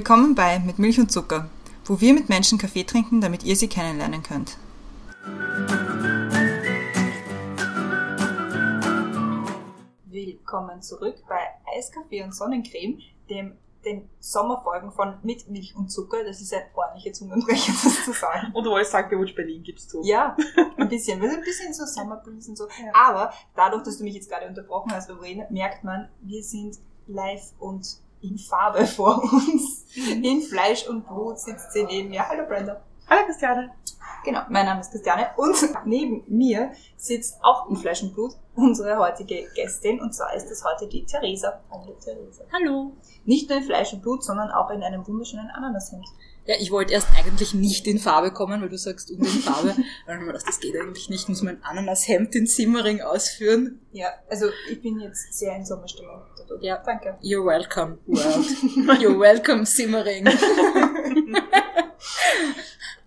Willkommen 0.00 0.34
bei 0.34 0.58
Mit 0.60 0.78
Milch 0.78 0.98
und 0.98 1.12
Zucker, 1.12 1.50
wo 1.84 2.00
wir 2.00 2.14
mit 2.14 2.30
Menschen 2.30 2.56
Kaffee 2.56 2.84
trinken, 2.84 3.20
damit 3.20 3.44
ihr 3.44 3.54
sie 3.54 3.68
kennenlernen 3.68 4.22
könnt. 4.22 4.56
Willkommen 10.06 10.80
zurück 10.80 11.16
bei 11.28 11.36
Eiskaffee 11.76 12.22
und 12.22 12.34
Sonnencreme, 12.34 13.02
dem 13.28 13.58
den 13.84 14.08
Sommerfolgen 14.20 14.90
von 14.90 15.18
Mit 15.22 15.50
Milch 15.50 15.76
und 15.76 15.90
Zucker. 15.90 16.24
Das 16.24 16.40
ist 16.40 16.54
ein 16.54 16.62
ordentlicher 16.74 17.12
Zungenbrecher, 17.12 17.72
das 17.84 18.02
zu 18.02 18.14
sagen. 18.14 18.52
Und 18.54 18.64
du 18.64 18.70
wolltest 18.70 18.92
sagen, 18.92 19.10
Bewutsch 19.10 19.34
Berlin 19.34 19.62
gibst 19.62 19.92
du. 19.92 20.02
Ja, 20.02 20.34
ein 20.78 20.88
bisschen. 20.88 21.20
Wir 21.20 21.28
sind 21.28 21.40
ein 21.40 21.44
bisschen 21.44 21.74
so 21.74 21.84
Summerbreeze 21.84 22.48
und 22.52 22.56
so. 22.56 22.68
Ja. 22.68 22.90
Aber 22.94 23.34
dadurch, 23.54 23.82
dass 23.82 23.98
du 23.98 24.04
mich 24.04 24.14
jetzt 24.14 24.30
gerade 24.30 24.46
unterbrochen 24.46 24.92
hast, 24.92 25.08
Verena, 25.08 25.44
merkt 25.50 25.84
man, 25.84 26.08
wir 26.22 26.42
sind 26.42 26.78
live 27.06 27.52
und 27.58 28.00
in 28.22 28.38
Farbe 28.38 28.86
vor 28.86 29.22
uns. 29.22 29.84
Mhm. 29.94 30.24
In 30.24 30.42
Fleisch 30.42 30.86
und 30.88 31.06
Blut 31.06 31.38
sitzt 31.38 31.72
sie 31.72 31.84
neben 31.84 32.10
mir. 32.10 32.28
Hallo 32.28 32.46
Brenda. 32.46 32.80
Hallo 33.08 33.24
Christiane. 33.26 33.70
Genau, 34.24 34.40
mein 34.50 34.66
Name 34.66 34.80
ist 34.80 34.90
Christiane 34.90 35.28
und 35.36 35.56
neben 35.86 36.22
mir 36.28 36.72
sitzt 36.96 37.38
auch 37.42 37.70
in 37.70 37.76
Fleisch 37.76 38.02
und 38.02 38.14
Blut 38.14 38.32
unsere 38.54 38.98
heutige 38.98 39.48
Gästin 39.54 40.00
und 40.00 40.14
zwar 40.14 40.34
ist 40.34 40.50
es 40.50 40.62
heute 40.64 40.86
die 40.86 41.04
Theresa. 41.04 41.60
Hallo 41.70 41.96
Theresa. 42.04 42.44
Hallo. 42.52 42.92
Nicht 43.24 43.48
nur 43.48 43.58
in 43.58 43.64
Fleisch 43.64 43.92
und 43.92 44.02
Blut, 44.02 44.22
sondern 44.22 44.50
auch 44.50 44.70
in 44.70 44.82
einem 44.82 45.06
wunderschönen 45.06 45.48
Ananashemd. 45.48 46.04
Ja, 46.46 46.56
ich 46.58 46.70
wollte 46.70 46.92
erst 46.92 47.08
eigentlich 47.16 47.54
nicht 47.54 47.86
in 47.86 47.98
Farbe 47.98 48.32
kommen, 48.32 48.60
weil 48.60 48.68
du 48.68 48.78
sagst 48.78 49.10
und 49.10 49.20
in 49.20 49.26
Farbe. 49.26 49.74
weil 50.06 50.18
man 50.20 50.34
das, 50.34 50.44
das 50.44 50.58
geht 50.58 50.74
eigentlich 50.76 51.08
nicht, 51.08 51.28
muss 51.28 51.42
man 51.42 51.56
ein 51.56 51.62
Ananashemd 51.62 52.34
in 52.34 52.46
Simmering 52.46 53.02
ausführen. 53.02 53.80
Ja, 53.92 54.08
also 54.28 54.46
ich 54.70 54.82
bin 54.82 55.00
jetzt 55.00 55.32
sehr 55.32 55.54
in 55.54 55.64
Sommerstimmung. 55.64 56.22
Ja, 56.60 56.78
danke. 56.84 57.16
You're 57.22 57.44
welcome, 57.44 57.98
world. 58.06 58.46
You're 59.00 59.18
welcome, 59.18 59.64
Simmering. 59.64 60.26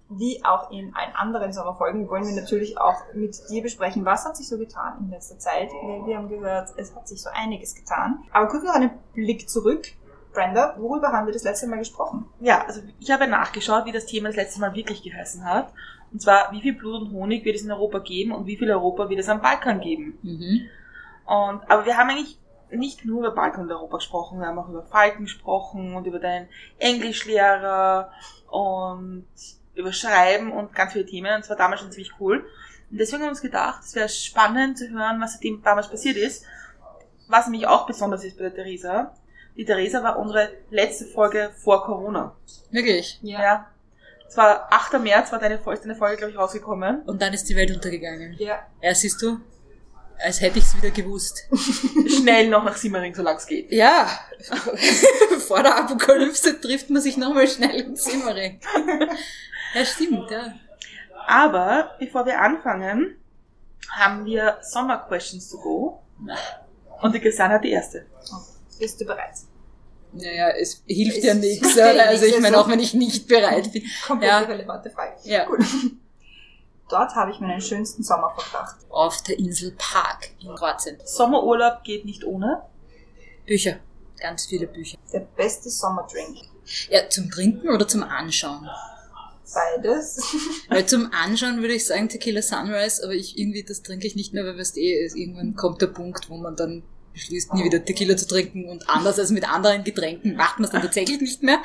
wie 0.10 0.44
auch 0.46 0.72
in 0.72 0.94
allen 0.96 1.16
anderen 1.16 1.54
Sommerfolgen 1.54 2.10
wollen 2.10 2.26
wir 2.26 2.36
natürlich 2.36 2.78
auch 2.78 3.02
mit 3.14 3.36
dir 3.50 3.62
besprechen, 3.62 4.06
was 4.06 4.26
hat 4.26 4.38
sich 4.38 4.48
so 4.48 4.58
getan 4.58 4.98
in 5.00 5.10
letzter 5.10 5.38
Zeit. 5.40 5.70
Wir 6.06 6.18
haben 6.18 6.30
gehört, 6.30 6.70
es 6.78 6.96
hat 6.96 7.08
sich 7.08 7.22
so 7.22 7.30
einiges 7.34 7.76
getan. 7.76 8.20
Aber 8.32 8.48
kurz 8.48 8.64
noch 8.64 8.74
einen 8.74 8.92
Blick 9.14 9.50
zurück. 9.50 9.88
Brenda, 10.34 10.76
worüber 10.80 11.10
haben 11.10 11.28
wir 11.28 11.34
das 11.34 11.44
letzte 11.44 11.68
Mal 11.68 11.78
gesprochen? 11.78 12.26
Ja, 12.40 12.66
also 12.66 12.82
ich 13.00 13.12
habe 13.12 13.28
nachgeschaut, 13.28 13.86
wie 13.86 13.92
das 13.92 14.08
Thema 14.08 14.30
das 14.30 14.36
letzte 14.36 14.60
Mal 14.60 14.74
wirklich 14.74 15.04
geheißen 15.04 15.46
hat. 15.46 15.72
Und 16.12 16.22
zwar, 16.22 16.52
wie 16.52 16.62
viel 16.62 16.74
Blut 16.74 17.04
und 17.04 17.12
Honig 17.12 17.46
wird 17.46 17.56
es 17.56 17.64
in 17.64 17.72
Europa 17.72 18.00
geben 18.00 18.32
und 18.32 18.48
wie 18.48 18.58
viel 18.58 18.72
Europa 18.72 19.10
wird 19.10 19.20
es 19.20 19.30
am 19.30 19.42
Balkan 19.42 19.80
geben. 19.80 20.18
Mhm. 20.24 20.62
Und, 21.26 21.62
aber 21.70 21.86
wir 21.86 21.98
haben 21.98 22.10
eigentlich 22.10 22.40
nicht 22.78 23.06
nur 23.06 23.20
über 23.20 23.32
Balkan 23.32 23.64
und 23.64 23.72
Europa 23.72 23.98
gesprochen, 23.98 24.40
wir 24.40 24.48
haben 24.48 24.60
auch 24.60 24.70
über 24.70 24.84
Falken 24.84 25.26
gesprochen 25.26 25.96
und 25.96 26.06
über 26.08 26.20
deinen 26.20 26.48
Englischlehrer 26.80 28.12
und 28.50 29.26
über 29.76 29.94
Schreiben 29.94 30.52
und 30.52 30.74
ganz 30.74 30.94
viele 30.94 31.06
Themen. 31.06 31.34
Und 31.34 31.42
es 31.42 31.50
war 31.50 31.58
damals 31.58 31.82
schon 31.82 31.92
ziemlich 31.92 32.14
cool. 32.20 32.46
Und 32.92 32.98
deswegen 33.00 33.24
haben 33.24 33.28
wir 33.28 33.32
uns 33.32 33.42
gedacht, 33.42 33.84
es 33.84 33.96
wäre 33.96 34.10
spannend 34.10 34.78
zu 34.78 34.90
hören, 34.90 35.20
was 35.20 35.34
seitdem 35.34 35.62
damals 35.64 35.90
passiert 35.90 36.18
ist. 36.18 36.46
Was 37.28 37.48
nämlich 37.48 37.68
auch 37.68 37.86
besonders 37.88 38.24
ist 38.24 38.38
bei 38.38 38.44
der 38.44 38.56
Theresa. 38.56 39.16
Die 39.58 39.66
Theresa 39.66 40.04
war 40.04 40.20
unsere 40.20 40.52
letzte 40.70 41.06
Folge 41.06 41.52
vor 41.56 41.84
Corona. 41.86 42.36
Wirklich? 42.72 43.20
Ja. 43.22 43.42
ja. 43.42 43.68
Es 44.28 44.38
war 44.38 44.68
8. 44.72 45.00
März, 45.00 45.32
war 45.32 45.40
deine, 45.40 45.56
ist 45.56 45.84
deine 45.84 45.96
Folge, 45.96 46.18
glaube 46.18 46.32
ich, 46.32 46.38
rausgekommen. 46.38 47.04
Und 47.04 47.22
dann 47.22 47.34
ist 47.34 47.46
die 47.50 47.56
Welt 47.56 47.72
untergegangen. 47.72 48.36
Ja. 48.40 48.60
Ja, 48.82 48.96
siehst 48.96 49.22
du? 49.22 49.40
Als 50.20 50.42
hätte 50.42 50.60
ich 50.60 50.66
es 50.66 50.78
wieder 50.78 50.92
gewusst. 50.92 51.48
Schnell 52.18 52.50
noch 52.50 52.64
nach 52.64 52.78
Simmering, 52.78 53.14
solange 53.14 53.38
es 53.38 53.46
geht. 53.46 53.72
Ja. 53.72 54.08
Vor 55.48 55.62
der 55.64 55.78
Apokalypse 55.78 56.60
trifft 56.60 56.90
man 56.90 57.02
sich 57.02 57.18
nochmal 57.18 57.48
schnell 57.48 57.82
in 57.82 57.96
Simmering. 57.96 58.60
Ja, 59.74 59.86
stimmt, 59.86 60.30
ja. 60.32 60.54
Aber 61.28 61.96
bevor 62.00 62.26
wir 62.26 62.40
anfangen, 62.40 63.18
haben 63.90 64.26
wir 64.26 64.58
Summer 64.62 65.06
Questions 65.08 65.50
to 65.50 65.58
go. 65.58 66.04
Und 67.02 67.14
die 67.14 67.20
Christiane 67.20 67.56
hat 67.56 67.64
die 67.64 67.72
erste. 67.72 68.06
Oh, 68.32 68.38
bist 68.80 69.00
du 69.02 69.06
bereit? 69.06 69.36
Naja, 70.14 70.50
es 70.50 70.84
hilft 70.86 71.18
es 71.18 71.24
ja 71.24 71.34
nichts. 71.34 71.78
Also 71.78 72.26
ich 72.26 72.40
meine, 72.40 72.58
auch 72.58 72.70
wenn 72.70 72.80
ich 72.80 72.94
nicht 72.94 73.28
bereit 73.28 73.72
bin. 73.72 73.84
Komplett 74.06 74.30
ja. 74.30 74.40
relevante 74.40 74.90
Frage. 74.90 75.16
Ja. 75.24 75.48
Cool. 75.50 75.60
Dort 76.94 77.16
habe 77.16 77.32
ich 77.32 77.40
meinen 77.40 77.60
schönsten 77.60 78.04
Sommer 78.04 78.32
verbracht. 78.38 78.76
Auf 78.90 79.24
der 79.24 79.40
Insel 79.40 79.74
Park 79.80 80.30
in 80.40 80.54
Kroatien. 80.54 80.98
Sommerurlaub 81.04 81.84
geht 81.84 82.06
nicht 82.06 82.24
ohne? 82.24 82.62
Bücher. 83.48 83.78
Ganz 84.20 84.46
viele 84.46 84.68
Bücher. 84.68 84.96
Der 85.12 85.22
beste 85.22 85.72
Sommerdrink. 85.72 86.38
Ja, 86.92 87.10
zum 87.10 87.32
Trinken 87.32 87.70
oder 87.70 87.88
zum 87.88 88.04
Anschauen? 88.04 88.70
Beides. 89.52 90.22
Weil 90.70 90.86
zum 90.86 91.12
Anschauen 91.12 91.62
würde 91.62 91.74
ich 91.74 91.88
sagen 91.88 92.10
Tequila 92.10 92.44
Sunrise, 92.44 93.04
aber 93.04 93.14
ich 93.14 93.40
irgendwie, 93.40 93.64
das 93.64 93.82
trinke 93.82 94.06
ich 94.06 94.16
nicht 94.16 94.36
mehr, 94.36 94.46
weil 94.46 94.60
weißt 94.60 94.78
eh, 94.78 95.08
irgendwann 95.16 95.56
kommt 95.56 95.82
der 95.82 95.88
Punkt, 95.88 96.30
wo 96.30 96.38
man 96.38 96.56
dann 96.56 96.84
beschließt, 97.14 97.54
nie 97.54 97.64
wieder 97.64 97.84
Tequila 97.84 98.18
zu 98.18 98.28
trinken 98.28 98.70
und 98.70 98.90
anders 98.90 99.20
als 99.20 99.32
mit 99.32 99.48
anderen 99.48 99.84
Getränken 99.84 100.36
macht 100.36 100.60
man 100.60 100.66
es 100.66 100.72
dann 100.72 100.82
tatsächlich 100.82 101.22
nicht 101.22 101.44
mehr. 101.44 101.62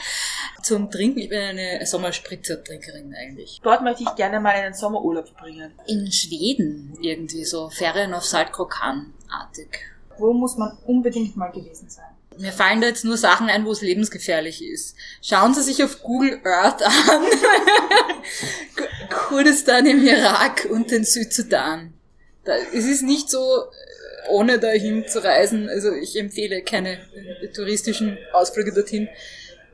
Zum 0.62 0.90
Trinken, 0.90 1.18
ich 1.18 1.28
bin 1.28 1.40
eine 1.40 1.84
Sommerspritzer-Trinkerin 1.86 3.14
eigentlich. 3.14 3.60
Dort 3.62 3.82
möchte 3.82 4.04
ich 4.04 4.14
gerne 4.14 4.40
mal 4.40 4.54
einen 4.54 4.74
Sommerurlaub 4.74 5.28
verbringen. 5.28 5.72
In 5.86 6.10
Schweden 6.12 6.96
irgendwie, 7.00 7.44
so 7.44 7.70
Ferien 7.70 8.14
auf 8.14 8.24
Saltkrokan-artig. 8.24 9.80
Wo 10.18 10.32
muss 10.32 10.56
man 10.56 10.76
unbedingt 10.86 11.36
mal 11.36 11.50
gewesen 11.50 11.88
sein? 11.88 12.04
Mir 12.38 12.52
fallen 12.52 12.80
da 12.80 12.86
jetzt 12.86 13.04
nur 13.04 13.16
Sachen 13.16 13.48
ein, 13.48 13.64
wo 13.64 13.72
es 13.72 13.82
lebensgefährlich 13.82 14.62
ist. 14.62 14.94
Schauen 15.22 15.54
Sie 15.54 15.62
sich 15.62 15.82
auf 15.82 16.02
Google 16.02 16.40
Earth 16.44 16.82
an. 16.82 17.22
Kurdistan 19.28 19.86
im 19.86 20.06
Irak 20.06 20.68
und 20.70 20.90
den 20.92 21.04
Südsudan. 21.04 21.94
Da, 22.44 22.54
es 22.72 22.84
ist 22.86 23.02
nicht 23.02 23.28
so, 23.28 23.64
ohne 24.28 24.58
dahin 24.58 25.06
zu 25.06 25.22
reisen. 25.22 25.68
Also 25.68 25.92
ich 25.92 26.18
empfehle 26.18 26.62
keine 26.62 26.98
touristischen 27.54 28.18
Ausflüge 28.32 28.72
dorthin. 28.72 29.08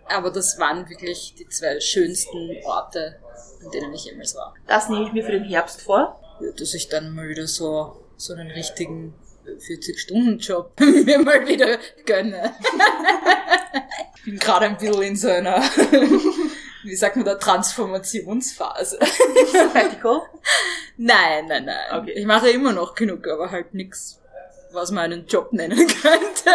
Aber 0.07 0.31
das 0.31 0.59
waren 0.59 0.89
wirklich 0.89 1.35
die 1.39 1.49
zwei 1.49 1.81
schönsten 1.81 2.57
Orte, 2.65 3.17
an 3.65 3.71
denen 3.71 3.95
ich 3.95 4.05
jemals 4.05 4.35
war. 4.35 4.55
Das 4.67 4.89
nehme 4.89 5.07
ich 5.07 5.13
mir 5.13 5.25
für 5.25 5.33
den 5.33 5.45
Herbst 5.45 5.81
vor. 5.81 6.21
Ja, 6.41 6.51
dass 6.51 6.75
ich 6.75 6.89
dann 6.89 7.15
mal 7.15 7.29
wieder 7.29 7.47
so, 7.47 8.05
so 8.17 8.35
einen 8.35 8.51
richtigen 8.51 9.15
40-Stunden-Job 9.47 10.73
mir 10.81 11.19
mal 11.19 11.47
wieder 11.47 11.79
gönne. 12.07 12.55
ich 14.17 14.25
bin 14.25 14.39
gerade 14.39 14.67
ein 14.67 14.77
bisschen 14.77 15.03
in 15.03 15.17
so 15.17 15.29
einer, 15.29 15.63
wie 16.83 16.97
sagt 16.97 17.17
man 17.17 17.25
da, 17.25 17.35
Transformationsphase. 17.37 18.99
Sabbatical? 19.53 20.23
Nein, 20.97 21.47
nein, 21.49 21.65
nein. 21.65 22.03
Okay. 22.03 22.13
Ich 22.13 22.27
mache 22.27 22.51
immer 22.51 22.73
noch 22.73 22.95
genug, 22.95 23.27
aber 23.29 23.51
halt 23.51 23.75
nichts, 23.75 24.21
was 24.75 24.91
man 24.91 25.05
einen 25.13 25.27
Job 25.27 25.53
nennen 25.53 25.79
könnte. 26.03 26.51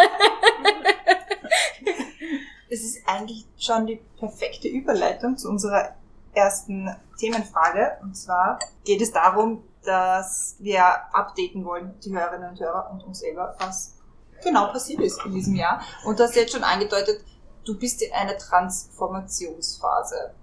es 2.68 2.82
ist 2.82 2.98
eigentlich 3.06 3.46
schon 3.58 3.86
die 3.86 4.00
perfekte 4.18 4.68
Überleitung 4.68 5.36
zu 5.36 5.48
unserer 5.48 5.96
ersten 6.32 6.94
Themenfrage. 7.18 7.96
Und 8.02 8.16
zwar 8.16 8.58
geht 8.84 9.00
es 9.00 9.12
darum, 9.12 9.64
dass 9.84 10.56
wir 10.58 10.84
updaten 11.12 11.64
wollen, 11.64 11.94
die 12.04 12.12
Hörerinnen 12.12 12.50
und 12.50 12.60
Hörer 12.60 12.90
und 12.92 13.02
uns 13.04 13.20
selber, 13.20 13.56
was 13.58 13.94
genau 14.42 14.66
passiert 14.66 15.00
ist 15.00 15.24
in 15.24 15.34
diesem 15.34 15.54
Jahr. 15.54 15.82
Und 16.04 16.18
du 16.18 16.24
hast 16.24 16.36
jetzt 16.36 16.52
schon 16.52 16.64
angedeutet, 16.64 17.24
du 17.64 17.78
bist 17.78 18.02
in 18.02 18.12
einer 18.12 18.36
Transformationsphase. 18.36 20.34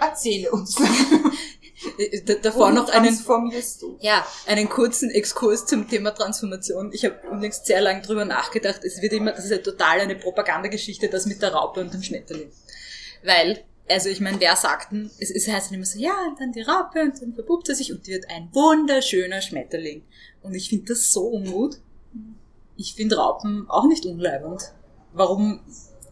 Erzähle 0.00 0.50
uns. 0.50 0.76
Davor 2.42 2.70
noch 2.72 2.88
einen, 2.88 3.18
ja, 4.00 4.26
einen 4.46 4.68
kurzen 4.68 5.10
Exkurs 5.10 5.66
zum 5.66 5.88
Thema 5.88 6.12
Transformation. 6.12 6.90
Ich 6.92 7.04
habe 7.04 7.16
unlängst 7.30 7.66
sehr 7.66 7.80
lange 7.80 8.02
drüber 8.02 8.24
nachgedacht. 8.24 8.84
Es 8.84 9.02
wird 9.02 9.12
immer, 9.12 9.32
das 9.32 9.44
ist 9.44 9.50
ja 9.50 9.58
total 9.58 10.00
eine 10.00 10.16
Propagandageschichte, 10.16 11.08
das 11.08 11.26
mit 11.26 11.42
der 11.42 11.52
Raupe 11.52 11.80
und 11.80 11.92
dem 11.92 12.02
Schmetterling. 12.02 12.50
Weil 13.22 13.64
also 13.88 14.08
ich 14.08 14.20
meine, 14.20 14.40
wer 14.40 14.56
sagt 14.56 14.92
denn, 14.92 15.10
es, 15.18 15.30
es 15.30 15.46
heißt 15.46 15.68
dann 15.68 15.76
immer 15.76 15.86
so, 15.86 15.98
ja, 15.98 16.14
und 16.28 16.40
dann 16.40 16.52
die 16.52 16.62
Raupe 16.62 17.02
und 17.02 17.20
dann 17.20 17.34
verpuppt 17.34 17.68
er 17.68 17.74
sich 17.74 17.92
und 17.92 18.06
wird 18.06 18.30
ein 18.30 18.48
wunderschöner 18.52 19.42
Schmetterling. 19.42 20.02
Und 20.42 20.54
ich 20.54 20.68
finde 20.68 20.94
das 20.94 21.12
so 21.12 21.26
ungut. 21.28 21.78
Ich 22.76 22.94
finde 22.94 23.16
Raupen 23.16 23.68
auch 23.68 23.86
nicht 23.86 24.06
unleibend. 24.06 24.72
Warum 25.12 25.60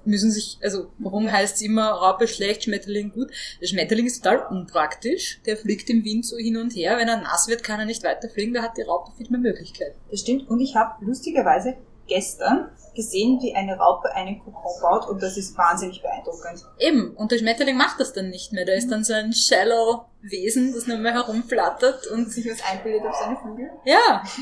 müssen 0.05 0.31
sich, 0.31 0.59
also 0.63 0.91
warum 0.99 1.31
heißt 1.31 1.57
es 1.57 1.63
immer 1.63 1.91
Raupe 1.91 2.27
schlecht, 2.27 2.65
Schmetterling 2.65 3.13
gut? 3.13 3.31
Der 3.61 3.67
Schmetterling 3.67 4.07
ist 4.07 4.23
total 4.23 4.47
unpraktisch. 4.51 5.41
Der 5.47 5.57
fliegt 5.57 5.89
im 5.91 6.05
Wind 6.05 6.27
so 6.27 6.37
hin 6.37 6.57
und 6.57 6.75
her. 6.75 6.97
Wenn 6.99 7.09
er 7.09 7.21
nass 7.21 7.49
wird, 7.49 7.63
kann 7.63 7.81
er 7.81 7.87
nicht 7.87 8.03
weiterfliegen. 8.03 8.55
Da 8.55 8.63
hat 8.63 8.77
die 8.77 8.83
Raupe 8.83 9.13
viel 9.17 9.31
mehr 9.31 9.41
Möglichkeiten. 9.41 9.99
Das 10.11 10.21
stimmt. 10.21 10.49
Und 10.49 10.61
ich 10.61 10.75
habe 10.75 11.05
lustigerweise 11.05 11.77
gestern 12.07 12.71
gesehen, 12.95 13.41
wie 13.41 13.55
eine 13.55 13.77
Raupe 13.77 14.15
einen 14.15 14.39
Kokon 14.39 14.81
baut 14.83 15.09
und 15.09 15.23
das 15.23 15.37
ist 15.37 15.57
wahnsinnig 15.57 16.03
beeindruckend. 16.03 16.65
Eben, 16.79 17.15
und 17.17 17.33
der 17.33 17.39
Schmetterling 17.39 17.77
macht 17.77 18.01
das 18.01 18.13
dann 18.13 18.29
nicht 18.29 18.53
mehr. 18.53 18.65
Der 18.65 18.77
ist 18.77 18.91
dann 18.91 19.05
so 19.05 19.15
ein 19.15 19.33
shallow 19.33 20.05
Wesen, 20.21 20.73
das 20.75 20.87
nur 20.87 20.99
mehr 20.99 21.15
herumflattert 21.15 22.07
und 22.09 22.31
sich 22.31 22.49
was 22.51 22.63
einbildet 22.65 23.07
auf 23.07 23.17
seine 23.17 23.37
Flügel. 23.37 23.71
Ja. 23.85 24.23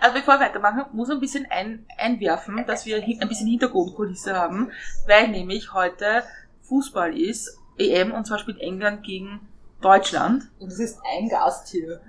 Also 0.00 0.16
bevor 0.16 0.34
wir 0.34 0.46
weitermachen, 0.46 0.86
muss 0.92 1.08
ein 1.08 1.20
bisschen 1.20 1.46
ein, 1.48 1.86
einwerfen, 1.96 2.64
dass 2.66 2.84
wir 2.84 2.96
ein 2.96 3.28
bisschen 3.28 3.46
Hintergrundkulisse 3.46 4.34
haben, 4.34 4.72
weil 5.06 5.28
nämlich 5.28 5.72
heute 5.72 6.24
Fußball 6.62 7.16
ist, 7.16 7.56
EM, 7.78 8.12
und 8.12 8.26
zwar 8.26 8.38
spielt 8.38 8.60
England 8.60 9.04
gegen 9.04 9.48
Deutschland. 9.80 10.48
Und 10.58 10.72
es 10.72 10.80
ist 10.80 10.98
ein 11.16 11.28
Gast 11.28 11.68
hier. 11.68 12.00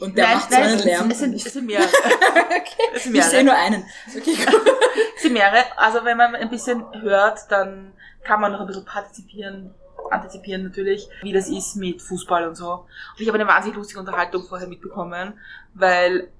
Und 0.00 0.16
der 0.16 0.26
nein, 0.26 0.36
macht 0.36 0.50
so 0.50 0.58
nein, 0.58 0.68
einen 0.68 0.78
es, 0.78 0.84
Lärm. 0.84 1.10
es, 1.10 1.18
sind, 1.18 1.34
es 1.34 1.44
sind 1.52 1.66
mehrere. 1.66 1.88
Es 2.94 3.04
sind 3.04 3.14
ich 3.14 3.22
sehe 3.24 3.44
mehrere. 3.44 3.44
nur 3.44 3.54
einen. 3.54 3.84
Okay. 4.16 4.36
Es 5.16 5.22
sind 5.22 5.32
mehrere. 5.34 5.64
Also 5.76 6.04
wenn 6.04 6.16
man 6.16 6.34
ein 6.34 6.48
bisschen 6.50 6.84
hört, 7.02 7.40
dann 7.50 7.92
kann 8.24 8.40
man 8.40 8.52
noch 8.52 8.60
ein 8.60 8.66
bisschen 8.66 8.84
partizipieren, 8.84 9.74
antizipieren 10.10 10.64
natürlich, 10.64 11.08
wie 11.22 11.32
das 11.32 11.48
ist 11.48 11.76
mit 11.76 12.00
Fußball 12.02 12.48
und 12.48 12.54
so. 12.56 12.72
Und 12.72 12.86
ich 13.20 13.28
habe 13.28 13.38
eine 13.38 13.46
wahnsinnig 13.48 13.76
lustige 13.76 14.00
Unterhaltung 14.00 14.42
vorher 14.44 14.66
mitbekommen, 14.68 15.38
weil 15.74 16.30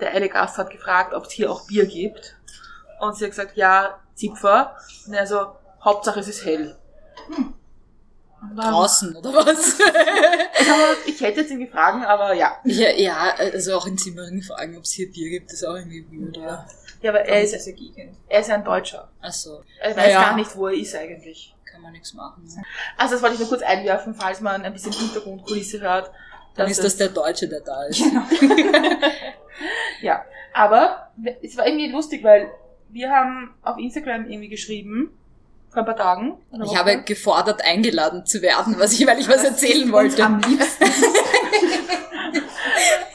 der 0.00 0.10
eine 0.12 0.28
Gast 0.28 0.58
hat 0.58 0.70
gefragt, 0.70 1.14
ob 1.14 1.24
es 1.26 1.32
hier 1.32 1.50
auch 1.50 1.66
Bier 1.66 1.86
gibt. 1.86 2.36
Und 3.00 3.16
sie 3.16 3.24
hat 3.24 3.30
gesagt, 3.30 3.56
ja, 3.56 3.98
Zipfer. 4.14 4.76
Und 5.06 5.14
er 5.14 5.26
so, 5.26 5.46
Hauptsache 5.84 6.20
es 6.20 6.28
ist 6.28 6.44
hell. 6.44 6.76
Dann- 7.30 7.54
Draußen, 8.56 9.16
oder 9.16 9.32
was? 9.34 9.78
Ich, 11.06 11.20
hätte 11.20 11.40
jetzt 11.40 11.50
irgendwie 11.50 11.70
fragen, 11.70 12.04
aber 12.04 12.34
ja. 12.34 12.56
ja, 12.64 12.90
ja, 12.90 13.34
also 13.36 13.76
auch 13.76 13.86
in 13.86 13.96
Zimmering 13.98 14.42
fragen, 14.42 14.76
ob 14.76 14.84
es 14.84 14.92
hier 14.92 15.10
Bier 15.10 15.30
gibt, 15.30 15.52
ist 15.52 15.64
auch 15.64 15.74
irgendwie 15.74 16.06
weird, 16.10 16.38
oder? 16.38 16.66
Ja, 17.00 17.10
aber 17.10 17.20
er 17.22 17.42
ist, 17.42 17.64
gegend. 17.64 18.16
er 18.28 18.40
ist 18.40 18.50
ein 18.50 18.64
Deutscher. 18.64 19.08
Achso, 19.20 19.62
Er 19.80 19.96
weiß 19.96 20.04
Ja, 20.06 20.10
ja. 20.10 20.22
gar 20.22 20.36
nicht, 20.36 20.54
wo 20.56 20.66
er 20.68 20.74
ist 20.74 20.94
eigentlich. 20.94 21.54
kann 21.64 21.80
man 21.82 21.92
nichts 21.92 22.12
machen. 22.14 22.44
Ne? 22.44 22.62
Also 22.96 23.14
das 23.14 23.22
wollte 23.22 23.34
ich 23.34 23.40
nur 23.40 23.48
kurz 23.48 23.62
einwerfen, 23.62 24.14
falls 24.14 24.40
man 24.40 24.62
ein 24.62 24.72
bisschen 24.72 24.92
Hintergrundkulisse 24.92 25.80
hört. 25.80 26.10
Dann 26.56 26.68
ist 26.70 26.82
das 26.82 26.96
der 26.96 27.08
Deutsche, 27.08 27.48
der 27.48 27.60
da 27.60 27.84
ist. 27.84 28.02
Ja, 30.00 30.24
aber 30.52 31.10
es 31.42 31.56
war 31.56 31.66
irgendwie 31.66 31.90
lustig, 31.90 32.22
weil 32.22 32.50
wir 32.90 33.10
haben 33.10 33.54
auf 33.62 33.76
Instagram 33.78 34.28
irgendwie 34.30 34.48
geschrieben, 34.48 35.10
vor 35.70 35.82
ein 35.82 35.84
paar 35.86 35.96
Tagen. 35.96 36.38
Ich 36.64 36.76
habe 36.76 37.02
gefordert, 37.02 37.62
eingeladen 37.64 38.24
zu 38.26 38.42
werden, 38.42 38.76
was 38.78 38.92
ich, 38.92 39.06
weil 39.06 39.18
ich 39.18 39.28
was 39.28 39.44
erzählen 39.44 39.90
wollte. 39.92 40.24
Am 40.24 40.40
liebsten. 40.40 40.84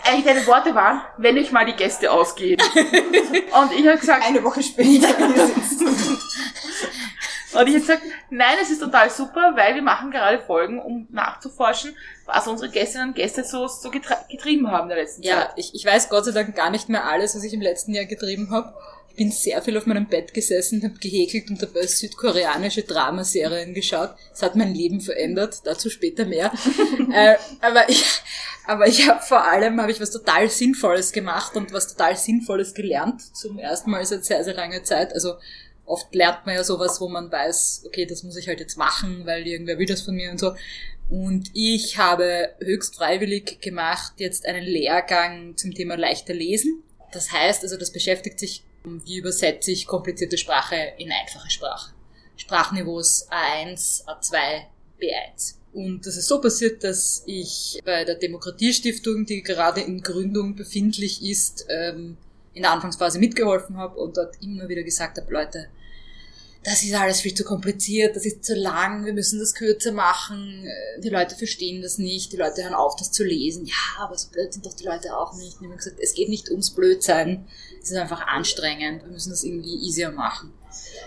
Eigentlich 0.06 0.26
deine 0.26 0.46
Worte 0.48 0.76
waren, 0.76 1.02
wenn 1.18 1.38
euch 1.38 1.52
mal 1.52 1.66
die 1.66 1.74
Gäste 1.74 2.12
ausgehen. 2.12 2.62
Und 2.62 3.72
ich 3.78 3.88
habe 3.88 3.98
gesagt, 3.98 4.24
Eine 4.28 4.44
Woche 4.44 4.62
später 4.62 5.08
und 7.56 7.68
ich 7.68 7.76
habe 7.76 7.82
gesagt, 7.82 8.02
nein, 8.32 8.58
es 8.62 8.72
ist 8.72 8.80
total 8.80 9.12
super, 9.12 9.54
weil 9.56 9.76
wir 9.76 9.84
machen 9.84 10.10
gerade 10.10 10.40
Folgen, 10.40 10.80
um 10.82 11.08
nachzuforschen, 11.12 11.96
was 12.26 12.48
unsere 12.48 12.72
Gästinnen 12.72 13.10
und 13.10 13.16
Gäste 13.16 13.44
so, 13.44 13.68
so 13.68 13.92
getrieben 13.92 14.72
haben 14.72 14.84
in 14.84 14.90
der 14.90 14.98
letzten 14.98 15.22
Ja, 15.22 15.36
Zeit. 15.42 15.52
ich, 15.58 15.76
ich 15.76 15.86
weiß 15.86 16.10
Gott 16.10 16.26
sei 16.26 16.32
Dank 16.32 16.56
gar 16.56 16.72
nicht 16.72 16.90
mehr 16.90 17.06
alles, 17.06 17.36
was 17.36 17.44
ich 17.44 17.54
im 17.54 17.62
letzten 17.62 17.94
Jahr 17.94 18.06
getrieben 18.06 18.50
habe. 18.50 18.74
Ich 19.14 19.18
bin 19.18 19.32
sehr 19.32 19.62
viel 19.62 19.78
auf 19.78 19.86
meinem 19.86 20.08
Bett 20.08 20.34
gesessen, 20.34 20.82
habe 20.84 20.96
gehäkelt 21.00 21.48
und 21.52 21.62
dabei 21.62 21.86
südkoreanische 21.86 22.82
Dramaserien 22.82 23.76
geschaut. 23.76 24.16
Es 24.34 24.42
hat 24.42 24.56
mein 24.56 24.74
Leben 24.74 25.02
verändert, 25.02 25.62
dazu 25.66 25.92
später 25.92 26.26
mehr. 26.26 26.52
äh, 27.14 27.36
aber 27.62 27.88
ich, 27.90 28.04
aber 28.66 28.88
ich 28.88 29.08
habe 29.08 29.22
vor 29.24 29.46
allem 29.46 29.80
habe 29.80 29.92
ich 29.92 30.02
was 30.02 30.10
total 30.10 30.50
Sinnvolles 30.50 31.12
gemacht 31.12 31.56
und 31.56 31.72
was 31.74 31.90
total 31.90 32.18
Sinnvolles 32.18 32.74
gelernt, 32.74 33.22
zum 33.36 33.60
ersten 33.60 33.92
Mal 33.92 34.04
seit 34.04 34.26
sehr, 34.26 34.44
sehr 34.44 34.56
langer 34.56 34.84
Zeit. 34.84 35.14
Also 35.14 35.36
oft 35.86 36.16
lernt 36.16 36.48
man 36.48 36.56
ja 36.56 36.64
sowas, 36.64 37.00
wo 37.00 37.08
man 37.08 37.32
weiß, 37.32 37.84
okay, 37.86 38.08
das 38.08 38.24
muss 38.24 38.36
ich 38.36 38.48
halt 38.48 38.62
jetzt 38.62 38.78
machen, 38.78 39.28
weil 39.28 39.46
irgendwer 39.46 39.78
will 39.78 39.86
das 39.86 40.02
von 40.02 40.16
mir 40.16 40.32
und 40.32 40.40
so. 40.40 40.56
Und 41.12 41.52
ich 41.54 42.00
habe 42.00 42.50
höchst 42.60 42.96
freiwillig 42.96 43.62
gemacht 43.62 44.14
jetzt 44.18 44.48
einen 44.48 44.64
Lehrgang 44.64 45.56
zum 45.56 45.72
Thema 45.72 45.98
leichter 45.98 46.34
lesen. 46.34 46.82
Das 47.12 47.32
heißt, 47.32 47.62
also 47.62 47.78
das 47.78 47.92
beschäftigt 47.92 48.40
sich, 48.40 48.64
wie 48.84 49.18
übersetze 49.18 49.72
ich 49.72 49.88
komplizierte 49.88 50.38
Sprache 50.38 50.76
in 50.98 51.12
einfache 51.12 51.50
Sprache. 51.50 51.94
Sprachniveaus 52.36 53.28
A1, 53.30 54.06
A2, 54.06 54.64
B1. 55.00 55.56
Und 55.74 56.06
das 56.06 56.18
ist 56.18 56.28
so 56.28 56.40
passiert, 56.40 56.84
dass 56.84 57.24
ich 57.26 57.80
bei 57.84 58.04
der 58.04 58.16
Demokratiestiftung, 58.16 59.26
die 59.26 59.42
gerade 59.42 59.82
in 59.82 60.02
Gründung 60.02 60.56
befindlich 60.56 61.24
ist, 61.24 61.66
ähm, 61.70 62.18
in 62.54 62.62
der 62.62 62.72
Anfangsphase 62.72 63.20
mitgeholfen 63.20 63.78
habe 63.78 64.00
und 64.00 64.18
dort 64.18 64.36
immer 64.42 64.70
wieder 64.70 64.84
gesagt 64.84 65.18
habe, 65.18 65.32
Leute, 65.34 65.68
das 66.64 66.84
ist 66.84 66.94
alles 66.94 67.22
viel 67.22 67.34
zu 67.34 67.44
kompliziert, 67.44 68.16
das 68.16 68.26
ist 68.26 68.44
zu 68.46 68.56
lang, 68.56 69.06
wir 69.06 69.14
müssen 69.14 69.40
das 69.40 69.54
kürzer 69.54 69.92
machen, 69.92 70.66
die 71.04 71.10
Leute 71.10 71.36
verstehen 71.36 71.82
das 71.82 71.98
nicht, 71.98 72.32
die 72.32 72.38
Leute 72.38 72.64
hören 72.64 72.74
auf, 72.74 72.96
das 72.96 73.12
zu 73.12 73.24
lesen. 73.24 73.66
Ja, 73.66 74.04
aber 74.04 74.18
so 74.18 74.30
blöd 74.30 74.54
sind 74.54 74.66
doch 74.66 74.74
die 74.74 74.86
Leute 74.86 75.18
auch 75.18 75.34
nicht. 75.36 75.58
Und 75.58 75.64
ich 75.64 75.70
habe 75.70 75.78
gesagt, 75.78 76.00
es 76.02 76.14
geht 76.14 76.30
nicht 76.30 76.50
ums 76.50 76.72
Blödsein, 76.72 77.48
es 77.82 77.92
ist 77.92 77.98
einfach 77.98 78.28
anstrengend, 78.28 79.04
wir 79.04 79.12
müssen 79.12 79.32
das 79.32 79.44
irgendwie 79.44 79.76
easier 79.76 80.12
machen. 80.12 80.54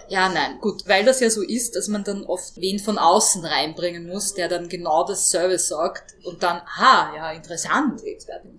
Ja, 0.08 0.28
nein, 0.28 0.60
gut, 0.60 0.86
weil 0.86 1.04
das 1.04 1.20
ja 1.20 1.30
so 1.30 1.42
ist, 1.42 1.74
dass 1.74 1.88
man 1.88 2.04
dann 2.04 2.24
oft 2.24 2.56
wen 2.56 2.78
von 2.78 2.98
außen 2.98 3.44
reinbringen 3.44 4.06
muss, 4.06 4.34
der 4.34 4.48
dann 4.48 4.68
genau 4.68 5.04
das 5.04 5.30
Service 5.30 5.68
sagt 5.68 6.14
und 6.24 6.42
dann, 6.42 6.60
ah, 6.78 7.12
ja, 7.16 7.32
interessant, 7.32 8.04
Expertin. 8.04 8.58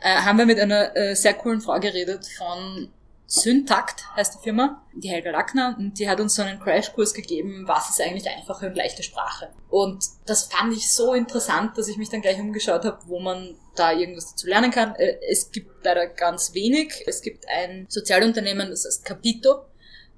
Äh, 0.00 0.22
haben 0.22 0.38
wir 0.38 0.46
mit 0.46 0.58
einer 0.58 0.96
äh, 0.96 1.14
sehr 1.14 1.34
coolen 1.34 1.60
Frau 1.60 1.78
geredet 1.80 2.26
von 2.38 2.88
Syntakt 3.32 4.04
heißt 4.16 4.34
die 4.34 4.42
Firma, 4.42 4.84
die 4.92 5.08
Helga 5.08 5.30
Lackner, 5.30 5.76
und 5.78 5.96
die 6.00 6.08
hat 6.08 6.18
uns 6.18 6.34
so 6.34 6.42
einen 6.42 6.58
Crashkurs 6.58 7.14
gegeben, 7.14 7.62
was 7.64 7.88
ist 7.88 8.00
eigentlich 8.00 8.28
einfache 8.28 8.66
und 8.66 8.74
leichte 8.76 9.04
Sprache. 9.04 9.50
Und 9.68 10.04
das 10.26 10.46
fand 10.46 10.72
ich 10.72 10.92
so 10.92 11.14
interessant, 11.14 11.78
dass 11.78 11.86
ich 11.86 11.96
mich 11.96 12.08
dann 12.08 12.22
gleich 12.22 12.40
umgeschaut 12.40 12.84
habe, 12.84 12.98
wo 13.06 13.20
man 13.20 13.54
da 13.76 13.92
irgendwas 13.92 14.32
dazu 14.32 14.48
lernen 14.48 14.72
kann. 14.72 14.96
Äh, 14.96 15.18
Es 15.30 15.52
gibt 15.52 15.84
leider 15.84 16.08
ganz 16.08 16.54
wenig. 16.54 17.04
Es 17.06 17.22
gibt 17.22 17.46
ein 17.48 17.86
Sozialunternehmen, 17.88 18.68
das 18.68 18.84
heißt 18.84 19.04
Capito. 19.04 19.64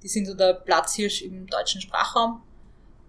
Die 0.03 0.09
sind 0.09 0.25
so 0.25 0.33
der 0.33 0.55
Platzhirsch 0.55 1.21
im 1.21 1.47
deutschen 1.49 1.83
Sprachraum. 1.83 2.43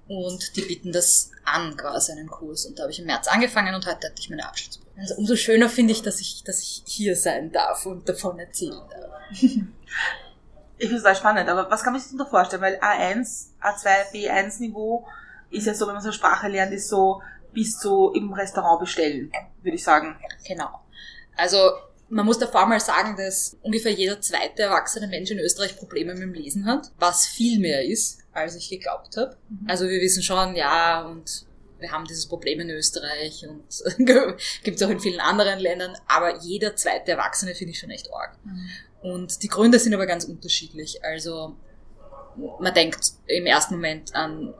Und 0.09 0.57
die 0.57 0.63
bieten 0.63 0.91
das 0.91 1.31
an, 1.45 1.77
quasi 1.77 2.11
einen 2.11 2.27
Kurs. 2.27 2.65
Und 2.65 2.77
da 2.77 2.83
habe 2.83 2.91
ich 2.91 2.99
im 2.99 3.05
März 3.05 3.29
angefangen 3.29 3.73
und 3.73 3.85
heute 3.85 4.07
hatte 4.07 4.19
ich 4.19 4.29
meine 4.29 4.45
Abschlussprüfung. 4.45 4.99
Also 4.99 5.15
umso 5.15 5.37
schöner 5.37 5.69
finde 5.69 5.93
ich, 5.93 6.01
dass 6.01 6.19
ich, 6.19 6.43
dass 6.43 6.61
ich 6.61 6.83
hier 6.85 7.15
sein 7.15 7.53
darf 7.53 7.85
und 7.85 8.09
davon 8.09 8.37
erzählen 8.37 8.81
darf. 8.91 9.39
Ich 10.77 10.87
finde 10.87 10.97
es 10.97 11.03
total 11.03 11.15
spannend, 11.15 11.49
aber 11.49 11.69
was 11.69 11.83
kann 11.83 11.93
man 11.93 12.01
sich 12.01 12.11
darunter 12.11 12.29
vorstellen? 12.29 12.61
Weil 12.61 12.79
A1, 12.79 13.49
A2, 13.61 14.11
B1 14.13 14.59
Niveau 14.59 15.07
ist 15.49 15.67
ja 15.67 15.73
so, 15.73 15.87
wenn 15.87 15.93
man 15.93 16.01
so 16.01 16.09
eine 16.09 16.13
Sprache 16.13 16.47
lernt, 16.47 16.73
ist 16.73 16.89
so 16.89 17.21
bis 17.53 17.77
zu 17.77 18.11
im 18.13 18.33
Restaurant 18.33 18.79
bestellen, 18.79 19.31
würde 19.61 19.75
ich 19.75 19.83
sagen. 19.83 20.17
Genau. 20.47 20.81
Also 21.37 21.57
man 22.09 22.25
muss 22.25 22.37
davor 22.37 22.65
mal 22.65 22.79
sagen, 22.79 23.15
dass 23.15 23.57
ungefähr 23.61 23.91
jeder 23.91 24.19
zweite 24.21 24.63
erwachsene 24.63 25.07
Mensch 25.07 25.31
in 25.31 25.39
Österreich 25.39 25.77
Probleme 25.77 26.13
mit 26.13 26.23
dem 26.23 26.33
Lesen 26.33 26.65
hat, 26.65 26.91
was 26.99 27.25
viel 27.25 27.59
mehr 27.59 27.85
ist, 27.85 28.19
als 28.33 28.55
ich 28.55 28.69
geglaubt 28.69 29.17
habe. 29.17 29.37
Also 29.67 29.85
wir 29.87 30.01
wissen 30.01 30.23
schon, 30.23 30.55
ja, 30.55 31.03
und 31.05 31.45
wir 31.83 31.91
haben 31.91 32.05
dieses 32.05 32.25
Problem 32.25 32.59
in 32.61 32.69
Österreich 32.71 33.45
und 33.47 33.63
gibt 34.63 34.77
es 34.77 34.83
auch 34.83 34.89
in 34.89 34.99
vielen 34.99 35.19
anderen 35.19 35.59
Ländern, 35.59 35.95
aber 36.07 36.39
jeder 36.41 36.75
zweite 36.75 37.11
Erwachsene 37.11 37.53
finde 37.53 37.73
ich 37.73 37.79
schon 37.79 37.91
echt 37.91 38.11
arg. 38.11 38.35
Und 39.03 39.43
die 39.43 39.49
Gründe 39.49 39.77
sind 39.77 39.93
aber 39.93 40.07
ganz 40.07 40.23
unterschiedlich. 40.23 41.03
Also 41.03 41.55
man 42.59 42.73
denkt 42.73 43.11
im 43.27 43.45
ersten 43.45 43.75
Moment 43.75 44.15
an 44.15 44.53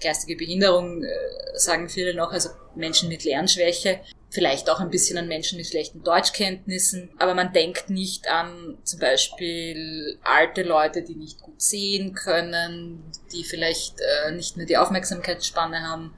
geistige 0.00 0.36
Behinderung, 0.36 1.04
äh, 1.04 1.08
sagen 1.54 1.88
viele 1.88 2.14
noch, 2.14 2.32
also 2.32 2.50
Menschen 2.74 3.08
mit 3.08 3.24
Lernschwäche, 3.24 4.00
vielleicht 4.30 4.68
auch 4.68 4.80
ein 4.80 4.90
bisschen 4.90 5.16
an 5.16 5.28
Menschen 5.28 5.58
mit 5.58 5.66
schlechten 5.66 6.02
Deutschkenntnissen, 6.02 7.10
aber 7.18 7.34
man 7.34 7.52
denkt 7.52 7.88
nicht 7.88 8.28
an 8.28 8.78
zum 8.82 8.98
Beispiel 8.98 10.18
alte 10.24 10.62
Leute, 10.62 11.02
die 11.02 11.14
nicht 11.14 11.40
gut 11.40 11.62
sehen 11.62 12.14
können, 12.14 13.02
die 13.32 13.44
vielleicht 13.44 14.00
äh, 14.00 14.32
nicht 14.32 14.56
mehr 14.56 14.66
die 14.66 14.76
Aufmerksamkeitsspanne 14.76 15.82
haben. 15.82 16.14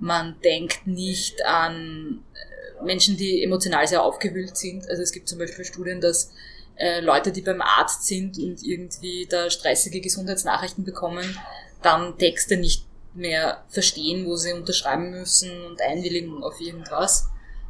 Man 0.00 0.40
denkt 0.42 0.86
nicht 0.86 1.44
an 1.44 2.24
äh, 2.34 2.84
Menschen, 2.84 3.16
die 3.16 3.44
emotional 3.44 3.86
sehr 3.86 4.02
aufgewühlt 4.02 4.56
sind. 4.56 4.88
Also 4.88 5.02
es 5.02 5.12
gibt 5.12 5.28
zum 5.28 5.38
Beispiel 5.38 5.64
Studien, 5.64 6.00
dass 6.00 6.32
äh, 6.76 7.00
Leute, 7.00 7.30
die 7.30 7.42
beim 7.42 7.60
Arzt 7.60 8.06
sind 8.06 8.38
und 8.38 8.62
irgendwie 8.62 9.26
da 9.28 9.50
stressige 9.50 10.00
Gesundheitsnachrichten 10.00 10.84
bekommen, 10.84 11.38
dann 11.82 12.16
Texte 12.16 12.56
nicht 12.56 12.86
mehr 13.14 13.64
verstehen, 13.68 14.24
wo 14.26 14.36
sie 14.36 14.52
unterschreiben 14.52 15.10
müssen 15.10 15.50
und 15.66 15.82
einwilligen 15.82 16.42
auf 16.42 16.60
irgendwas, 16.60 17.28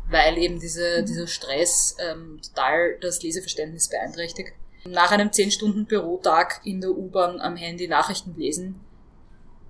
weil 0.09 0.39
eben 0.39 0.61
diese, 0.61 1.03
dieser 1.03 1.27
Stress 1.27 1.97
ähm, 1.99 2.41
total 2.43 2.99
das 3.01 3.23
Leseverständnis 3.23 3.89
beeinträchtigt. 3.89 4.53
Nach 4.85 5.11
einem 5.11 5.29
10-Stunden-Bürotag 5.29 6.61
in 6.65 6.81
der 6.81 6.91
U-Bahn 6.91 7.41
am 7.41 7.57
Handy 7.57 7.89
Nachrichten 7.89 8.37
lesen, 8.37 8.81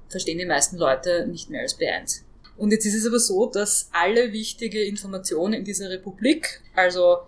verstehen 0.09 0.39
die 0.39 0.45
meisten 0.45 0.77
Leute 0.77 1.27
nicht 1.27 1.51
mehr 1.51 1.63
als 1.63 1.79
B1. 1.79 2.23
Und 2.61 2.73
jetzt 2.73 2.85
ist 2.85 2.95
es 2.95 3.07
aber 3.07 3.19
so, 3.19 3.47
dass 3.47 3.89
alle 3.91 4.35
wichtige 4.35 4.85
Informationen 4.85 5.55
in 5.55 5.65
dieser 5.65 5.89
Republik, 5.89 6.61
also 6.77 7.21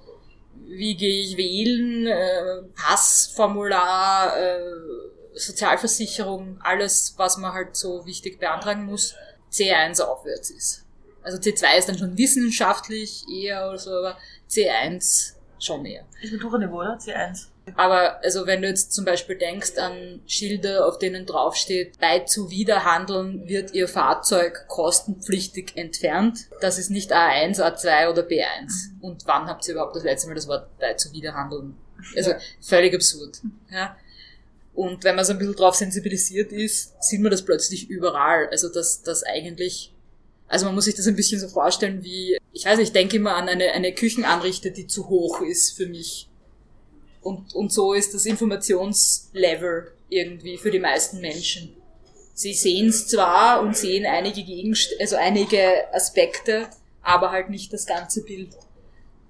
wie 0.66 0.94
gehe 0.94 1.22
ich 1.22 1.38
wählen, 1.38 2.06
äh, 2.06 2.62
Passformular, 2.76 4.36
äh, 4.38 4.60
Sozialversicherung, 5.32 6.60
alles, 6.62 7.14
was 7.16 7.38
man 7.38 7.54
halt 7.54 7.76
so 7.76 8.04
wichtig 8.04 8.40
beantragen 8.40 8.84
muss, 8.84 9.14
C1 9.50 10.02
aufwärts 10.02 10.50
ist. 10.50 10.84
Also 11.22 11.38
C2 11.38 11.78
ist 11.78 11.88
dann 11.88 11.96
schon 11.96 12.18
wissenschaftlich 12.18 13.24
eher 13.32 13.70
oder 13.70 13.78
so, 13.78 13.90
aber 13.90 14.18
C1 14.50 15.32
schon 15.58 15.86
eher. 15.86 16.04
Ist 16.20 16.34
Matura-Niveau, 16.34 16.76
oder? 16.80 16.98
C1. 16.98 17.46
Aber 17.76 18.22
also 18.24 18.46
wenn 18.46 18.62
du 18.62 18.68
jetzt 18.68 18.92
zum 18.92 19.04
Beispiel 19.04 19.36
denkst 19.36 19.78
an 19.78 20.20
Schilder, 20.26 20.86
auf 20.86 20.98
denen 20.98 21.26
draufsteht, 21.26 21.98
bei 22.00 22.20
Zuwiderhandeln 22.20 23.48
wird 23.48 23.72
Ihr 23.72 23.88
Fahrzeug 23.88 24.66
kostenpflichtig 24.68 25.76
entfernt. 25.76 26.48
Das 26.60 26.78
ist 26.78 26.90
nicht 26.90 27.12
A1, 27.12 27.60
A2 27.60 28.10
oder 28.10 28.22
B1. 28.22 28.90
Und 29.00 29.26
wann 29.26 29.46
habt 29.46 29.66
ihr 29.66 29.74
überhaupt 29.74 29.96
das 29.96 30.02
letzte 30.02 30.28
Mal 30.28 30.34
das 30.34 30.48
Wort 30.48 30.66
bei 30.78 30.94
Zuwiderhandeln? 30.94 31.76
Also 32.16 32.32
völlig 32.60 32.94
absurd. 32.94 33.40
Ja. 33.70 33.96
Und 34.74 35.04
wenn 35.04 35.16
man 35.16 35.24
so 35.24 35.32
ein 35.32 35.38
bisschen 35.38 35.54
drauf 35.54 35.74
sensibilisiert 35.74 36.50
ist, 36.50 37.00
sieht 37.02 37.20
man 37.20 37.30
das 37.30 37.44
plötzlich 37.44 37.88
überall. 37.88 38.48
Also 38.48 38.68
dass 38.68 39.02
das 39.02 39.22
eigentlich, 39.22 39.94
also 40.48 40.66
man 40.66 40.74
muss 40.74 40.86
sich 40.86 40.94
das 40.94 41.06
ein 41.06 41.16
bisschen 41.16 41.38
so 41.40 41.48
vorstellen 41.48 42.02
wie, 42.02 42.38
ich 42.52 42.64
weiß 42.64 42.78
nicht, 42.78 42.88
ich 42.88 42.92
denke 42.92 43.16
immer 43.16 43.36
an 43.36 43.48
eine, 43.48 43.72
eine 43.72 43.92
Küchenanrichte, 43.94 44.72
die 44.72 44.86
zu 44.86 45.08
hoch 45.08 45.42
ist 45.42 45.76
für 45.76 45.86
mich 45.86 46.28
und, 47.22 47.54
und 47.54 47.72
so 47.72 47.94
ist 47.94 48.14
das 48.14 48.26
Informationslevel 48.26 49.92
irgendwie 50.08 50.58
für 50.58 50.70
die 50.70 50.80
meisten 50.80 51.20
Menschen. 51.20 51.76
Sie 52.34 52.54
sehen 52.54 52.88
es 52.88 53.08
zwar 53.08 53.60
und 53.62 53.76
sehen 53.76 54.06
einige 54.06 54.42
Gegenst 54.42 54.94
also 55.00 55.16
einige 55.16 55.92
Aspekte, 55.92 56.68
aber 57.02 57.30
halt 57.30 57.50
nicht 57.50 57.72
das 57.72 57.86
ganze 57.86 58.24
Bild. 58.24 58.50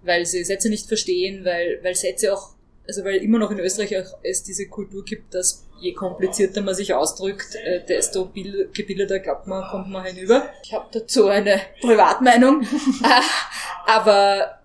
Weil 0.02 0.26
sie 0.26 0.44
Sätze 0.44 0.68
nicht 0.68 0.88
verstehen, 0.88 1.44
weil, 1.44 1.78
weil 1.82 1.94
Sätze 1.94 2.34
auch, 2.34 2.54
also 2.86 3.04
weil 3.04 3.16
immer 3.16 3.38
noch 3.38 3.50
in 3.50 3.60
Österreich 3.60 3.96
auch 3.98 4.18
es 4.22 4.42
diese 4.42 4.66
Kultur 4.66 5.04
gibt, 5.04 5.34
dass 5.34 5.64
je 5.80 5.92
komplizierter 5.92 6.62
man 6.62 6.74
sich 6.74 6.94
ausdrückt, 6.94 7.54
äh, 7.56 7.84
desto 7.84 8.30
gebildeter 8.72 9.18
glaubt 9.18 9.46
man, 9.46 9.68
kommt 9.70 9.90
man 9.90 10.04
hinüber. 10.04 10.48
Ich 10.62 10.72
habe 10.72 10.88
dazu 10.92 11.26
eine 11.26 11.60
Privatmeinung. 11.80 12.66
aber 13.86 14.58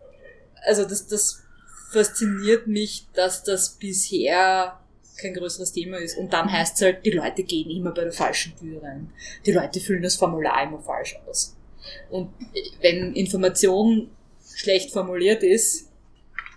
also 0.66 0.84
das, 0.84 1.08
das 1.08 1.44
fasziniert 1.92 2.68
mich, 2.68 3.06
dass 3.14 3.44
das 3.44 3.72
bisher 3.72 4.80
kein 5.18 5.34
größeres 5.34 5.72
Thema 5.72 5.98
ist. 5.98 6.18
Und 6.18 6.32
dann 6.34 6.52
heißt 6.52 6.76
es 6.76 6.82
halt, 6.82 7.06
die 7.06 7.12
Leute 7.12 7.44
gehen 7.44 7.70
immer 7.70 7.92
bei 7.92 8.04
der 8.04 8.14
falschen 8.14 8.56
Tür 8.58 8.84
rein. 8.84 9.12
Die 9.46 9.52
Leute 9.52 9.80
füllen 9.80 10.04
das 10.04 10.16
Formular 10.16 10.64
immer 10.64 10.80
falsch 10.80 11.18
aus. 11.28 11.56
Und 12.10 12.30
wenn 12.82 13.14
Information 13.14 14.12
schlecht 14.56 14.92
formuliert 14.92 15.44
ist, 15.44 15.90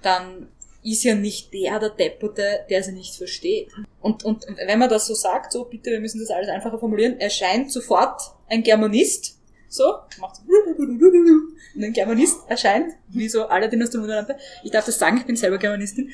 dann 0.02 0.48
ist 0.82 1.04
ja 1.04 1.14
nicht 1.14 1.52
der 1.52 1.78
der 1.78 1.90
Depperte, 1.90 2.64
der 2.68 2.82
sie 2.82 2.92
nicht 2.92 3.14
versteht. 3.14 3.68
Und, 4.00 4.24
und 4.24 4.46
wenn 4.66 4.78
man 4.78 4.88
das 4.88 5.06
so 5.06 5.14
sagt, 5.14 5.52
so 5.52 5.64
bitte, 5.64 5.90
wir 5.90 6.00
müssen 6.00 6.20
das 6.20 6.30
alles 6.30 6.48
einfacher 6.48 6.78
formulieren, 6.78 7.20
erscheint 7.20 7.70
sofort 7.70 8.22
ein 8.48 8.62
Germanist, 8.62 9.38
so, 9.70 9.84
macht 10.18 10.40
und 10.78 11.84
ein 11.84 11.92
Germanist 11.92 12.40
erscheint, 12.48 12.92
wie 13.08 13.28
so 13.28 13.46
Aladdin 13.46 13.82
aus 13.82 13.90
der 13.90 14.00
Wunderlampe. 14.00 14.36
Ich 14.64 14.72
darf 14.72 14.84
das 14.84 14.98
sagen, 14.98 15.18
ich 15.18 15.26
bin 15.26 15.36
selber 15.36 15.58
Germanistin. 15.58 16.10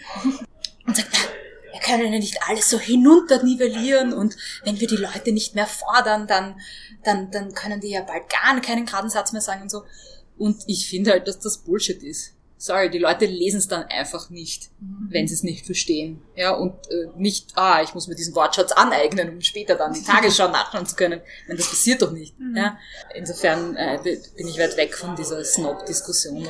Und 0.87 0.95
sagt, 0.95 1.09
wir 1.73 1.81
können 1.81 2.13
ja 2.13 2.19
nicht 2.19 2.39
alles 2.47 2.69
so 2.69 2.79
hinunternivellieren 2.79 4.13
und 4.13 4.37
wenn 4.65 4.79
wir 4.79 4.87
die 4.87 4.97
Leute 4.97 5.33
nicht 5.33 5.55
mehr 5.55 5.67
fordern, 5.67 6.27
dann, 6.27 6.61
dann, 7.03 7.31
dann 7.31 7.55
können 7.55 7.81
die 7.81 7.91
ja 7.91 8.03
bald 8.03 8.25
gar 8.29 8.61
keinen 8.61 8.85
geraden 8.85 9.11
Satz 9.11 9.33
mehr 9.33 9.41
sagen 9.41 9.63
und 9.63 9.71
so. 9.71 9.85
Und 10.37 10.63
ich 10.67 10.87
finde 10.89 11.13
halt, 11.13 11.27
dass 11.27 11.39
das 11.39 11.59
Bullshit 11.59 12.03
ist 12.03 12.36
sorry, 12.59 12.91
die 12.91 12.99
Leute 12.99 13.27
lesen 13.27 13.59
es 13.59 13.69
dann 13.69 13.85
einfach 13.85 14.31
nicht, 14.31 14.71
mhm. 14.81 15.09
wenn 15.11 15.29
sie 15.29 15.35
es 15.35 15.43
nicht 15.43 15.67
verstehen. 15.67 16.23
Ja, 16.35 16.53
und 16.53 16.73
äh, 16.91 17.09
nicht, 17.17 17.53
ah, 17.57 17.83
ich 17.83 17.95
muss 17.95 18.09
mir 18.09 18.15
diesen 18.15 18.35
Wortschatz 18.35 18.73
aneignen, 18.73 19.29
um 19.31 19.41
später 19.41 19.75
dann 19.77 19.93
die 19.93 20.03
Tagesschau 20.03 20.49
nachschauen 20.53 20.87
zu 20.87 20.97
können. 20.97 21.21
Wenn 21.47 21.57
das 21.57 21.69
passiert 21.69 22.03
doch 22.03 22.13
nicht. 22.13 22.39
Mhm. 22.39 22.57
Ja? 22.57 22.79
Insofern 23.15 23.77
äh, 23.77 23.99
bin 24.03 24.49
ich 24.49 24.59
weit 24.59 24.77
weg 24.77 24.95
von 24.95 25.15
dieser 25.17 25.45
Snob-Diskussion. 25.45 26.49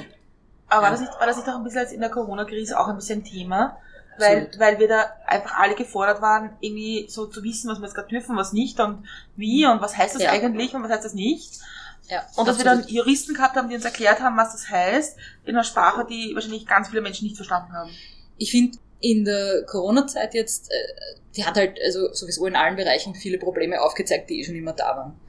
Aber 0.69 0.83
war, 0.83 0.91
das 0.91 1.01
nicht, 1.01 1.13
war 1.19 1.27
das 1.27 1.37
nicht 1.37 1.49
auch 1.49 1.57
ein 1.57 1.65
bisschen 1.65 1.87
in 1.89 2.01
der 2.01 2.11
Corona-Krise 2.11 2.79
auch 2.79 2.89
ein 2.89 2.97
bisschen 2.97 3.25
Thema? 3.25 3.79
Weil, 4.19 4.51
weil 4.57 4.79
wir 4.79 4.89
da 4.89 5.13
einfach 5.27 5.59
alle 5.59 5.75
gefordert 5.75 6.23
waren, 6.23 6.57
irgendwie 6.61 7.07
so 7.07 7.27
zu 7.27 7.43
wissen, 7.43 7.71
was 7.71 7.81
wir 7.81 7.85
jetzt 7.85 7.95
gerade 7.95 8.09
dürfen, 8.09 8.35
was 8.35 8.55
nicht 8.55 8.81
und 8.81 9.05
wie 9.37 9.67
und 9.67 9.83
was 9.83 9.95
heißt 9.95 10.15
das 10.15 10.23
ja. 10.23 10.31
eigentlich 10.31 10.75
und 10.75 10.83
was 10.83 10.91
heißt 10.91 11.05
das 11.05 11.13
nicht. 11.13 11.61
Ja, 12.09 12.25
und 12.37 12.47
dass 12.47 12.59
wir 12.59 12.65
dann 12.65 12.87
Juristen 12.87 13.35
gehabt 13.35 13.57
haben, 13.57 13.69
die 13.69 13.75
uns 13.75 13.85
erklärt 13.85 14.21
haben, 14.21 14.37
was 14.37 14.53
das 14.53 14.69
heißt, 14.69 15.19
in 15.45 15.55
einer 15.55 15.65
Sprache, 15.65 16.07
die 16.09 16.33
wahrscheinlich 16.35 16.67
ganz 16.67 16.89
viele 16.89 17.01
Menschen 17.01 17.25
nicht 17.25 17.37
verstanden 17.37 17.73
haben. 17.73 17.91
Ich 18.39 18.51
finde, 18.51 18.79
in 19.01 19.25
der 19.25 19.65
Corona-Zeit 19.67 20.35
jetzt, 20.35 20.71
äh, 20.71 21.19
die 21.37 21.45
hat 21.45 21.57
halt 21.57 21.79
also 21.85 22.13
sowieso 22.13 22.47
in 22.47 22.57
allen 22.57 22.77
Bereichen 22.77 23.15
viele 23.15 23.39
Probleme 23.39 23.81
aufgezeigt, 23.81 24.31
die 24.31 24.41
eh 24.41 24.45
schon 24.45 24.55
immer 24.55 24.73
da 24.73 24.97
waren. 24.97 25.21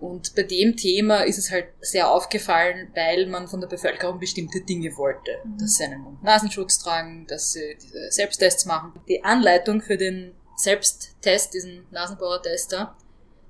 Und 0.00 0.36
bei 0.36 0.44
dem 0.44 0.76
Thema 0.76 1.22
ist 1.22 1.38
es 1.38 1.50
halt 1.50 1.66
sehr 1.80 2.10
aufgefallen, 2.10 2.88
weil 2.94 3.26
man 3.26 3.48
von 3.48 3.60
der 3.60 3.66
Bevölkerung 3.66 4.20
bestimmte 4.20 4.60
Dinge 4.60 4.96
wollte. 4.96 5.38
Mhm. 5.44 5.58
Dass 5.58 5.74
sie 5.74 5.84
einen 5.84 6.02
Mund-Nasenschutz 6.02 6.78
tragen, 6.78 7.26
dass 7.26 7.52
sie 7.52 7.76
diese 7.82 8.10
Selbsttests 8.10 8.64
machen. 8.66 8.92
Die 9.08 9.24
Anleitung 9.24 9.80
für 9.80 9.96
den 9.96 10.34
Selbsttest, 10.56 11.54
diesen 11.54 11.86
Nasenbohrer-Tester, 11.90 12.96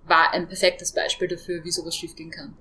war 0.05 0.33
ein 0.33 0.49
perfektes 0.49 0.93
Beispiel 0.93 1.29
dafür, 1.29 1.63
wie 1.65 1.71
sowas 1.71 1.95
schiefgehen 1.95 2.31
kann. 2.31 2.57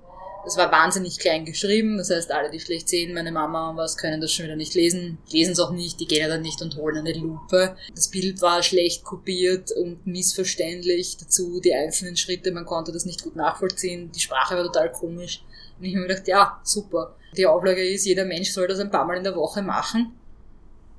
Das 0.47 0.55
war 0.55 0.71
wahnsinnig 0.71 1.19
klein 1.19 1.43
geschrieben, 1.43 1.97
das 1.97 2.09
heißt, 2.09 2.31
alle, 2.31 2.49
die 2.49 2.61
schlecht 2.61 2.87
sehen, 2.87 3.13
meine 3.13 3.33
Mama 3.33 3.71
und 3.71 3.75
was, 3.75 3.97
können 3.97 4.21
das 4.21 4.31
schon 4.31 4.45
wieder 4.45 4.55
nicht 4.55 4.75
lesen, 4.75 5.17
lesen 5.29 5.51
es 5.51 5.59
auch 5.59 5.71
nicht, 5.71 5.99
die 5.99 6.07
gehen 6.07 6.21
ja 6.21 6.29
dann 6.29 6.41
nicht 6.41 6.61
und 6.61 6.77
holen 6.77 6.99
eine 6.99 7.11
Lupe. 7.11 7.75
Das 7.93 8.07
Bild 8.07 8.41
war 8.41 8.63
schlecht 8.63 9.03
kopiert 9.03 9.73
und 9.73 10.07
missverständlich, 10.07 11.17
dazu 11.17 11.59
die 11.59 11.73
einzelnen 11.73 12.15
Schritte, 12.15 12.53
man 12.53 12.65
konnte 12.65 12.93
das 12.93 13.03
nicht 13.03 13.23
gut 13.23 13.35
nachvollziehen, 13.35 14.09
die 14.13 14.21
Sprache 14.21 14.55
war 14.55 14.63
total 14.63 14.89
komisch. 14.89 15.43
Und 15.77 15.83
ich 15.83 15.93
habe 15.93 16.03
mir 16.03 16.07
gedacht, 16.07 16.29
ja, 16.29 16.61
super. 16.63 17.17
Die 17.35 17.45
Auflage 17.45 17.85
ist, 17.85 18.05
jeder 18.05 18.23
Mensch 18.23 18.51
soll 18.51 18.69
das 18.69 18.79
ein 18.79 18.89
paar 18.89 19.03
Mal 19.03 19.17
in 19.17 19.25
der 19.25 19.35
Woche 19.35 19.61
machen. 19.61 20.13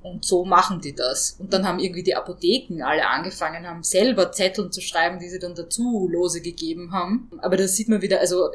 Und 0.03 0.23
so 0.23 0.45
machen 0.45 0.79
die 0.79 0.93
das. 0.93 1.37
Und 1.39 1.51
dann 1.51 1.67
haben 1.67 1.79
irgendwie 1.79 2.03
die 2.03 2.15
Apotheken 2.15 2.83
alle 2.83 3.07
angefangen, 3.07 3.67
haben 3.67 3.81
selber 3.81 4.31
Zettel 4.31 4.69
zu 4.69 4.79
schreiben, 4.79 5.17
die 5.17 5.27
sie 5.27 5.39
dann 5.39 5.55
dazu 5.55 6.07
lose 6.07 6.39
gegeben 6.41 6.93
haben. 6.93 7.31
Aber 7.39 7.57
das 7.57 7.75
sieht 7.75 7.89
man 7.89 8.03
wieder, 8.03 8.19
also 8.19 8.49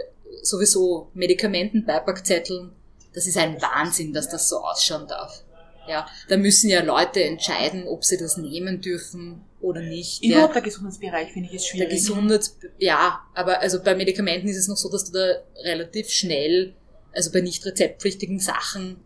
sowieso 0.44 1.10
Medikamenten, 1.14 1.84
Beipackzetteln, 1.84 2.72
das 3.14 3.26
ist 3.26 3.36
ein 3.38 3.60
Wahnsinn, 3.60 4.12
dass 4.12 4.28
das 4.28 4.48
so 4.48 4.58
ausschauen 4.58 5.06
darf. 5.08 5.42
Ja, 5.86 6.06
da 6.28 6.36
müssen 6.36 6.70
ja 6.70 6.82
Leute 6.82 7.22
entscheiden, 7.22 7.86
ob 7.86 8.04
sie 8.04 8.16
das 8.16 8.38
nehmen 8.38 8.80
dürfen 8.80 9.42
oder 9.60 9.82
nicht. 9.82 10.24
Überhaupt 10.24 10.54
der, 10.54 10.62
der 10.62 10.70
Gesundheitsbereich 10.70 11.32
finde 11.32 11.50
ich 11.50 11.56
es 11.56 11.66
schwierig. 11.66 11.88
Der 11.88 11.98
Gesundheits, 11.98 12.58
ja, 12.78 13.20
aber 13.34 13.60
also 13.60 13.82
bei 13.82 13.94
Medikamenten 13.94 14.48
ist 14.48 14.56
es 14.56 14.68
noch 14.68 14.78
so, 14.78 14.90
dass 14.90 15.04
du 15.04 15.12
da 15.12 15.34
relativ 15.62 16.08
schnell, 16.10 16.74
also 17.12 17.30
bei 17.30 17.42
nicht 17.42 17.64
rezeptpflichtigen 17.66 18.40
Sachen, 18.40 18.96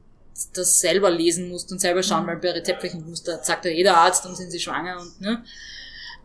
das 0.55 0.79
selber 0.79 1.11
lesen 1.11 1.49
musst 1.49 1.73
und 1.73 1.81
selber 1.81 2.05
schauen, 2.05 2.23
mhm. 2.23 2.29
weil 2.29 2.37
bei 2.37 2.51
rezeptpflichtigen 2.53 3.09
musst, 3.09 3.27
da 3.27 3.43
sagt 3.43 3.65
ja 3.65 3.73
jeder 3.73 3.97
Arzt, 3.97 4.25
dann 4.25 4.37
sind 4.37 4.53
sie 4.53 4.61
schwanger 4.61 5.01
und, 5.01 5.21
ne. 5.21 5.43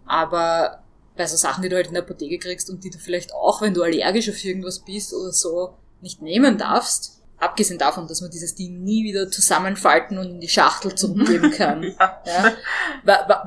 Aber 0.05 0.82
bei 1.15 1.27
so 1.27 1.37
Sachen, 1.37 1.61
die 1.61 1.69
du 1.69 1.75
halt 1.75 1.87
in 1.87 1.93
der 1.93 2.03
Apotheke 2.03 2.39
kriegst 2.39 2.69
und 2.69 2.83
die 2.83 2.89
du 2.89 2.97
vielleicht 2.97 3.33
auch, 3.33 3.61
wenn 3.61 3.73
du 3.73 3.83
allergisch 3.83 4.29
auf 4.29 4.43
irgendwas 4.43 4.79
bist 4.79 5.13
oder 5.13 5.31
so, 5.31 5.75
nicht 6.01 6.21
nehmen 6.21 6.57
darfst. 6.57 7.19
Abgesehen 7.39 7.77
davon, 7.77 8.07
dass 8.07 8.21
man 8.21 8.31
dieses 8.31 8.55
Ding 8.55 8.83
nie 8.83 9.03
wieder 9.03 9.29
zusammenfalten 9.29 10.17
und 10.17 10.29
in 10.29 10.39
die 10.39 10.47
Schachtel 10.47 10.95
zurückgeben 10.95 11.51
kann. 11.51 11.83
ja. 12.25 12.53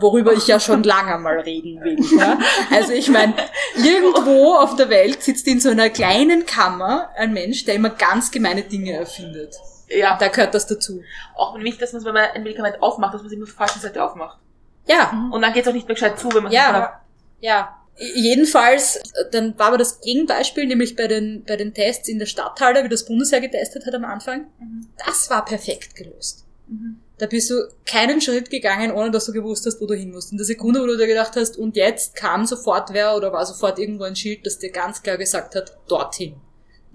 Worüber 0.00 0.35
ich 0.35 0.46
ja 0.46 0.61
schon 0.61 0.82
lange 0.82 1.16
mal 1.18 1.40
reden 1.40 1.80
will. 1.80 1.99
Ja. 2.18 2.38
Also 2.70 2.92
ich 2.92 3.08
meine, 3.08 3.35
irgendwo 3.75 4.54
auf 4.54 4.76
der 4.76 4.90
Welt 4.90 5.23
sitzt 5.23 5.46
in 5.46 5.61
so 5.61 5.70
einer 5.70 5.88
kleinen 5.88 6.44
Kammer 6.44 7.08
ein 7.16 7.32
Mensch, 7.32 7.64
der 7.64 7.76
immer 7.76 7.88
ganz 7.88 8.30
gemeine 8.30 8.64
Dinge 8.64 8.92
erfindet. 8.92 9.54
Ja. 9.88 10.18
Da 10.18 10.28
gehört 10.28 10.54
das 10.54 10.66
dazu. 10.66 11.02
Auch 11.35 11.56
nicht, 11.56 11.80
dass 11.80 11.94
man, 11.94 12.04
wenn 12.04 12.14
man 12.14 12.25
ein 12.35 12.42
Medikament 12.42 12.82
aufmacht, 12.82 13.14
dass 13.14 13.23
man 13.23 13.28
es 13.28 13.32
immer 13.32 13.44
auf 13.44 13.50
der 13.50 13.66
falschen 13.66 13.80
Seite 13.80 14.04
aufmacht. 14.04 14.38
Ja. 14.87 15.28
Und 15.32 15.40
dann 15.40 15.54
geht 15.54 15.62
es 15.62 15.68
auch 15.68 15.73
nicht 15.73 15.88
mehr 15.88 15.94
gescheit 15.94 16.18
zu, 16.18 16.30
wenn 16.35 16.42
man 16.42 16.52
ja. 16.52 17.00
Ja, 17.40 17.87
Jedenfalls, 17.99 19.00
dann 19.31 19.59
war 19.59 19.69
aber 19.69 19.78
das 19.78 20.02
Gegenbeispiel, 20.02 20.66
nämlich 20.66 20.97
bei 20.97 21.07
den, 21.07 21.45
bei 21.47 21.57
den 21.57 21.73
Tests 21.73 22.09
in 22.09 22.19
der 22.19 22.26
Stadthalle, 22.26 22.85
wie 22.85 22.90
das 22.90 23.07
Bundesheer 23.07 23.40
getestet 23.40 23.87
hat 23.87 23.95
am 23.95 24.05
Anfang. 24.05 24.49
Mhm. 24.61 24.88
Das 25.05 25.31
war 25.31 25.45
perfekt 25.45 25.95
gelöst. 25.95 26.45
Mhm. 26.69 27.00
Da 27.16 27.25
bist 27.25 27.49
du 27.49 27.55
keinen 27.87 28.21
Schritt 28.21 28.50
gegangen, 28.50 28.93
ohne 28.93 29.11
dass 29.11 29.25
du 29.25 29.33
gewusst 29.33 29.64
hast, 29.64 29.81
wo 29.81 29.87
du 29.87 29.95
hin 29.95 30.12
musst. 30.12 30.31
In 30.31 30.37
der 30.37 30.45
Sekunde, 30.45 30.83
wo 30.83 30.87
du 30.87 30.99
dir 30.99 31.07
gedacht 31.07 31.37
hast, 31.37 31.57
und 31.57 31.75
jetzt 31.76 32.14
kam 32.14 32.45
sofort 32.45 32.93
wer 32.93 33.16
oder 33.16 33.33
war 33.33 33.47
sofort 33.47 33.78
irgendwo 33.78 34.05
ein 34.05 34.16
Schild, 34.16 34.45
das 34.45 34.59
dir 34.59 34.71
ganz 34.71 35.02
klar 35.02 35.16
gesagt 35.16 35.55
hat, 35.55 35.78
dorthin. 35.88 36.35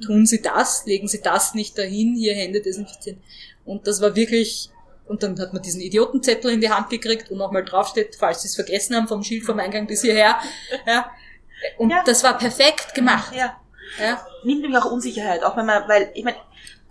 Tun 0.06 0.28
Sie 0.28 0.42
das, 0.42 0.86
legen 0.86 1.08
Sie 1.08 1.22
das 1.22 1.56
nicht 1.56 1.78
dahin, 1.78 2.16
hier 2.16 2.36
Hände 2.36 2.62
desinfizieren. 2.62 3.20
Und 3.66 3.88
das 3.88 4.02
war 4.02 4.16
wirklich 4.16 4.70
und 5.12 5.22
dann 5.24 5.38
hat 5.40 5.52
man 5.52 5.62
diesen 5.62 5.82
Idiotenzettel 5.82 6.52
in 6.52 6.62
die 6.62 6.70
Hand 6.70 6.90
gekriegt, 6.90 7.30
wo 7.30 7.36
nochmal 7.36 7.66
draufsteht, 7.66 8.16
falls 8.18 8.44
sie 8.44 8.48
es 8.48 8.56
vergessen 8.56 8.96
haben, 8.96 9.10
vom 9.10 9.24
Schild 9.24 9.44
vom 9.44 9.60
Eingang 9.60 9.86
bis 9.86 10.02
hierher. 10.02 10.38
Ja. 10.88 11.12
Und 11.78 11.90
ja. 11.90 12.02
das 12.06 12.24
war 12.24 12.38
perfekt 12.38 12.96
gemacht. 12.96 13.36
Ja. 13.36 13.58
ja. 14.00 14.26
Nimmt 14.46 14.62
nämlich 14.62 14.82
auch 14.82 14.90
Unsicherheit, 14.90 15.44
auch 15.44 15.58
wenn 15.58 15.66
man, 15.66 15.86
weil, 15.90 16.12
ich 16.14 16.24
meine, 16.24 16.38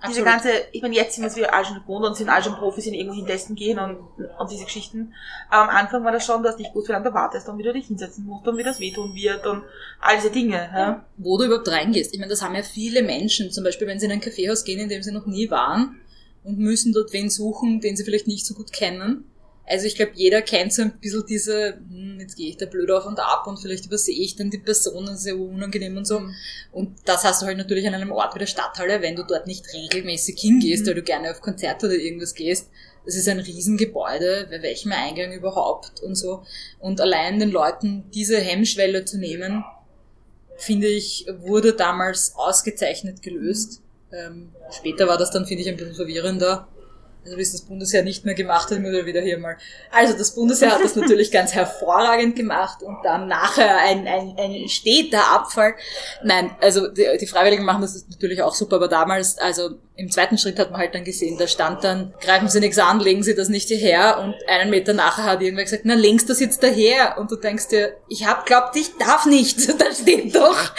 diese 0.06 0.22
ganze, 0.22 0.50
ich 0.72 0.82
meine, 0.82 0.94
jetzt 0.94 1.14
sind 1.14 1.34
wir 1.34 1.52
alle 1.52 1.64
schon 1.64 1.80
gewohnt 1.80 2.04
und 2.04 2.14
sind 2.14 2.28
alle 2.28 2.44
schon 2.44 2.56
Profis 2.56 2.86
in 2.86 2.94
irgendwo 2.94 3.24
testen 3.24 3.56
gehen 3.56 3.78
und, 3.78 3.98
und 4.38 4.50
diese 4.50 4.64
Geschichten. 4.64 5.14
Aber 5.48 5.70
am 5.70 5.76
Anfang 5.76 6.04
war 6.04 6.12
das 6.12 6.26
schon, 6.26 6.42
dass 6.42 6.56
du 6.56 6.62
nicht 6.62 6.74
gut 6.74 6.88
wie 6.88 6.92
lange 6.92 7.08
du 7.08 7.14
wartest 7.14 7.48
und 7.48 7.56
wie 7.58 7.62
du 7.62 7.72
dich 7.72 7.86
hinsetzen 7.86 8.26
musst 8.26 8.46
und 8.46 8.58
wie 8.58 8.62
das 8.62 8.80
wehtun 8.80 9.14
wird 9.14 9.46
und 9.46 9.62
all 9.98 10.16
diese 10.16 10.30
Dinge. 10.30 10.56
Ja. 10.56 11.04
Wo 11.16 11.38
du 11.38 11.44
überhaupt 11.44 11.68
reingehst. 11.68 12.12
Ich 12.12 12.20
meine, 12.20 12.30
das 12.30 12.42
haben 12.42 12.54
ja 12.54 12.62
viele 12.62 13.02
Menschen, 13.02 13.50
zum 13.50 13.64
Beispiel 13.64 13.86
wenn 13.86 13.98
sie 13.98 14.06
in 14.06 14.12
ein 14.12 14.20
Kaffeehaus 14.20 14.64
gehen, 14.64 14.78
in 14.78 14.90
dem 14.90 15.02
sie 15.02 15.12
noch 15.12 15.26
nie 15.26 15.50
waren, 15.50 15.99
und 16.44 16.58
müssen 16.58 16.92
dort 16.92 17.12
wen 17.12 17.30
suchen, 17.30 17.80
den 17.80 17.96
sie 17.96 18.04
vielleicht 18.04 18.26
nicht 18.26 18.46
so 18.46 18.54
gut 18.54 18.72
kennen. 18.72 19.24
Also 19.66 19.86
ich 19.86 19.94
glaube, 19.94 20.12
jeder 20.14 20.42
kennt 20.42 20.72
so 20.72 20.82
ein 20.82 20.98
bisschen 20.98 21.24
diese, 21.28 21.74
hm, 21.74 22.18
jetzt 22.18 22.36
gehe 22.36 22.48
ich 22.48 22.56
da 22.56 22.66
blöd 22.66 22.90
auf 22.90 23.06
und 23.06 23.20
ab 23.20 23.46
und 23.46 23.58
vielleicht 23.58 23.86
übersehe 23.86 24.18
ich 24.18 24.34
dann 24.34 24.50
die 24.50 24.58
Person, 24.58 25.06
das 25.06 25.20
ist 25.20 25.26
ja 25.26 25.34
unangenehm 25.34 25.96
und 25.96 26.08
so. 26.08 26.18
Mhm. 26.18 26.34
Und 26.72 26.96
das 27.04 27.22
hast 27.22 27.40
du 27.42 27.46
halt 27.46 27.56
natürlich 27.56 27.86
an 27.86 27.94
einem 27.94 28.10
Ort 28.10 28.34
wie 28.34 28.40
der 28.40 28.46
Stadthalle, 28.46 29.00
wenn 29.00 29.14
du 29.14 29.22
dort 29.22 29.46
nicht 29.46 29.72
regelmäßig 29.72 30.40
hingehst, 30.40 30.82
Mhm. 30.82 30.88
weil 30.88 30.94
du 30.96 31.02
gerne 31.02 31.30
auf 31.30 31.40
Konzerte 31.40 31.86
oder 31.86 31.94
irgendwas 31.94 32.34
gehst. 32.34 32.68
Das 33.06 33.14
ist 33.14 33.28
ein 33.28 33.38
Riesengebäude, 33.38 34.48
bei 34.50 34.60
welchem 34.60 34.90
Eingang 34.90 35.32
überhaupt 35.32 36.00
und 36.00 36.16
so. 36.16 36.42
Und 36.80 37.00
allein 37.00 37.38
den 37.38 37.50
Leuten 37.52 38.04
diese 38.12 38.38
Hemmschwelle 38.40 39.04
zu 39.04 39.18
nehmen, 39.18 39.64
finde 40.56 40.88
ich, 40.88 41.26
wurde 41.38 41.74
damals 41.74 42.34
ausgezeichnet 42.34 43.22
gelöst. 43.22 43.79
Ähm, 44.12 44.50
später 44.70 45.06
war 45.08 45.18
das 45.18 45.30
dann, 45.30 45.46
finde 45.46 45.62
ich, 45.62 45.68
ein 45.68 45.76
bisschen 45.76 45.94
verwirrender. 45.94 46.68
Also 47.24 47.36
bis 47.36 47.52
das 47.52 47.62
Bundesheer 47.62 48.02
nicht 48.02 48.24
mehr 48.24 48.34
gemacht 48.34 48.70
hat, 48.70 48.78
muss 48.80 48.92
ich 48.92 49.04
wieder 49.04 49.20
hier 49.20 49.38
mal. 49.38 49.56
Also 49.90 50.16
das 50.16 50.34
Bundesheer 50.34 50.72
hat 50.72 50.82
das 50.82 50.96
natürlich 50.96 51.30
ganz 51.30 51.52
hervorragend 51.52 52.34
gemacht 52.34 52.82
und 52.82 52.98
dann 53.04 53.28
nachher 53.28 53.78
ein, 53.78 54.06
ein, 54.06 54.34
ein 54.38 54.68
steter 54.68 55.30
Abfall. 55.30 55.74
Nein, 56.24 56.50
also 56.60 56.88
die, 56.88 57.06
die 57.20 57.26
Freiwilligen 57.26 57.64
machen 57.64 57.82
das 57.82 58.06
natürlich 58.08 58.42
auch 58.42 58.54
super, 58.54 58.76
aber 58.76 58.88
damals, 58.88 59.36
also 59.38 59.70
im 59.96 60.10
zweiten 60.10 60.38
Schritt 60.38 60.58
hat 60.58 60.70
man 60.70 60.80
halt 60.80 60.94
dann 60.94 61.04
gesehen, 61.04 61.36
da 61.36 61.46
stand 61.46 61.84
dann, 61.84 62.14
greifen 62.22 62.48
Sie 62.48 62.58
nichts 62.60 62.78
an, 62.78 63.00
legen 63.00 63.22
Sie 63.22 63.34
das 63.34 63.50
nicht 63.50 63.68
hierher 63.68 64.18
und 64.20 64.34
einen 64.48 64.70
Meter 64.70 64.94
nachher 64.94 65.24
hat 65.24 65.42
irgendwer 65.42 65.64
gesagt, 65.64 65.82
na 65.84 65.92
legst 65.92 66.30
das 66.30 66.40
jetzt 66.40 66.62
daher 66.62 67.18
und 67.18 67.30
du 67.30 67.36
denkst 67.36 67.68
dir, 67.68 67.92
ich 68.08 68.26
hab 68.26 68.46
glaubt, 68.46 68.74
ich 68.76 68.96
darf 68.96 69.26
nicht, 69.26 69.58
da 69.78 69.92
steht 69.92 70.34
doch. 70.34 70.72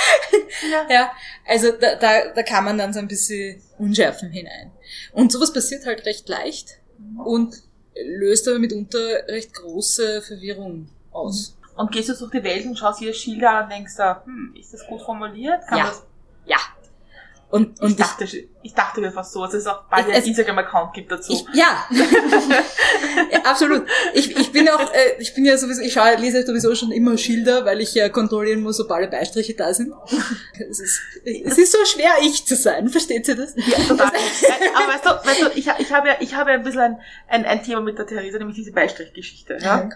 Ja. 0.71 0.87
Ja, 0.89 1.11
also 1.47 1.71
da, 1.71 1.95
da, 1.95 2.29
da 2.33 2.43
kann 2.43 2.63
man 2.63 2.79
dann 2.79 2.93
so 2.93 2.99
ein 2.99 3.07
bisschen 3.07 3.61
Unschärfen 3.77 4.31
hinein. 4.31 4.71
Und 5.13 5.31
sowas 5.31 5.53
passiert 5.53 5.85
halt 5.85 6.05
recht 6.05 6.27
leicht 6.29 6.77
und 7.23 7.55
löst 7.95 8.47
aber 8.47 8.59
mitunter 8.59 9.27
recht 9.27 9.53
große 9.53 10.21
Verwirrung 10.21 10.89
aus. 11.11 11.57
Und 11.75 11.91
gehst 11.91 12.09
du 12.09 12.13
durch 12.13 12.31
die 12.31 12.43
Welt 12.43 12.65
und 12.65 12.77
schaust 12.77 13.01
dir 13.01 13.13
Schilder 13.13 13.51
an 13.51 13.63
und 13.65 13.71
denkst 13.71 13.95
da, 13.97 14.23
hm, 14.25 14.53
ist 14.59 14.73
das 14.73 14.85
gut 14.87 15.01
formuliert? 15.01 15.65
Kann 15.67 15.79
Ja. 15.79 15.87
das. 15.87 16.03
Und, 17.51 17.75
Ich 17.77 17.81
und 17.81 17.89
ich, 17.91 17.95
dachte, 17.97 18.25
ich 18.63 18.73
dachte 18.73 19.01
mir 19.01 19.11
fast 19.11 19.33
so, 19.33 19.43
dass 19.43 19.53
es 19.53 19.67
auch 19.67 19.83
bald 19.89 20.07
Ich- 20.07 20.13
einen 20.15 20.25
Instagram-Account 20.25 20.93
gibt 20.93 21.11
dazu. 21.11 21.33
ich, 21.33 21.45
ja. 21.53 21.85
ja, 23.31 23.39
absolut. 23.43 23.85
Ich, 24.13 24.35
ich 24.37 24.51
bin 24.51 24.69
auch, 24.69 24.93
äh, 24.93 25.15
ich 25.19 25.33
bin 25.33 25.43
ja 25.45 25.57
sowieso, 25.57 25.81
ich 25.81 25.93
schaue, 25.93 26.15
lese 26.15 26.45
sowieso 26.45 26.73
schon 26.75 26.91
immer 26.91 27.17
Schilder, 27.17 27.65
weil 27.65 27.81
ich 27.81 27.93
ja 27.93 28.09
kontrollieren 28.09 28.61
muss, 28.61 28.79
ob 28.79 28.89
alle 28.91 29.07
Beistriche 29.07 29.53
da 29.53 29.73
sind. 29.73 29.91
Es 30.69 30.79
ist, 30.79 30.99
es 31.25 31.57
ist 31.57 31.71
so 31.73 31.83
schwer, 31.85 32.11
ich 32.21 32.45
zu 32.45 32.55
sein, 32.55 32.87
versteht 32.89 33.27
ihr 33.27 33.35
das? 33.35 33.53
ja, 33.55 33.77
total. 33.87 34.07
Aber 34.07 34.93
weißt 34.93 35.05
du, 35.05 35.09
weißt 35.27 35.41
du 35.41 35.47
ich, 35.59 35.67
ich 35.79 35.91
habe 35.91 36.07
ja, 36.07 36.15
ich 36.19 36.33
habe 36.35 36.51
ja 36.51 36.57
ein 36.57 36.63
bisschen 36.63 36.81
ein, 36.81 36.99
ein, 37.27 37.45
ein 37.45 37.63
Thema 37.63 37.81
mit 37.81 37.97
der 37.97 38.07
Theresa, 38.07 38.37
nämlich 38.37 38.55
diese 38.55 38.71
Beistrichgeschichte. 38.71 39.57
Ja? 39.61 39.89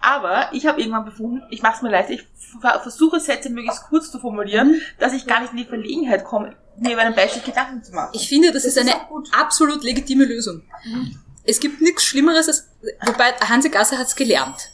Aber 0.00 0.50
ich 0.52 0.66
habe 0.66 0.80
irgendwann 0.80 1.04
befunden, 1.04 1.42
ich 1.50 1.62
mache 1.62 1.76
es 1.76 1.82
mir 1.82 1.90
leicht, 1.90 2.10
ich 2.10 2.26
ver- 2.60 2.80
versuche 2.80 3.18
Sätze 3.20 3.50
möglichst 3.50 3.82
kurz 3.88 4.10
zu 4.10 4.18
formulieren, 4.20 4.72
Mhm. 4.72 4.80
dass 4.98 5.12
ich 5.12 5.26
gar 5.26 5.40
nicht 5.40 5.52
in 5.52 5.58
die 5.58 5.64
Verlegenheit 5.64 6.24
komme, 6.24 6.54
mir 6.78 6.92
über 6.92 7.02
einen 7.02 7.14
Beistrich 7.14 7.44
Gedanken 7.44 7.82
zu 7.82 7.92
machen. 7.92 8.10
Ich 8.14 8.28
finde, 8.28 8.52
das, 8.52 8.62
Das 8.62 8.76
ist 8.76 8.78
eine 8.78 8.94
absolut 9.38 9.82
legitime 9.82 10.24
Lösung. 10.24 10.62
Mhm. 10.84 11.18
Es 11.44 11.60
gibt 11.60 11.80
nichts 11.80 12.04
Schlimmeres 12.04 12.46
als, 12.48 12.68
wobei 13.06 13.32
Hansi 13.48 13.70
Gasser 13.70 13.98
hat's 13.98 14.14
gelernt. 14.14 14.70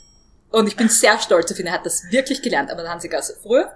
Und 0.50 0.66
ich 0.69 0.76
bin 0.76 0.88
sehr 0.88 1.19
stolz 1.19 1.50
auf 1.50 1.59
ihn, 1.59 1.66
er 1.66 1.73
hat 1.73 1.87
das 1.87 2.04
wirklich 2.11 2.43
gelernt. 2.43 2.71
Aber 2.71 2.88
Hansi 2.88 3.09
Gasser 3.09 3.35
früher 3.43 3.73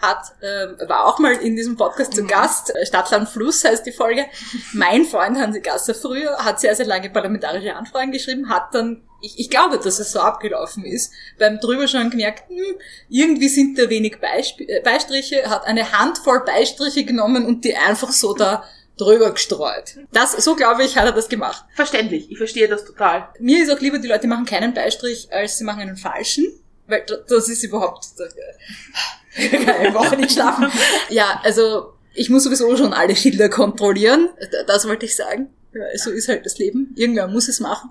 hat, 0.00 0.32
ähm, 0.42 0.76
war 0.88 1.06
auch 1.06 1.18
mal 1.18 1.32
in 1.32 1.56
diesem 1.56 1.76
Podcast 1.76 2.14
zu 2.14 2.22
Mhm. 2.22 2.28
Gast, 2.28 2.74
äh, 2.74 2.86
Stadtland 2.86 3.28
Fluss 3.28 3.64
heißt 3.64 3.84
die 3.86 3.92
Folge. 3.92 4.24
Mein 4.72 5.04
Freund 5.04 5.38
Hansi 5.38 5.60
Gasser 5.60 5.94
früher 5.94 6.36
hat 6.38 6.60
sehr, 6.60 6.74
sehr 6.76 6.86
lange 6.86 7.10
parlamentarische 7.10 7.74
Anfragen 7.76 8.12
geschrieben, 8.12 8.48
hat 8.48 8.74
dann, 8.74 9.02
ich, 9.22 9.38
ich 9.38 9.50
glaube, 9.50 9.78
dass 9.78 9.98
es 9.98 10.12
so 10.12 10.20
abgelaufen 10.20 10.84
ist, 10.84 11.12
beim 11.38 11.58
Drüberschauen 11.60 12.10
gemerkt, 12.10 12.48
hm, 12.48 12.76
irgendwie 13.08 13.48
sind 13.48 13.78
da 13.78 13.88
wenig 13.88 14.18
Beisp 14.20 14.60
äh, 14.60 14.80
Beistriche, 14.80 15.48
hat 15.48 15.64
eine 15.64 15.92
Handvoll 15.92 16.44
Beistriche 16.44 17.04
genommen 17.04 17.46
und 17.46 17.64
die 17.64 17.76
einfach 17.76 18.12
so 18.12 18.34
da 18.34 18.64
drüber 18.98 19.32
gestreut. 19.32 19.96
Das, 20.12 20.32
so 20.32 20.54
glaube 20.54 20.84
ich, 20.84 20.96
hat 20.96 21.06
er 21.06 21.12
das 21.12 21.28
gemacht. 21.28 21.64
Verständlich, 21.74 22.30
ich 22.30 22.36
verstehe 22.36 22.68
das 22.68 22.84
total. 22.84 23.28
Mir 23.38 23.62
ist 23.62 23.70
auch 23.70 23.80
lieber, 23.80 23.98
die 23.98 24.08
Leute 24.08 24.26
machen 24.26 24.44
keinen 24.44 24.74
Beistrich, 24.74 25.28
als 25.32 25.58
sie 25.58 25.64
machen 25.64 25.80
einen 25.80 25.96
falschen. 25.96 26.46
Weil 26.86 27.06
das 27.06 27.48
ist 27.48 27.62
überhaupt, 27.62 28.06
eine 29.36 29.94
Woche 29.94 30.16
nicht 30.16 30.32
schlafen. 30.32 30.70
Ja, 31.08 31.40
also 31.44 31.94
ich 32.12 32.28
muss 32.28 32.44
sowieso 32.44 32.76
schon 32.76 32.92
alle 32.92 33.16
Schilder 33.16 33.48
kontrollieren. 33.48 34.28
Das 34.66 34.86
wollte 34.86 35.06
ich 35.06 35.16
sagen. 35.16 35.48
Ja, 35.74 35.84
so 35.96 36.10
ist 36.10 36.28
halt 36.28 36.44
das 36.44 36.58
Leben. 36.58 36.92
Irgendwer 36.96 37.28
muss 37.28 37.48
es 37.48 37.60
machen. 37.60 37.90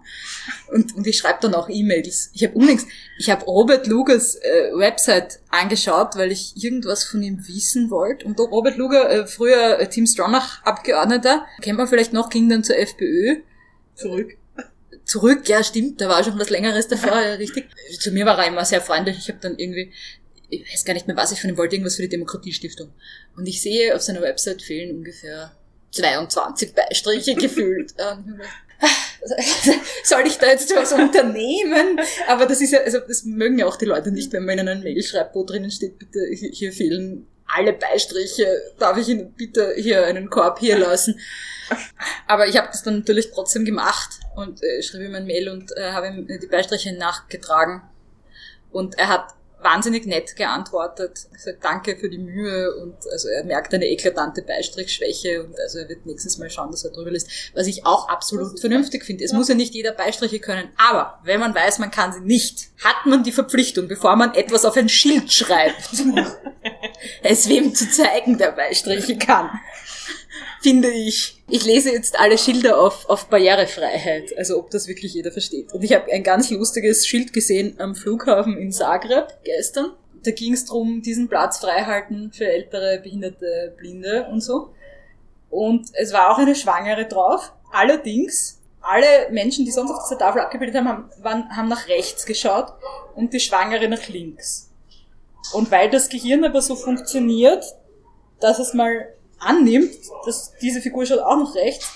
Und, 0.72 0.96
und 0.96 1.08
ich 1.08 1.18
schreibe 1.18 1.40
dann 1.42 1.56
auch 1.56 1.68
E-Mails. 1.68 2.30
Ich 2.34 2.44
habe 2.44 2.54
unlängst, 2.54 2.88
ich 3.18 3.30
habe 3.30 3.44
Robert 3.46 3.88
Lugers 3.88 4.36
äh, 4.36 4.72
Website 4.76 5.40
angeschaut, 5.50 6.16
weil 6.16 6.32
ich 6.32 6.54
irgendwas 6.64 7.04
von 7.04 7.24
ihm 7.24 7.48
wissen 7.48 7.90
wollte. 7.90 8.26
Und 8.26 8.40
Robert 8.40 8.78
Luger, 8.78 9.10
äh, 9.10 9.26
früher 9.26 9.80
äh, 9.80 9.90
Team 9.90 10.06
Stronach 10.06 10.64
Abgeordneter, 10.64 11.46
kennt 11.62 11.78
man 11.78 11.88
vielleicht 11.88 12.14
noch, 12.14 12.30
ging 12.30 12.50
dann 12.50 12.64
zur 12.64 12.78
FPÖ 12.78 13.38
Zurück. 13.96 14.38
zurück, 15.06 15.50
ja 15.50 15.64
stimmt, 15.64 16.02
da 16.02 16.10
war 16.10 16.24
schon 16.24 16.40
was 16.40 16.50
Längeres 16.50 16.88
davor, 16.88 17.20
ja, 17.20 17.34
richtig. 17.34 17.68
Zu 18.00 18.12
mir 18.12 18.26
war 18.26 18.38
er 18.38 18.48
immer 18.48 18.66
sehr 18.66 18.82
freundlich. 18.82 19.18
Ich 19.18 19.28
habe 19.28 19.40
dann 19.42 19.58
irgendwie, 19.58 19.92
ich 20.50 20.72
weiß 20.72 20.86
gar 20.86 20.94
nicht 20.94 21.08
mehr, 21.08 21.16
was 21.16 21.32
ich 21.32 21.42
von 21.42 21.50
ihm 21.50 21.58
wollte, 21.58 21.76
irgendwas 21.76 21.96
für 21.96 22.04
die 22.04 22.10
Demokratiestiftung. 22.10 22.94
Und 23.36 23.48
ich 23.48 23.62
sehe, 23.62 23.96
auf 23.96 24.02
seiner 24.02 24.22
Website 24.22 24.62
fehlen 24.62 24.96
ungefähr 24.96 25.52
22 25.92 26.74
Beistriche 26.74 27.36
gefühlt. 27.36 27.94
Ähm, 28.02 28.42
Soll 30.04 30.26
ich 30.26 30.40
da 30.40 30.48
jetzt 30.48 30.76
was 30.76 30.92
unternehmen? 30.92 32.00
Aber 32.28 32.48
das 32.48 32.62
ist 32.62 32.72
ja, 32.72 32.80
also 32.80 33.00
das 33.00 33.26
mögen 33.26 33.60
ja 33.60 33.68
auch 33.68 33.76
die 33.76 33.86
Leute 33.86 34.12
nicht, 34.12 34.34
wenn 34.34 34.44
man 34.44 34.58
ihnen 34.58 34.68
eine 34.68 34.82
Mail 34.82 35.04
schreibt, 35.04 35.36
wo 35.36 35.44
drinnen 35.44 35.70
steht, 35.70 36.00
bitte, 36.00 36.20
hier 36.34 36.50
hier 36.50 36.74
fehlen 36.74 37.28
alle 37.54 37.74
Beistriche, 37.74 38.48
darf 38.80 38.98
ich 38.98 39.10
Ihnen 39.10 39.34
bitte 39.34 39.74
hier 39.78 40.06
einen 40.06 40.30
Korb 40.30 40.60
hier 40.60 40.78
lassen? 40.78 41.20
Aber 42.28 42.48
ich 42.48 42.58
habe 42.58 42.68
das 42.68 42.84
dann 42.84 43.00
natürlich 43.00 43.32
trotzdem 43.32 43.66
gemacht 43.66 44.20
und 44.36 44.64
äh, 44.64 44.82
schrieb 44.82 45.02
ihm 45.02 45.16
ein 45.16 45.26
Mail 45.26 45.50
und 45.50 45.72
äh, 45.78 45.92
habe 45.92 46.08
ihm 46.08 46.28
die 46.28 46.48
Beistriche 46.48 46.94
nachgetragen. 46.94 47.82
Und 48.72 48.98
er 48.98 49.10
hat 49.10 49.36
wahnsinnig 49.64 50.06
nett 50.06 50.36
geantwortet, 50.36 51.28
gesagt, 51.32 51.64
danke 51.64 51.98
für 51.98 52.10
die 52.10 52.18
Mühe 52.18 52.76
und 52.76 52.96
also 53.12 53.28
er 53.30 53.44
merkt 53.44 53.74
eine 53.74 53.88
eklatante 53.88 54.42
Beistrichschwäche 54.42 55.44
und 55.44 55.60
also 55.60 55.80
er 55.80 55.90
wird 55.90 56.06
nächstes 56.06 56.38
Mal 56.38 56.50
schauen, 56.50 56.72
dass 56.72 56.84
er 56.84 56.92
drüber 56.92 57.12
lässt, 57.12 57.30
was 57.54 57.68
ich 57.68 57.86
auch 57.86 58.10
absolut 58.10 58.60
vernünftig 58.60 59.06
finde. 59.06 59.24
Es 59.24 59.34
muss 59.34 59.48
ja 59.48 59.56
nicht 59.56 59.74
jeder 59.74 59.92
Beistriche 59.92 60.40
können, 60.40 60.70
aber 60.78 61.20
wenn 61.24 61.40
man 61.40 61.56
weiß, 61.56 61.80
man 61.80 61.92
kann 61.92 62.14
sie 62.14 62.22
nicht, 62.22 62.70
hat 62.84 63.06
man 63.06 63.24
die 63.24 63.32
Verpflichtung, 63.32 63.88
bevor 63.88 64.16
man 64.16 64.34
etwas 64.34 64.66
auf 64.66 64.78
ein 64.78 64.90
Schild 64.90 65.32
schreibt, 65.32 65.90
es 67.24 67.50
wem 67.50 67.76
zu 67.76 67.90
zeigen, 67.90 68.38
der 68.38 68.52
Beistriche 68.52 69.18
kann 69.18 69.50
finde 70.62 70.90
ich. 70.90 71.42
Ich 71.50 71.66
lese 71.66 71.92
jetzt 71.92 72.20
alle 72.20 72.38
Schilder 72.38 72.80
auf, 72.80 73.10
auf 73.10 73.28
Barrierefreiheit, 73.28 74.38
also 74.38 74.58
ob 74.58 74.70
das 74.70 74.88
wirklich 74.88 75.14
jeder 75.14 75.32
versteht. 75.32 75.74
Und 75.74 75.84
ich 75.84 75.94
habe 75.94 76.12
ein 76.12 76.24
ganz 76.24 76.50
lustiges 76.50 77.08
Schild 77.08 77.34
gesehen 77.34 77.76
am 77.80 77.96
Flughafen 77.96 78.58
in 78.58 78.72
Zagreb 78.72 79.28
gestern. 79.44 79.94
Da 80.24 80.32
ging 80.32 80.54
es 80.54 80.66
darum, 80.66 81.02
diesen 81.02 81.28
Platz 81.28 81.60
freihalten 81.60 82.32
für 82.32 82.46
ältere, 82.46 83.00
behinderte, 83.02 83.74
Blinde 83.78 84.28
und 84.32 84.42
so. 84.42 84.74
Und 85.50 85.90
es 85.94 86.14
war 86.14 86.32
auch 86.32 86.38
eine 86.38 86.56
Schwangere 86.56 87.08
drauf. 87.08 87.52
Allerdings, 87.72 88.60
alle 88.82 89.30
Menschen, 89.32 89.66
die 89.66 89.72
sonst 89.72 89.92
auf 89.92 90.04
dieser 90.08 90.20
Tafel 90.20 90.42
abgebildet 90.42 90.76
haben, 90.76 91.10
waren, 91.22 91.56
haben 91.56 91.68
nach 91.68 91.88
rechts 91.88 92.26
geschaut 92.26 92.74
und 93.16 93.34
die 93.34 93.40
Schwangere 93.40 93.88
nach 93.88 94.08
links. 94.08 94.72
Und 95.54 95.72
weil 95.72 95.90
das 95.90 96.10
Gehirn 96.10 96.46
aber 96.46 96.62
so 96.62 96.76
funktioniert, 96.76 97.66
dass 98.40 98.60
es 98.60 98.74
mal 98.74 99.14
annimmt, 99.42 99.94
dass 100.26 100.54
diese 100.62 100.82
Figur 100.82 101.06
schaut 101.06 101.20
auch 101.20 101.38
nach 101.38 101.56
rechts, 101.56 101.92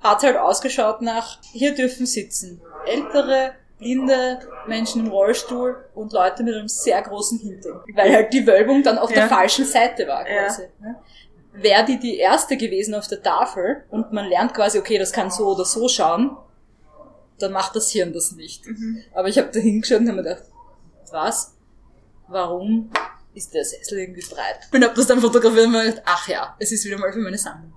hat 0.00 0.22
halt 0.22 0.36
ausgeschaut 0.36 1.02
nach, 1.02 1.38
hier 1.52 1.74
dürfen 1.74 2.06
sitzen 2.06 2.60
ältere, 2.86 3.52
blinde 3.78 4.38
Menschen 4.66 5.06
im 5.06 5.10
Rollstuhl 5.12 5.76
und 5.94 6.12
Leute 6.12 6.42
mit 6.42 6.54
einem 6.54 6.68
sehr 6.68 7.00
großen 7.02 7.38
Hintern. 7.40 7.80
Weil 7.94 8.12
halt 8.14 8.32
die 8.32 8.46
Wölbung 8.46 8.82
dann 8.82 8.98
auf 8.98 9.10
Ja. 9.10 9.16
der 9.16 9.28
falschen 9.28 9.64
Seite 9.64 10.06
war 10.06 10.28
Ja. 10.28 10.44
quasi. 10.46 10.62
ne? 10.80 10.96
Wäre 11.56 11.84
die 11.84 11.98
die 11.98 12.16
erste 12.18 12.56
gewesen 12.56 12.94
auf 12.94 13.06
der 13.08 13.22
Tafel 13.22 13.84
und 13.90 14.12
man 14.12 14.26
lernt 14.28 14.54
quasi, 14.54 14.78
okay, 14.78 14.98
das 14.98 15.12
kann 15.12 15.30
so 15.30 15.46
oder 15.52 15.64
so 15.64 15.88
schauen, 15.88 16.36
dann 17.38 17.52
macht 17.52 17.74
das 17.76 17.90
Hirn 17.90 18.12
das 18.12 18.32
nicht. 18.32 18.66
Mhm. 18.66 19.02
Aber 19.14 19.28
ich 19.28 19.38
habe 19.38 19.50
da 19.52 19.58
hingeschaut 19.60 20.00
und 20.00 20.08
habe 20.08 20.16
mir 20.18 20.22
gedacht, 20.24 20.44
was? 21.10 21.54
Warum 22.28 22.90
ist 23.34 23.54
der 23.54 23.64
Sessel 23.64 23.98
irgendwie 23.98 24.22
breit? 24.22 24.60
Und 24.72 24.84
habe 24.84 24.94
das 24.94 25.06
dann 25.06 25.20
fotografiert 25.20 25.66
und 25.66 25.72
mir 25.72 25.84
gedacht, 25.84 26.02
ach 26.04 26.28
ja, 26.28 26.56
es 26.58 26.72
ist 26.72 26.84
wieder 26.84 26.98
mal 26.98 27.12
für 27.12 27.18
meine 27.18 27.38
Sammlung. 27.38 27.74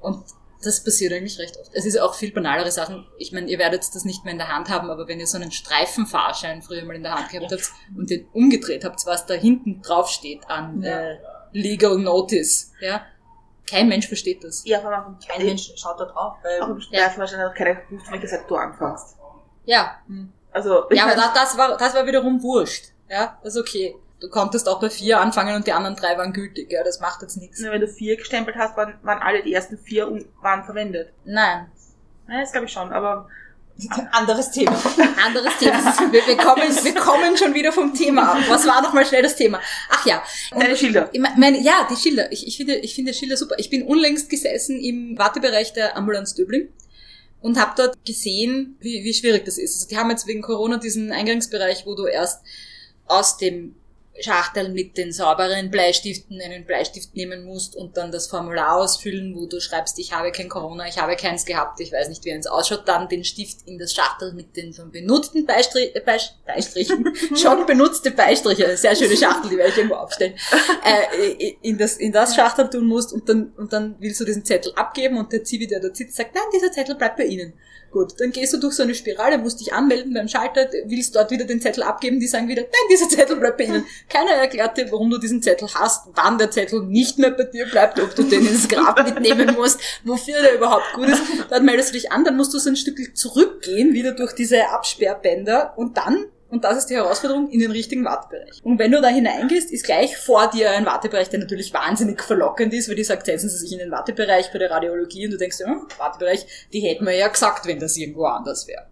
Und 0.00 0.24
das 0.62 0.82
passiert 0.82 1.12
eigentlich 1.12 1.38
recht 1.38 1.58
oft. 1.58 1.70
Es 1.74 1.84
ist 1.84 1.98
auch 2.00 2.14
viel 2.14 2.32
banalere 2.32 2.70
Sachen. 2.70 3.06
Ich 3.18 3.32
meine, 3.32 3.48
ihr 3.48 3.58
werdet 3.58 3.82
das 3.82 4.04
nicht 4.04 4.24
mehr 4.24 4.32
in 4.32 4.38
der 4.38 4.48
Hand 4.48 4.70
haben, 4.70 4.90
aber 4.90 5.06
wenn 5.08 5.20
ihr 5.20 5.26
so 5.26 5.36
einen 5.36 5.52
Streifenfahrschein 5.52 6.62
früher 6.62 6.84
mal 6.84 6.96
in 6.96 7.02
der 7.02 7.14
Hand 7.14 7.30
gehabt 7.30 7.52
habt 7.52 7.70
und 7.96 8.10
den 8.10 8.26
umgedreht 8.32 8.84
habt, 8.84 9.04
was 9.06 9.26
da 9.26 9.34
hinten 9.34 9.82
drauf 9.82 10.08
steht 10.08 10.48
an 10.48 10.82
äh, 10.82 11.18
Legal 11.52 11.98
Notice, 11.98 12.72
ja, 12.80 13.04
Kein 13.68 13.88
Mensch 13.88 14.08
versteht 14.08 14.44
das. 14.44 14.62
Ja, 14.64 14.80
aber 14.80 15.18
Kein 15.26 15.46
Mensch 15.46 15.72
schaut 15.76 15.98
da 15.98 16.04
drauf, 16.04 16.36
weil 16.42 16.60
Auch 16.60 16.68
im 16.68 16.80
Streifen 16.80 17.18
wahrscheinlich 17.18 17.48
auch 17.48 17.54
keiner 17.54 17.74
gewusst, 17.76 18.10
welche 18.10 18.28
Seite 18.28 18.44
du 18.48 18.56
anfängst. 18.56 19.16
Ja. 19.64 19.98
Also, 20.52 20.88
ich 20.90 20.96
Ja, 20.96 21.04
aber 21.04 21.14
das, 21.16 21.32
das, 21.34 21.58
war, 21.58 21.76
das 21.76 21.94
war 21.94 22.06
wiederum 22.06 22.42
wurscht. 22.42 22.92
Ja, 23.08 23.38
das 23.42 23.54
ist 23.54 23.60
okay. 23.60 23.96
Du 24.24 24.30
konntest 24.30 24.70
auch 24.70 24.80
bei 24.80 24.88
vier 24.88 25.20
anfangen 25.20 25.54
und 25.54 25.66
die 25.66 25.72
anderen 25.72 25.96
drei 25.96 26.16
waren 26.16 26.32
gültig. 26.32 26.72
Ja, 26.72 26.82
das 26.82 26.98
macht 26.98 27.20
jetzt 27.20 27.36
nichts. 27.36 27.60
nur 27.60 27.72
wenn 27.72 27.82
du 27.82 27.88
vier 27.88 28.16
gestempelt 28.16 28.56
hast, 28.56 28.74
waren, 28.74 28.94
waren 29.02 29.18
alle 29.18 29.42
die 29.42 29.52
ersten 29.52 29.76
vier 29.76 30.08
und 30.08 30.24
waren 30.40 30.64
verwendet. 30.64 31.12
Nein. 31.26 31.70
Ja, 32.26 32.40
das 32.40 32.52
glaube 32.52 32.66
ich 32.66 32.72
schon, 32.72 32.90
aber 32.90 33.28
anderes 34.12 34.50
Thema. 34.50 34.72
Anderes 35.22 35.58
Thema. 35.58 35.78
Wir, 36.10 36.26
wir, 36.26 36.36
kommen, 36.38 36.62
wir 36.62 36.94
kommen 36.94 37.36
schon 37.36 37.52
wieder 37.52 37.70
vom 37.70 37.92
Thema 37.92 38.32
ab. 38.32 38.38
Was 38.48 38.66
war 38.66 38.80
nochmal 38.80 39.04
schnell 39.04 39.22
das 39.22 39.36
Thema? 39.36 39.60
Ach 39.90 40.06
ja. 40.06 40.22
Deine 40.52 40.74
Schilder. 40.74 41.10
Meine, 41.36 41.60
ja, 41.60 41.86
die 41.90 41.96
Schilder. 41.96 42.32
Ich, 42.32 42.46
ich, 42.46 42.56
finde, 42.56 42.76
ich 42.76 42.94
finde 42.94 43.12
Schilder 43.12 43.36
super. 43.36 43.56
Ich 43.58 43.68
bin 43.68 43.82
unlängst 43.82 44.30
gesessen 44.30 44.80
im 44.80 45.18
Wartebereich 45.18 45.74
der 45.74 45.98
Ambulanz 45.98 46.34
Döbling 46.34 46.70
und 47.42 47.60
habe 47.60 47.72
dort 47.76 48.02
gesehen, 48.06 48.78
wie, 48.80 49.04
wie 49.04 49.12
schwierig 49.12 49.44
das 49.44 49.58
ist. 49.58 49.74
Also 49.74 49.88
die 49.88 49.98
haben 49.98 50.08
jetzt 50.08 50.26
wegen 50.26 50.40
Corona 50.40 50.78
diesen 50.78 51.12
Eingangsbereich, 51.12 51.84
wo 51.84 51.94
du 51.94 52.06
erst 52.06 52.42
aus 53.06 53.36
dem 53.36 53.74
Schachtel 54.20 54.68
mit 54.68 54.96
den 54.96 55.12
sauberen 55.12 55.70
Bleistiften 55.70 56.40
einen 56.40 56.64
Bleistift 56.64 57.14
nehmen 57.16 57.44
musst 57.44 57.74
und 57.74 57.96
dann 57.96 58.12
das 58.12 58.28
Formular 58.28 58.76
ausfüllen, 58.76 59.34
wo 59.34 59.46
du 59.46 59.60
schreibst, 59.60 59.98
ich 59.98 60.12
habe 60.12 60.30
kein 60.30 60.48
Corona, 60.48 60.86
ich 60.86 60.98
habe 60.98 61.16
keins 61.16 61.44
gehabt, 61.44 61.80
ich 61.80 61.92
weiß 61.92 62.08
nicht, 62.08 62.24
wie 62.24 62.32
eins 62.32 62.46
ausschaut, 62.46 62.86
dann 62.86 63.08
den 63.08 63.24
Stift 63.24 63.66
in 63.66 63.78
das 63.78 63.92
Schachtel 63.92 64.32
mit 64.32 64.56
den 64.56 64.72
schon 64.72 64.92
benutzten 64.92 65.46
Beistri 65.46 65.90
äh, 65.94 66.00
Beis 66.00 66.34
Beistrichen, 66.46 67.12
schon 67.36 67.66
benutzte 67.66 68.12
Beistriche, 68.12 68.76
sehr 68.76 68.94
schöne 68.94 69.16
Schachtel, 69.16 69.50
die 69.50 69.56
werde 69.56 69.70
ich 69.70 69.76
irgendwo 69.78 69.96
aufstellen, 69.96 70.34
äh, 70.84 71.54
in 71.62 71.76
das, 71.76 71.96
in 71.96 72.12
das 72.12 72.36
Schachtel 72.36 72.70
tun 72.70 72.86
musst 72.86 73.12
und 73.12 73.28
dann, 73.28 73.52
und 73.56 73.72
dann 73.72 73.96
willst 73.98 74.20
du 74.20 74.24
diesen 74.24 74.44
Zettel 74.44 74.72
abgeben 74.76 75.18
und 75.18 75.32
der 75.32 75.42
Zivi, 75.42 75.66
der 75.66 75.80
dort 75.80 75.96
sitzt, 75.96 76.16
sagt, 76.16 76.34
nein, 76.34 76.44
dieser 76.54 76.70
Zettel 76.70 76.94
bleibt 76.94 77.16
bei 77.16 77.24
Ihnen. 77.24 77.54
Gut, 77.94 78.14
dann 78.18 78.32
gehst 78.32 78.52
du 78.52 78.56
durch 78.56 78.74
so 78.74 78.82
eine 78.82 78.92
Spirale, 78.92 79.38
musst 79.38 79.60
dich 79.60 79.72
anmelden 79.72 80.12
beim 80.14 80.26
Schalter, 80.26 80.68
willst 80.86 81.14
dort 81.14 81.30
wieder 81.30 81.44
den 81.44 81.60
Zettel 81.60 81.84
abgeben, 81.84 82.18
die 82.18 82.26
sagen 82.26 82.48
wieder, 82.48 82.62
nein, 82.62 82.88
dieser 82.90 83.08
Zettel 83.08 83.36
bleibt 83.36 83.56
bei 83.56 83.66
Ihnen. 83.66 83.86
Keiner 84.08 84.32
erklärt 84.32 84.76
dir, 84.76 84.90
warum 84.90 85.10
du 85.10 85.18
diesen 85.18 85.40
Zettel 85.40 85.68
hast, 85.72 86.08
wann 86.12 86.36
der 86.36 86.50
Zettel 86.50 86.82
nicht 86.82 87.20
mehr 87.20 87.30
bei 87.30 87.44
dir 87.44 87.66
bleibt, 87.66 88.00
ob 88.00 88.12
du 88.16 88.24
den 88.24 88.48
ins 88.48 88.66
Grab 88.66 89.04
mitnehmen 89.04 89.54
musst, 89.54 89.78
wofür 90.02 90.42
der 90.42 90.56
überhaupt 90.56 90.92
gut 90.94 91.08
ist. 91.08 91.22
Dann 91.50 91.64
meldest 91.64 91.90
du 91.90 91.92
dich 91.92 92.10
an, 92.10 92.24
dann 92.24 92.36
musst 92.36 92.52
du 92.52 92.58
so 92.58 92.68
ein 92.68 92.74
Stück 92.74 93.16
zurückgehen, 93.16 93.92
wieder 93.92 94.10
durch 94.10 94.32
diese 94.32 94.70
Absperrbänder 94.70 95.74
und 95.76 95.96
dann 95.96 96.26
und 96.54 96.62
das 96.62 96.78
ist 96.78 96.86
die 96.86 96.94
Herausforderung 96.94 97.50
in 97.50 97.58
den 97.58 97.72
richtigen 97.72 98.04
Wartebereich. 98.04 98.60
Und 98.62 98.78
wenn 98.78 98.92
du 98.92 99.00
da 99.00 99.08
hineingehst, 99.08 99.72
ist 99.72 99.84
gleich 99.84 100.16
vor 100.16 100.48
dir 100.48 100.70
ein 100.70 100.86
Wartebereich, 100.86 101.28
der 101.28 101.40
natürlich 101.40 101.74
wahnsinnig 101.74 102.22
verlockend 102.22 102.72
ist, 102.72 102.88
weil 102.88 102.94
die 102.94 103.02
sagt, 103.02 103.26
setzen 103.26 103.48
Sie 103.48 103.58
sich 103.58 103.72
in 103.72 103.80
den 103.80 103.90
Wartebereich 103.90 104.52
bei 104.52 104.60
der 104.60 104.70
Radiologie 104.70 105.26
und 105.26 105.32
du 105.32 105.36
denkst, 105.36 105.58
ja, 105.58 105.82
Wartebereich, 105.98 106.46
die 106.72 106.78
hätten 106.78 107.06
wir 107.06 107.12
ja 107.12 107.26
gesagt, 107.26 107.66
wenn 107.66 107.80
das 107.80 107.96
irgendwo 107.96 108.26
anders 108.26 108.68
wäre. 108.68 108.86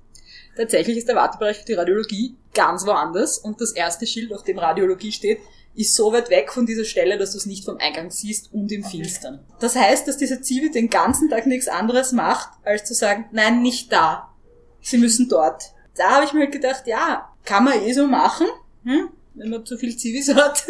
Tatsächlich 0.57 0.99
ist 0.99 1.09
der 1.09 1.15
Wartebereich 1.15 1.59
für 1.59 1.65
die 1.65 1.75
Radiologie 1.75 2.37
ganz 2.53 2.85
woanders 2.85 3.39
und 3.39 3.61
das 3.61 3.71
erste 3.71 4.09
Schild, 4.09 4.33
auf 4.33 4.43
dem 4.43 4.59
Radiologie 4.59 5.13
steht, 5.13 5.39
ist 5.77 5.95
so 5.95 6.13
weit 6.13 6.31
weg 6.31 6.53
von 6.53 6.67
dieser 6.67 6.85
Stelle, 6.85 7.17
dass 7.17 7.31
du 7.31 7.39
es 7.39 7.47
nicht 7.47 7.65
vom 7.65 7.79
Eingang 7.79 8.11
siehst 8.11 8.53
und 8.53 8.73
im 8.73 8.83
Finstern. 8.83 9.47
Das 9.61 9.77
heißt, 9.77 10.09
dass 10.09 10.17
dieser 10.17 10.43
Zivi 10.43 10.73
den 10.73 10.91
ganzen 10.91 11.31
Tag 11.31 11.47
nichts 11.47 11.69
anderes 11.69 12.11
macht, 12.11 12.51
als 12.65 12.85
zu 12.85 12.93
sagen, 12.93 13.27
nein, 13.31 13.63
nicht 13.63 13.93
da. 13.93 14.35
Sie 14.81 14.99
müssen 14.99 15.29
dort. 15.29 15.63
Da 15.95 16.17
habe 16.17 16.25
ich 16.25 16.33
mir 16.33 16.41
halt 16.41 16.53
gedacht, 16.53 16.87
ja, 16.87 17.32
kann 17.45 17.65
man 17.65 17.83
eh 17.83 17.93
so 17.93 18.07
machen, 18.07 18.47
hm? 18.85 19.09
wenn 19.35 19.51
man 19.51 19.65
zu 19.67 19.77
viel 19.77 19.97
Zivis 19.97 20.35
hat. 20.35 20.65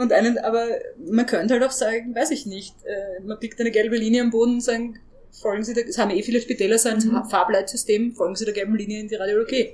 Und 0.00 0.12
einen, 0.12 0.38
aber 0.38 0.66
man 1.10 1.26
könnte 1.26 1.54
halt 1.54 1.64
auch 1.64 1.70
sagen, 1.72 2.14
weiß 2.14 2.30
ich 2.30 2.46
nicht, 2.46 2.74
äh, 2.84 3.20
man 3.22 3.38
pickt 3.38 3.60
eine 3.60 3.70
gelbe 3.70 3.96
Linie 3.96 4.22
am 4.22 4.30
Boden 4.30 4.54
und 4.54 4.60
sagen, 4.62 4.98
folgen 5.32 5.64
Sie 5.64 5.74
der, 5.74 5.86
es 5.86 5.98
haben 5.98 6.10
eh 6.10 6.22
viele 6.22 6.40
Spitäler 6.40 6.78
so 6.78 6.88
ein 6.88 6.98
Mhm. 6.98 7.24
Farbleitsystem, 7.28 8.14
folgen 8.14 8.36
Sie 8.36 8.44
der 8.44 8.54
gelben 8.54 8.76
Linie 8.76 9.00
in 9.00 9.08
die 9.08 9.14
Radiologie. 9.14 9.72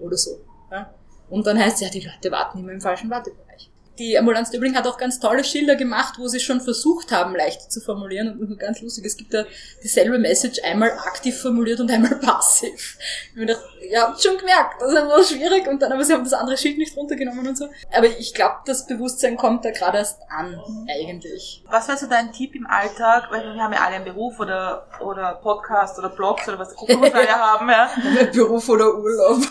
Oder 0.00 0.16
so. 0.16 0.40
Ja? 0.70 0.94
Und 1.28 1.46
dann 1.46 1.58
heißt 1.58 1.76
es, 1.76 1.80
ja, 1.82 1.88
die 1.90 2.00
Leute 2.00 2.30
warten 2.30 2.58
immer 2.58 2.72
im 2.72 2.80
falschen 2.80 3.10
Wartebereich. 3.10 3.69
Die 4.00 4.16
Ambulanz 4.16 4.50
Döbling 4.50 4.74
hat 4.76 4.86
auch 4.86 4.96
ganz 4.96 5.20
tolle 5.20 5.44
Schilder 5.44 5.76
gemacht, 5.76 6.14
wo 6.16 6.26
sie 6.26 6.40
schon 6.40 6.62
versucht 6.62 7.12
haben, 7.12 7.36
leicht 7.36 7.70
zu 7.70 7.82
formulieren. 7.82 8.40
Und 8.40 8.58
ganz 8.58 8.80
lustig, 8.80 9.04
es 9.04 9.14
gibt 9.14 9.34
da 9.34 9.44
dieselbe 9.82 10.18
Message 10.18 10.58
einmal 10.64 10.90
aktiv 10.92 11.38
formuliert 11.38 11.80
und 11.80 11.90
einmal 11.90 12.14
passiv. 12.18 12.96
Ich 12.98 13.28
hab 13.32 13.36
mir 13.36 13.44
gedacht, 13.44 13.62
ihr 13.90 14.00
habt 14.00 14.22
schon 14.22 14.38
gemerkt, 14.38 14.80
das 14.80 14.90
ist 14.90 14.96
einfach 14.96 15.22
schwierig. 15.22 15.68
Und 15.68 15.82
dann, 15.82 15.92
aber 15.92 16.02
sie 16.02 16.14
haben 16.14 16.24
das 16.24 16.32
andere 16.32 16.56
Schild 16.56 16.78
nicht 16.78 16.96
runtergenommen 16.96 17.46
und 17.46 17.58
so. 17.58 17.68
Aber 17.94 18.06
ich 18.06 18.32
glaube, 18.32 18.54
das 18.64 18.86
Bewusstsein 18.86 19.36
kommt 19.36 19.66
da 19.66 19.70
gerade 19.70 19.98
erst 19.98 20.18
an, 20.30 20.58
eigentlich. 20.88 21.62
Was 21.68 21.86
wäre 21.86 21.98
so 21.98 22.06
dein 22.06 22.32
Tipp 22.32 22.54
im 22.54 22.66
Alltag? 22.66 23.24
Weil 23.30 23.54
wir 23.54 23.62
haben 23.62 23.74
ja 23.74 23.80
alle 23.80 23.96
einen 23.96 24.06
Beruf 24.06 24.40
oder, 24.40 24.86
oder 25.00 25.34
Podcast 25.42 25.98
oder 25.98 26.08
Blogs 26.08 26.48
oder 26.48 26.58
was 26.58 26.74
auch 26.74 26.88
immer 26.88 27.02
wir 27.02 27.14
alle 27.14 27.28
haben, 27.28 27.68
ja. 27.68 27.90
Beruf 28.32 28.66
oder 28.66 28.94
Urlaub. 28.94 29.42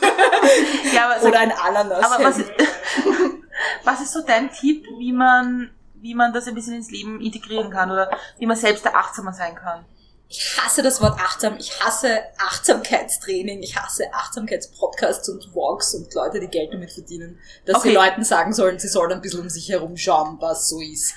ja 0.91 1.11
aber, 1.11 1.27
oder 1.27 1.39
ein 1.39 1.51
Ananas. 1.51 2.11
aber 2.11 2.23
was, 2.23 2.39
was 3.83 4.01
ist 4.01 4.13
so 4.13 4.21
dein 4.25 4.51
Tipp, 4.51 4.85
wie 4.97 5.13
man, 5.13 5.71
wie 5.95 6.15
man 6.15 6.33
das 6.33 6.47
ein 6.47 6.55
bisschen 6.55 6.75
ins 6.75 6.91
Leben 6.91 7.21
integrieren 7.21 7.69
kann 7.71 7.91
oder 7.91 8.09
wie 8.37 8.45
man 8.45 8.57
selbst 8.57 8.85
der 8.85 8.95
achtsamer 8.95 9.33
sein 9.33 9.55
kann? 9.55 9.85
Ich 10.31 10.59
hasse 10.61 10.83
das 10.83 11.01
Wort 11.01 11.19
achtsam. 11.19 11.57
Ich 11.57 11.79
hasse 11.83 12.19
Achtsamkeitstraining. 12.37 13.63
Ich 13.63 13.75
hasse 13.75 14.03
Achtsamkeitspodcasts 14.13 15.27
und 15.29 15.55
Walks 15.55 15.95
und 15.95 16.13
Leute, 16.13 16.39
die 16.39 16.47
Geld 16.47 16.71
damit 16.71 16.91
verdienen, 16.91 17.39
dass 17.65 17.81
sie 17.81 17.89
Okay. 17.89 17.95
Leuten 17.97 18.23
sagen 18.23 18.53
sollen, 18.53 18.77
sie 18.77 18.87
sollen 18.87 19.11
ein 19.11 19.21
bisschen 19.21 19.41
um 19.41 19.49
sich 19.49 19.69
herum 19.69 19.97
schauen, 19.97 20.37
was 20.39 20.69
so 20.69 20.79
ist. 20.81 21.13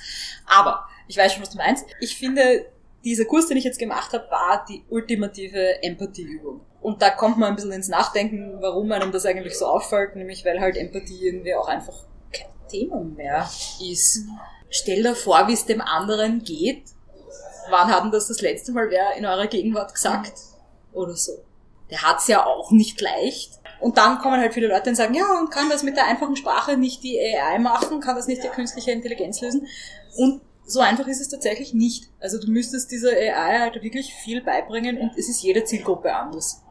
Aber 0.47 0.89
ich 1.09 1.19
weiß 1.19 1.33
schon, 1.35 1.43
was 1.43 1.51
du 1.51 1.59
meinst. 1.59 1.85
Ich 2.01 2.17
finde, 2.17 2.65
dieser 3.05 3.27
Kurs, 3.27 3.49
den 3.49 3.59
ich 3.59 3.65
jetzt 3.65 3.79
gemacht 3.79 4.15
habe, 4.15 4.31
war 4.31 4.65
die 4.67 4.83
ultimative 4.89 5.83
Empathieübung. 5.83 6.63
Und 6.81 7.03
da 7.03 7.11
kommt 7.11 7.37
man 7.37 7.51
ein 7.51 7.57
bisschen 7.57 7.73
ins 7.73 7.89
Nachdenken, 7.89 8.63
warum 8.63 8.91
einem 8.93 9.13
das 9.13 9.27
eigentlich 9.27 9.59
so 9.59 9.67
auffällt, 9.67 10.17
nämlich 10.17 10.45
weil 10.45 10.59
halt 10.59 10.77
Empathie 10.77 11.27
irgendwie 11.27 11.55
auch 11.55 11.69
einfach 11.69 11.95
kein 12.33 12.69
Thema 12.69 13.01
mehr 13.01 13.49
ist. 13.81 14.25
Stell 14.71 15.03
dir 15.03 15.15
vor, 15.15 15.47
wie 15.49 15.53
es 15.53 15.67
dem 15.67 15.81
anderen 15.81 16.43
geht 16.43 16.85
wann 17.71 17.89
hat 17.89 18.05
denn 18.05 18.11
das 18.11 18.29
das 18.29 18.41
letzte 18.41 18.73
Mal 18.73 18.91
wer 18.91 19.17
in 19.17 19.27
eurer 19.27 19.47
Gegenwart 19.47 19.95
gesagt? 19.95 20.33
Oder 20.93 21.17
so. 21.17 21.33
Der 21.91 22.03
hat's 22.03 22.29
ja 22.29 22.45
auch 22.45 22.71
nicht 22.71 23.01
leicht. 23.01 23.61
Und 23.81 23.99
dann 23.99 24.19
kommen 24.19 24.41
halt 24.41 24.55
viele 24.55 24.69
Leute 24.69 24.91
und 24.91 24.97
sagen, 24.97 25.15
ja, 25.15 25.39
und 25.41 25.51
kann 25.51 25.69
das 25.69 25.83
mit 25.83 25.97
der 25.97 26.07
einfachen 26.07 26.37
Sprache 26.37 26.77
nicht 26.77 27.03
die 27.03 27.19
AI 27.19 27.59
machen? 27.59 28.01
Kann 28.01 28.15
das 28.15 28.29
nicht 28.29 28.43
die 28.43 28.49
künstliche 28.49 28.93
Intelligenz 28.93 29.41
lösen? 29.41 29.67
Und 30.17 30.41
so 30.65 30.81
einfach 30.81 31.09
ist 31.09 31.21
es 31.21 31.29
tatsächlich 31.29 31.75
nicht. 31.75 32.09
Also 32.21 32.39
du 32.39 32.49
müsstest 32.51 32.91
dieser 32.93 33.11
AI 33.11 33.59
halt 33.59 33.83
wirklich 33.83 34.15
viel 34.15 34.43
beibringen 34.43 34.99
und 34.99 35.19
es 35.19 35.29
ist 35.29 35.43
jede 35.43 35.65
Zielgruppe 35.65 36.15
anders. 36.15 36.63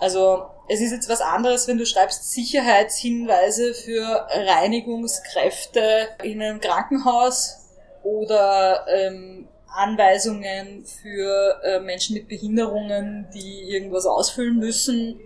Also 0.00 0.46
es 0.68 0.80
ist 0.80 0.92
jetzt 0.92 1.08
was 1.08 1.20
anderes, 1.20 1.66
wenn 1.66 1.78
du 1.78 1.86
schreibst 1.86 2.30
Sicherheitshinweise 2.32 3.74
für 3.74 4.26
Reinigungskräfte 4.30 6.08
in 6.22 6.42
einem 6.42 6.60
Krankenhaus 6.60 7.68
oder 8.02 8.86
ähm, 8.88 9.48
Anweisungen 9.66 10.84
für 10.84 11.60
äh, 11.62 11.80
Menschen 11.80 12.14
mit 12.14 12.28
Behinderungen, 12.28 13.28
die 13.34 13.70
irgendwas 13.70 14.06
ausfüllen 14.06 14.58
müssen. 14.58 15.20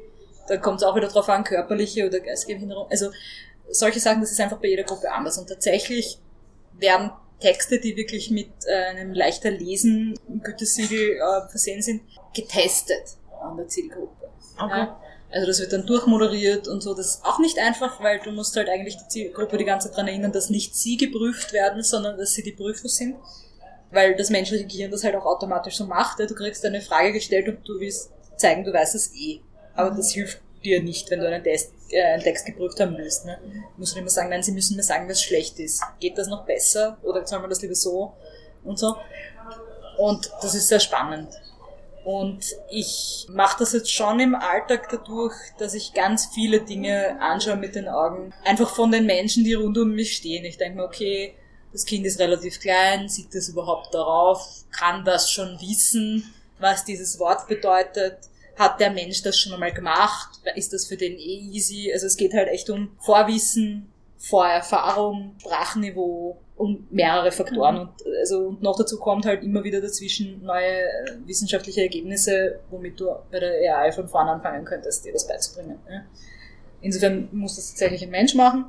Da 0.49 0.57
kommt 0.57 0.81
es 0.81 0.87
auch 0.87 0.97
wieder 0.97 1.09
drauf 1.09 1.29
an, 1.29 1.45
körperliche 1.45 2.07
oder 2.07 2.21
geistige 2.21 2.55
Behinderung. 2.55 2.89
Also 2.91 3.11
solche 3.71 4.01
Sachen, 4.01 4.21
das 4.21 4.33
ist 4.33 4.41
einfach 4.41 4.59
bei 4.59 4.69
jeder 4.69 4.83
Gruppe 4.85 5.11
anders. 5.11 5.39
Und 5.39 5.49
tatsächlich 5.49 6.19
werden 6.79 7.11
Texte, 7.41 7.81
die 7.81 7.97
wirklich 7.97 8.31
mit 8.31 8.51
äh, 8.67 8.75
einem 8.91 9.13
leichter 9.13 9.51
Lesen 9.51 10.19
Gütesiegel 10.43 11.17
äh, 11.17 11.49
versehen 11.49 11.83
sind, 11.83 12.03
getestet 12.35 13.17
an 13.43 13.57
der 13.57 13.69
Zielgruppe. 13.69 14.22
Okay. 14.59 14.79
Ja? 14.79 15.01
Also 15.31 15.47
das 15.47 15.61
wird 15.61 15.73
dann 15.73 15.87
durchmoderiert 15.87 16.69
und 16.69 16.83
so. 16.83 16.95
Das 16.95 17.07
ist 17.07 17.25
auch 17.25 17.39
nicht 17.39 17.59
einfach, 17.59 18.03
weil 18.03 18.21
du 18.21 18.33
musst 18.33 18.55
halt 18.57 18.69
eigentlich 18.69 18.99
die 18.99 19.09
Zielgruppe 19.09 19.57
die 19.57 19.65
ganze 19.65 19.89
Zeit 19.89 19.97
daran 19.97 20.09
erinnern, 20.09 20.33
dass 20.33 20.51
nicht 20.51 20.77
sie 20.77 20.99
geprüft 20.99 21.53
werden, 21.53 21.83
sondern 21.83 22.19
dass 22.19 22.33
sie 22.35 22.43
die 22.43 22.53
Prüfer 22.53 22.89
sind. 22.89 23.17
Weil 23.91 24.15
das 24.15 24.31
menschliche 24.31 24.67
Gehirn 24.67 24.91
das 24.91 25.05
halt 25.05 25.17
auch 25.17 25.25
automatisch 25.25 25.77
so 25.77 25.87
macht. 25.87 26.19
Ja? 26.21 26.27
Du 26.27 26.35
kriegst 26.35 26.65
eine 26.67 26.83
Frage 26.83 27.13
gestellt 27.13 27.49
und 27.49 27.67
du 27.67 27.81
willst 27.81 28.11
zeigen, 28.37 28.65
du 28.65 28.73
weißt 28.73 28.95
es 28.95 29.15
eh. 29.15 29.41
Aber 29.75 29.91
das 29.91 30.13
hilft 30.13 30.41
dir 30.63 30.83
nicht, 30.83 31.11
wenn 31.11 31.21
du 31.21 31.27
einen, 31.27 31.43
Test, 31.43 31.73
äh, 31.91 32.03
einen 32.03 32.23
Text 32.23 32.45
geprüft 32.47 32.79
haben 32.81 32.97
willst. 32.97 33.25
Ne? 33.25 33.39
Du 33.43 33.81
musst 33.81 33.97
immer 33.97 34.11
sagen, 34.11 34.29
nein, 34.29 34.43
sie 34.43 34.53
müssen 34.53 34.77
mir 34.77 34.83
sagen, 34.83 35.09
was 35.09 35.23
schlecht 35.23 35.59
ist. 35.59 35.83
Geht 35.99 36.19
das 36.19 36.29
noch 36.29 36.45
besser? 36.45 36.99
Oder 37.03 37.27
soll 37.27 37.41
man 37.41 37.51
das 37.51 37.63
lieber 37.63 37.75
so? 37.75 38.13
Und 38.65 38.79
so. 38.79 38.97
Und 39.99 40.31
das 40.43 40.55
ist 40.55 40.69
sehr 40.69 40.81
spannend. 40.81 41.29
Und 42.05 42.45
ich 42.71 43.27
mache 43.31 43.61
das 43.61 43.73
jetzt 43.73 43.93
schon 43.93 44.19
im 44.19 44.35
Alltag 44.35 44.89
dadurch, 44.91 45.35
dass 45.59 45.75
ich 45.75 45.95
ganz 45.95 46.27
viele 46.35 46.61
Dinge 46.61 47.21
anschaue 47.21 47.57
mit 47.57 47.75
den 47.75 47.89
Augen. 47.89 48.33
Einfach 48.45 48.75
von 48.75 48.91
den 48.91 49.07
Menschen, 49.07 49.45
die 49.45 49.55
rund 49.55 49.79
um 49.79 49.93
mich 49.93 50.17
stehen. 50.17 50.45
Ich 50.45 50.59
denke 50.59 50.79
mir, 50.79 50.85
okay, 50.85 51.35
das 51.73 51.87
Kind 51.87 52.05
ist 52.05 52.19
relativ 52.19 52.61
klein, 52.61 53.09
sieht 53.09 53.35
das 53.35 53.49
überhaupt 53.49 53.95
darauf, 53.95 54.65
kann 54.73 55.05
das 55.05 55.31
schon 55.31 55.59
wissen, 55.61 56.35
was 56.59 56.85
dieses 56.85 57.19
Wort 57.19 57.49
bedeutet. 57.49 58.19
Hat 58.59 58.81
der 58.81 58.91
Mensch 58.91 59.23
das 59.23 59.39
schon 59.39 59.55
einmal 59.55 59.73
gemacht? 59.73 60.41
Ist 60.57 60.73
das 60.73 60.87
für 60.87 60.97
den 60.97 61.15
eh 61.15 61.39
easy? 61.53 61.91
Also 61.93 62.07
es 62.07 62.17
geht 62.17 62.35
halt 62.35 62.49
echt 62.49 62.69
um 62.69 62.97
Vorwissen 63.01 63.93
Vorerfahrung, 64.19 65.35
Sprachniveau 65.41 66.39
und 66.63 66.93
mehrere 66.93 67.33
Faktoren. 67.33 67.77
Und, 67.81 67.91
also, 68.21 68.47
und 68.47 68.63
noch 68.63 68.77
dazu 68.77 69.01
kommt 69.01 69.27
halt 69.27 69.43
immer 69.43 69.65
wieder 69.65 69.81
dazwischen 69.81 70.45
neue 70.45 70.85
wissenschaftliche 71.27 71.83
Ergebnisse, 71.83 72.61
womit 72.71 73.01
du 73.01 73.11
bei 73.33 73.41
der 73.41 73.77
AI 73.77 73.91
von 73.91 74.07
vorn 74.09 74.29
anfangen 74.29 74.65
könntest, 74.65 75.05
dir 75.05 75.13
das 75.13 75.27
beizubringen. 75.27 75.81
Ja. 75.91 76.03
Insofern 76.81 77.29
muss 77.33 77.57
das 77.57 77.71
tatsächlich 77.71 78.05
ein 78.05 78.11
Mensch 78.11 78.37
machen. 78.37 78.67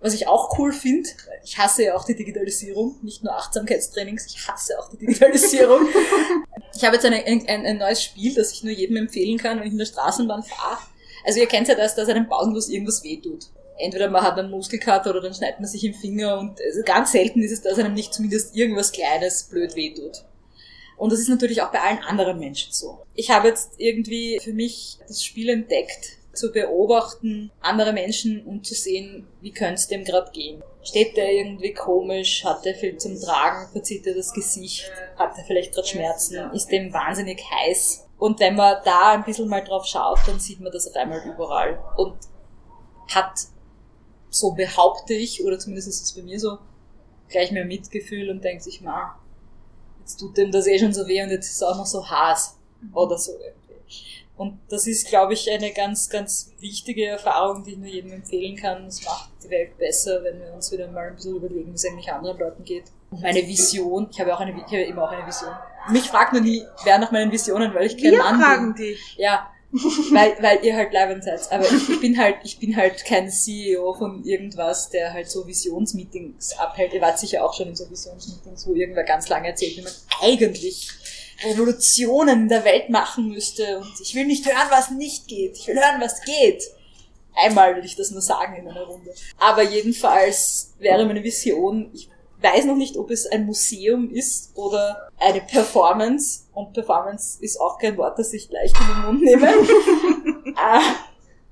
Was 0.00 0.14
ich 0.14 0.26
auch 0.26 0.58
cool 0.58 0.72
finde, 0.72 1.08
ich 1.44 1.58
hasse 1.58 1.84
ja 1.84 1.94
auch 1.94 2.04
die 2.04 2.16
Digitalisierung, 2.16 2.96
nicht 3.02 3.22
nur 3.22 3.34
Achtsamkeitstrainings, 3.34 4.26
ich 4.26 4.48
hasse 4.48 4.78
auch 4.80 4.88
die 4.90 4.96
Digitalisierung. 4.96 5.82
ich 6.74 6.84
habe 6.84 6.96
jetzt 6.96 7.06
eine, 7.06 7.24
ein, 7.24 7.46
ein 7.46 7.78
neues 7.78 8.02
Spiel, 8.02 8.34
das 8.34 8.52
ich 8.52 8.64
nur 8.64 8.72
jedem 8.72 8.96
empfehlen 8.96 9.38
kann, 9.38 9.60
wenn 9.60 9.66
ich 9.66 9.72
in 9.72 9.78
der 9.78 9.86
Straßenbahn 9.86 10.42
fahre. 10.42 10.78
Also 11.24 11.38
ihr 11.38 11.46
kennt 11.46 11.68
ja 11.68 11.76
das, 11.76 11.94
dass 11.94 12.08
einem 12.08 12.28
pausenlos 12.28 12.68
irgendwas 12.68 13.04
wehtut. 13.04 13.46
Entweder 13.78 14.10
man 14.10 14.22
hat 14.22 14.38
einen 14.38 14.50
Muskelkater 14.50 15.10
oder 15.10 15.20
dann 15.20 15.34
schneidet 15.34 15.60
man 15.60 15.68
sich 15.68 15.84
im 15.84 15.94
Finger 15.94 16.38
und 16.38 16.60
also 16.60 16.82
ganz 16.84 17.12
selten 17.12 17.42
ist 17.42 17.52
es, 17.52 17.62
dass 17.62 17.78
einem 17.78 17.94
nicht 17.94 18.12
zumindest 18.12 18.56
irgendwas 18.56 18.92
Kleines 18.92 19.44
blöd 19.44 19.76
wehtut. 19.76 20.24
Und 20.96 21.12
das 21.12 21.20
ist 21.20 21.28
natürlich 21.28 21.62
auch 21.62 21.70
bei 21.70 21.80
allen 21.80 21.98
anderen 21.98 22.38
Menschen 22.40 22.72
so. 22.72 23.04
Ich 23.14 23.30
habe 23.30 23.48
jetzt 23.48 23.74
irgendwie 23.78 24.40
für 24.42 24.52
mich 24.52 24.98
das 25.06 25.24
Spiel 25.24 25.48
entdeckt, 25.48 26.18
zu 26.32 26.52
beobachten, 26.52 27.50
andere 27.60 27.92
Menschen, 27.92 28.44
um 28.44 28.62
zu 28.62 28.74
sehen, 28.74 29.26
wie 29.40 29.52
könnte 29.52 29.74
es 29.74 29.88
dem 29.88 30.04
gerade 30.04 30.30
gehen. 30.32 30.62
Steht 30.82 31.16
der 31.16 31.32
irgendwie 31.32 31.74
komisch? 31.74 32.44
Hat 32.44 32.64
der 32.64 32.74
viel 32.74 32.96
zum 32.96 33.20
Tragen? 33.20 33.70
Verzieht 33.72 34.06
er 34.06 34.14
das 34.14 34.32
Gesicht? 34.32 34.90
Hat 35.16 35.36
er 35.36 35.44
vielleicht 35.44 35.74
gerade 35.74 35.86
Schmerzen? 35.86 36.50
Ist 36.52 36.68
dem 36.68 36.92
wahnsinnig 36.92 37.42
heiß? 37.50 38.06
Und 38.18 38.40
wenn 38.40 38.56
man 38.56 38.76
da 38.84 39.12
ein 39.12 39.24
bisschen 39.24 39.48
mal 39.48 39.62
drauf 39.62 39.84
schaut, 39.86 40.18
dann 40.26 40.40
sieht 40.40 40.60
man 40.60 40.72
das 40.72 40.88
auf 40.88 40.96
einmal 40.96 41.22
überall. 41.24 41.78
Und 41.96 42.16
hat, 43.14 43.32
so 44.30 44.52
behaupte 44.52 45.14
ich, 45.14 45.44
oder 45.44 45.58
zumindest 45.58 45.88
ist 45.88 46.02
es 46.02 46.12
bei 46.12 46.22
mir 46.22 46.38
so, 46.38 46.58
gleich 47.28 47.50
mehr 47.52 47.64
Mitgefühl 47.64 48.30
und 48.30 48.42
denkt 48.42 48.62
sich, 48.62 48.80
ma, 48.80 49.18
jetzt 50.00 50.18
tut 50.18 50.36
dem 50.36 50.50
das 50.50 50.66
eh 50.66 50.78
schon 50.78 50.92
so 50.92 51.06
weh 51.06 51.22
und 51.22 51.30
jetzt 51.30 51.46
ist 51.46 51.56
es 51.56 51.62
auch 51.62 51.76
noch 51.76 51.86
so 51.86 52.08
Haas. 52.08 52.58
Oder 52.92 53.18
so. 53.18 53.32
Und 54.36 54.60
das 54.68 54.86
ist, 54.86 55.08
glaube 55.08 55.34
ich, 55.34 55.50
eine 55.50 55.72
ganz, 55.72 56.08
ganz 56.08 56.52
wichtige 56.60 57.06
Erfahrung, 57.06 57.64
die 57.64 57.72
ich 57.72 57.78
nur 57.78 57.88
jedem 57.88 58.12
empfehlen 58.12 58.54
kann. 58.54 58.86
Es 58.86 59.04
macht 59.04 59.30
die 59.42 59.50
Welt 59.50 59.76
besser, 59.76 60.22
wenn 60.22 60.40
wir 60.40 60.52
uns 60.54 60.70
wieder 60.70 60.86
mal 60.88 61.08
ein 61.08 61.16
bisschen 61.16 61.34
überlegen, 61.34 61.70
wie 61.72 61.74
es 61.74 61.84
eigentlich 61.84 62.10
anderen 62.12 62.38
Leuten 62.38 62.62
geht. 62.64 62.84
Und 63.10 63.20
meine 63.20 63.44
Vision, 63.44 64.06
ich 64.10 64.20
habe 64.20 64.32
auch 64.32 64.38
eine, 64.38 64.52
ich 64.52 64.62
habe 64.66 64.82
immer 64.82 65.02
auch 65.02 65.10
eine 65.10 65.26
Vision. 65.26 65.50
Mich 65.90 66.04
fragt 66.04 66.34
nur 66.34 66.42
nie, 66.42 66.64
wer 66.84 66.98
nach 66.98 67.10
meinen 67.10 67.32
Visionen, 67.32 67.74
weil 67.74 67.86
ich 67.86 67.96
kein 67.96 68.12
Wir 68.12 68.18
Mann 68.18 68.40
fragen 68.40 68.74
bin. 68.74 68.84
dich. 68.84 69.16
Ja, 69.18 69.50
weil, 69.72 70.34
weil 70.40 70.64
ihr 70.64 70.76
halt 70.76 70.92
leibend 70.92 71.24
seid. 71.24 71.52
Aber 71.52 71.64
ich, 71.64 71.88
ich 71.90 72.00
bin 72.00 72.16
halt, 72.16 72.36
ich 72.42 72.58
bin 72.58 72.74
halt 72.74 73.04
kein 73.04 73.30
CEO 73.30 73.92
von 73.92 74.24
irgendwas, 74.24 74.88
der 74.88 75.12
halt 75.12 75.30
so 75.30 75.46
Visionsmeetings 75.46 76.58
abhält. 76.58 76.94
Ihr 76.94 77.02
wart 77.02 77.18
sicher 77.18 77.44
auch 77.44 77.54
schon 77.54 77.68
in 77.68 77.76
so 77.76 77.88
Visionsmeetings, 77.90 78.66
wo 78.66 78.74
irgendwer 78.74 79.04
ganz 79.04 79.28
lange 79.28 79.48
erzählt, 79.48 79.76
wie 79.76 79.82
man 79.82 79.92
eigentlich 80.22 80.90
Revolutionen 81.44 82.42
in 82.42 82.48
der 82.48 82.64
Welt 82.64 82.88
machen 82.88 83.28
müsste 83.28 83.78
und 83.78 83.92
ich 84.00 84.14
will 84.14 84.24
nicht 84.24 84.44
hören, 84.46 84.68
was 84.70 84.90
nicht 84.90 85.28
geht. 85.28 85.56
Ich 85.56 85.68
will 85.68 85.76
hören, 85.76 86.00
was 86.00 86.22
geht. 86.22 86.64
Einmal 87.36 87.76
will 87.76 87.84
ich 87.84 87.94
das 87.94 88.10
nur 88.10 88.22
sagen 88.22 88.56
in 88.56 88.68
einer 88.68 88.82
Runde. 88.82 89.14
Aber 89.38 89.62
jedenfalls 89.62 90.72
wäre 90.78 91.04
meine 91.04 91.22
Vision, 91.22 91.90
ich 91.92 92.08
weiß 92.40 92.66
noch 92.66 92.76
nicht, 92.76 92.96
ob 92.96 93.10
es 93.10 93.26
ein 93.26 93.46
Museum 93.46 94.10
ist 94.10 94.52
oder 94.54 95.10
eine 95.18 95.40
Performance. 95.40 96.44
Und 96.52 96.72
Performance 96.72 97.38
ist 97.42 97.60
auch 97.60 97.78
kein 97.78 97.96
Wort, 97.96 98.18
das 98.18 98.32
ich 98.32 98.50
leicht 98.50 98.76
in 98.80 98.86
den 98.86 99.06
Mund 99.06 99.22
nehme. 99.22 99.52
Ah, 100.60 100.80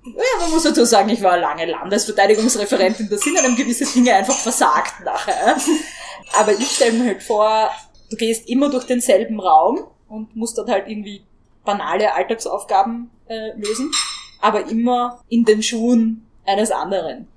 ja, 0.04 0.40
man 0.40 0.50
muss 0.50 0.62
dazu 0.62 0.84
sagen, 0.84 1.08
ich 1.10 1.22
war 1.22 1.36
lange 1.36 1.66
Landesverteidigungsreferentin, 1.66 3.08
da 3.08 3.16
sind 3.16 3.38
einem 3.38 3.56
gewisse 3.56 3.84
Dinge 3.84 4.14
einfach 4.14 4.36
versagt 4.36 5.04
nachher. 5.04 5.56
Aber 6.38 6.52
ich 6.52 6.70
stelle 6.70 6.92
mir 6.92 7.06
halt 7.06 7.22
vor, 7.22 7.70
du 8.10 8.16
gehst 8.16 8.48
immer 8.48 8.70
durch 8.70 8.84
denselben 8.84 9.40
Raum 9.40 9.84
und 10.08 10.34
musst 10.36 10.58
dort 10.58 10.70
halt 10.70 10.88
irgendwie 10.88 11.22
banale 11.64 12.14
Alltagsaufgaben 12.14 13.10
äh, 13.28 13.52
lösen, 13.56 13.90
aber 14.40 14.68
immer 14.68 15.22
in 15.28 15.44
den 15.44 15.62
Schuhen 15.62 16.26
eines 16.44 16.70
anderen. 16.70 17.28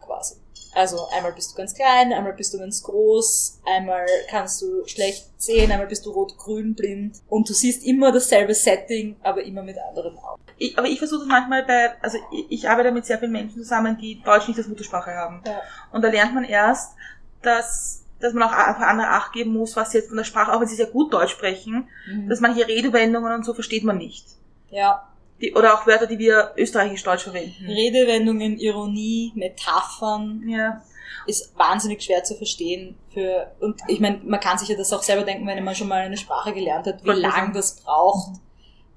Also 0.79 1.09
einmal 1.13 1.33
bist 1.33 1.51
du 1.51 1.57
ganz 1.57 1.73
klein, 1.73 2.13
einmal 2.13 2.31
bist 2.31 2.53
du 2.53 2.57
ganz 2.57 2.81
groß, 2.83 3.59
einmal 3.65 4.05
kannst 4.29 4.61
du 4.61 4.87
schlecht 4.87 5.27
sehen, 5.37 5.69
einmal 5.69 5.87
bist 5.87 6.05
du 6.05 6.11
rot-grün 6.11 6.73
blind 6.73 7.17
und 7.27 7.49
du 7.49 7.53
siehst 7.53 7.83
immer 7.83 8.13
dasselbe 8.13 8.53
Setting, 8.53 9.17
aber 9.21 9.43
immer 9.43 9.61
mit 9.61 9.75
anderen 9.77 10.17
Augen. 10.19 10.41
Ich, 10.57 10.77
aber 10.77 10.87
ich 10.87 10.97
versuche 10.97 11.19
das 11.19 11.27
manchmal 11.27 11.65
bei, 11.65 12.01
also 12.01 12.17
ich, 12.31 12.45
ich 12.49 12.69
arbeite 12.69 12.93
mit 12.93 13.05
sehr 13.05 13.19
vielen 13.19 13.33
Menschen 13.33 13.61
zusammen, 13.61 13.97
die 13.97 14.21
Deutsch 14.23 14.47
nicht 14.47 14.57
als 14.57 14.69
Muttersprache 14.69 15.11
haben. 15.13 15.43
Ja. 15.45 15.59
Und 15.91 16.01
da 16.01 16.07
lernt 16.07 16.33
man 16.33 16.45
erst, 16.45 16.93
dass, 17.41 18.05
dass 18.21 18.31
man 18.33 18.43
auch 18.43 18.53
auf 18.53 18.77
andere 18.77 19.09
Acht 19.09 19.33
geben 19.33 19.51
muss, 19.51 19.75
was 19.75 19.91
sie 19.91 19.97
jetzt 19.97 20.07
von 20.07 20.15
der 20.17 20.23
Sprache, 20.23 20.53
auch 20.53 20.61
wenn 20.61 20.67
sie 20.69 20.77
sehr 20.77 20.85
gut 20.85 21.13
Deutsch 21.13 21.33
sprechen, 21.33 21.89
Mhm. 22.09 22.29
dass 22.29 22.39
manche 22.39 22.65
Redewendungen 22.65 23.33
und 23.33 23.43
so 23.43 23.53
versteht 23.53 23.83
man 23.83 23.97
nicht. 23.97 24.25
Ja, 24.69 25.09
Die, 25.41 25.53
oder 25.53 25.73
auch 25.73 25.87
Wörter, 25.87 26.05
die 26.07 26.19
wir 26.19 26.53
österreichisch-deutsch 26.57 27.23
verwenden. 27.23 27.65
Redewendungen, 27.65 28.57
Ironie, 28.59 29.31
Metaphern, 29.35 30.43
Ja. 30.47 30.81
ist 31.27 31.57
wahnsinnig 31.57 32.01
schwer 32.01 32.23
zu 32.23 32.35
verstehen 32.35 32.97
für 33.13 33.51
und 33.59 33.79
ich 33.87 33.99
meine, 33.99 34.19
man 34.23 34.39
kann 34.39 34.57
sich 34.57 34.67
ja 34.69 34.75
das 34.75 34.91
auch 34.93 35.03
selber 35.03 35.23
denken, 35.23 35.45
wenn 35.47 35.63
man 35.63 35.75
schon 35.75 35.87
mal 35.87 36.01
eine 36.01 36.17
Sprache 36.17 36.53
gelernt 36.53 36.87
hat, 36.87 37.03
wie 37.03 37.07
Wollte 37.07 37.21
lang 37.21 37.31
sagen. 37.31 37.53
das 37.53 37.81
braucht, 37.81 38.39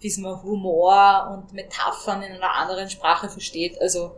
bis 0.01 0.19
man 0.19 0.43
Humor 0.43 1.31
und 1.33 1.53
Metaphern 1.53 2.23
in 2.23 2.33
einer 2.33 2.55
anderen 2.55 2.89
Sprache 2.91 3.29
versteht. 3.29 3.81
Also 3.81 4.13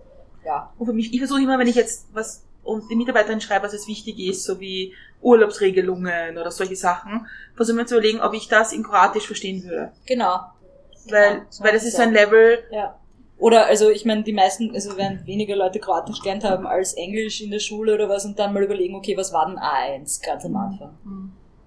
ja, 0.45 0.73
Und 0.79 0.87
für 0.87 0.93
mich, 0.93 1.13
ich 1.13 1.19
versuche 1.19 1.41
immer, 1.43 1.59
wenn 1.59 1.67
ich 1.67 1.75
jetzt 1.77 2.07
was 2.15 2.45
und 2.63 2.91
die 2.91 2.97
Mitarbeiterin 2.97 3.41
schreibe, 3.43 3.67
was 3.67 3.73
jetzt 3.75 3.89
wichtig 3.89 4.19
ist, 4.19 4.45
so 4.45 4.59
wie 4.61 4.95
Urlaubsregelungen 5.21 6.39
oder 6.39 6.51
solche 6.51 6.77
Sachen, 6.77 7.27
versuche 7.55 7.77
mir 7.77 7.87
zu 7.87 7.95
überlegen, 7.97 8.21
ob 8.21 8.33
ich 8.35 8.49
das 8.49 8.73
in 8.73 8.83
Kroatisch 8.83 9.27
verstehen 9.27 9.63
würde. 9.65 9.93
genau. 10.07 10.41
Weil, 11.11 11.31
Genau, 11.35 11.47
so 11.51 11.65
weil 11.65 11.73
das 11.73 11.85
ist 11.85 11.95
es 11.95 12.01
ein 12.01 12.13
Level, 12.13 12.65
Ja. 12.71 12.99
Oder 13.37 13.67
also 13.67 13.91
ich 13.91 14.05
meine, 14.05 14.23
die 14.23 14.33
meisten, 14.33 14.73
also 14.75 14.97
wenn 14.97 15.27
weniger 15.27 15.57
Leute 15.57 15.81
Kroatisch 15.81 16.21
gelernt 16.21 16.45
haben 16.45 16.67
als 16.69 16.95
Englisch 16.95 17.43
in 17.43 17.51
der 17.51 17.59
Schule 17.59 17.95
oder 17.95 18.09
was 18.09 18.25
und 18.25 18.39
dann 18.39 18.55
mal 18.55 18.63
überlegen, 18.63 18.95
okay, 18.95 19.17
was 19.17 19.33
war 19.33 19.47
denn 19.47 19.59
A1 19.59 20.25
ganz 20.25 20.45
am 20.45 20.57
Anfang? 20.57 20.97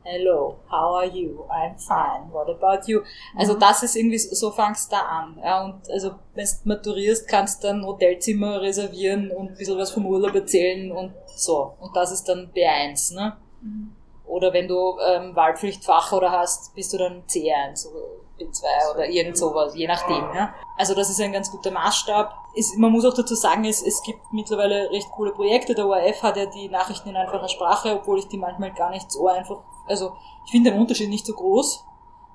Hello, 0.03 0.55
how 0.71 0.95
are 0.95 1.05
you? 1.05 1.41
I'm 1.49 1.77
fine. 1.77 2.31
What 2.31 2.47
about 2.49 2.87
you? 2.89 3.01
Also 3.35 3.55
Mhm. 3.55 3.59
das 3.59 3.83
ist 3.83 3.97
irgendwie, 3.97 4.17
so 4.17 4.33
so 4.33 4.51
fangst 4.51 4.91
da 4.93 4.99
an. 5.01 5.37
Ja, 5.43 5.65
und 5.65 5.89
also 5.91 6.11
wenn 6.33 6.45
du 6.45 6.51
maturierst, 6.69 7.27
kannst 7.27 7.61
du 7.61 7.67
dann 7.67 7.85
Hotelzimmer 7.85 8.61
reservieren 8.61 9.29
und 9.31 9.49
ein 9.51 9.55
bisschen 9.57 9.77
was 9.77 9.91
vom 9.91 10.05
Urlaub 10.05 10.33
erzählen 10.33 10.89
und 10.93 11.11
so. 11.35 11.73
Und 11.81 11.93
das 11.93 12.11
ist 12.13 12.23
dann 12.29 12.49
B1, 12.55 13.13
ne? 13.15 13.35
Mhm. 13.61 13.91
Oder 14.25 14.53
wenn 14.53 14.69
du 14.69 14.97
ähm, 15.05 15.35
Wahlpflichtfach 15.35 16.13
oder 16.13 16.31
hast, 16.31 16.73
bist 16.73 16.93
du 16.93 16.97
dann 16.97 17.23
C1 17.27 17.87
oder 17.91 18.05
B2 18.39 18.63
oder 18.93 19.07
irgend 19.07 19.37
sowas, 19.37 19.75
je 19.75 19.87
nachdem. 19.87 20.23
Ja? 20.33 20.53
Also 20.77 20.93
das 20.93 21.09
ist 21.09 21.19
ein 21.21 21.31
ganz 21.31 21.51
guter 21.51 21.71
Maßstab. 21.71 22.33
Ist, 22.53 22.77
man 22.77 22.91
muss 22.91 23.05
auch 23.05 23.13
dazu 23.13 23.35
sagen, 23.35 23.65
es, 23.65 23.81
es 23.81 24.01
gibt 24.03 24.21
mittlerweile 24.31 24.89
recht 24.91 25.09
coole 25.11 25.31
Projekte. 25.31 25.75
Der 25.75 25.87
ORF 25.87 26.23
hat 26.23 26.37
ja 26.37 26.45
die 26.45 26.69
Nachrichten 26.69 27.09
in 27.09 27.15
einfacher 27.15 27.49
Sprache, 27.49 27.99
obwohl 27.99 28.19
ich 28.19 28.27
die 28.27 28.37
manchmal 28.37 28.73
gar 28.73 28.91
nicht 28.91 29.11
so 29.11 29.27
einfach, 29.27 29.57
also 29.87 30.13
ich 30.45 30.51
finde 30.51 30.71
den 30.71 30.79
Unterschied 30.79 31.09
nicht 31.09 31.25
so 31.25 31.33
groß 31.33 31.85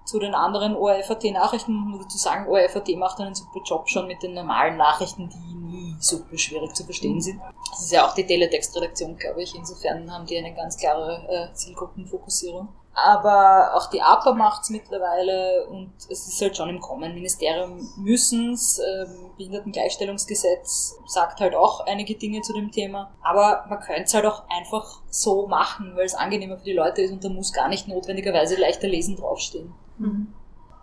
zu 0.05 0.19
den 0.19 0.35
anderen 0.35 0.77
ORF-AT-Nachrichten. 0.77 1.73
Muss 1.73 2.03
dazu 2.03 2.19
sagen, 2.19 2.49
ORF.at 2.49 2.89
macht 2.97 3.21
einen 3.21 3.35
super 3.35 3.61
Job 3.65 3.89
schon 3.89 4.07
mit 4.07 4.23
den 4.23 4.35
normalen 4.35 4.77
Nachrichten, 4.77 5.29
die 5.29 5.55
nie 5.55 5.97
super 6.01 6.37
schwierig 6.37 6.75
zu 6.75 6.85
verstehen 6.85 7.21
sind. 7.21 7.41
Das 7.71 7.85
ist 7.85 7.93
ja 7.93 8.07
auch 8.07 8.15
die 8.15 8.27
Teletextredaktion, 8.27 9.17
glaube 9.17 9.43
ich. 9.43 9.55
Insofern 9.55 10.13
haben 10.13 10.27
die 10.27 10.37
eine 10.37 10.55
ganz 10.55 10.77
klare 10.77 11.27
äh, 11.29 11.55
Zielgruppenfokussierung. 11.55 12.69
Aber 12.95 13.75
auch 13.75 13.89
die 13.89 14.03
APA 14.03 14.35
macht's 14.35 14.69
mittlerweile 14.69 15.67
und 15.69 15.95
es 16.11 16.29
ist 16.29 16.41
halt 16.43 16.57
schon 16.57 16.69
im 16.69 16.81
Kommen. 16.81 17.15
Ministerium 17.15 17.89
müssen's, 17.97 18.79
ähm, 18.79 19.31
Behindertengleichstellungsgesetz 19.39 20.97
sagt 21.07 21.41
halt 21.41 21.55
auch 21.55 21.87
einige 21.87 22.17
Dinge 22.17 22.43
zu 22.43 22.53
dem 22.53 22.71
Thema. 22.71 23.11
Aber 23.23 23.65
man 23.69 23.81
könnte 23.81 24.03
es 24.03 24.15
halt 24.15 24.27
auch 24.27 24.43
einfach 24.51 25.01
so 25.09 25.47
machen, 25.47 25.97
weil 25.97 26.05
es 26.05 26.15
angenehmer 26.15 26.59
für 26.59 26.65
die 26.65 26.75
Leute 26.75 27.01
ist 27.01 27.13
und 27.13 27.25
da 27.25 27.31
muss 27.31 27.55
gar 27.55 27.69
nicht 27.69 27.89
notwendigerweise 27.89 28.57
leichter 28.61 28.89
lesen 28.89 29.17
draufstehen. 29.17 29.73
Mhm. 29.97 30.35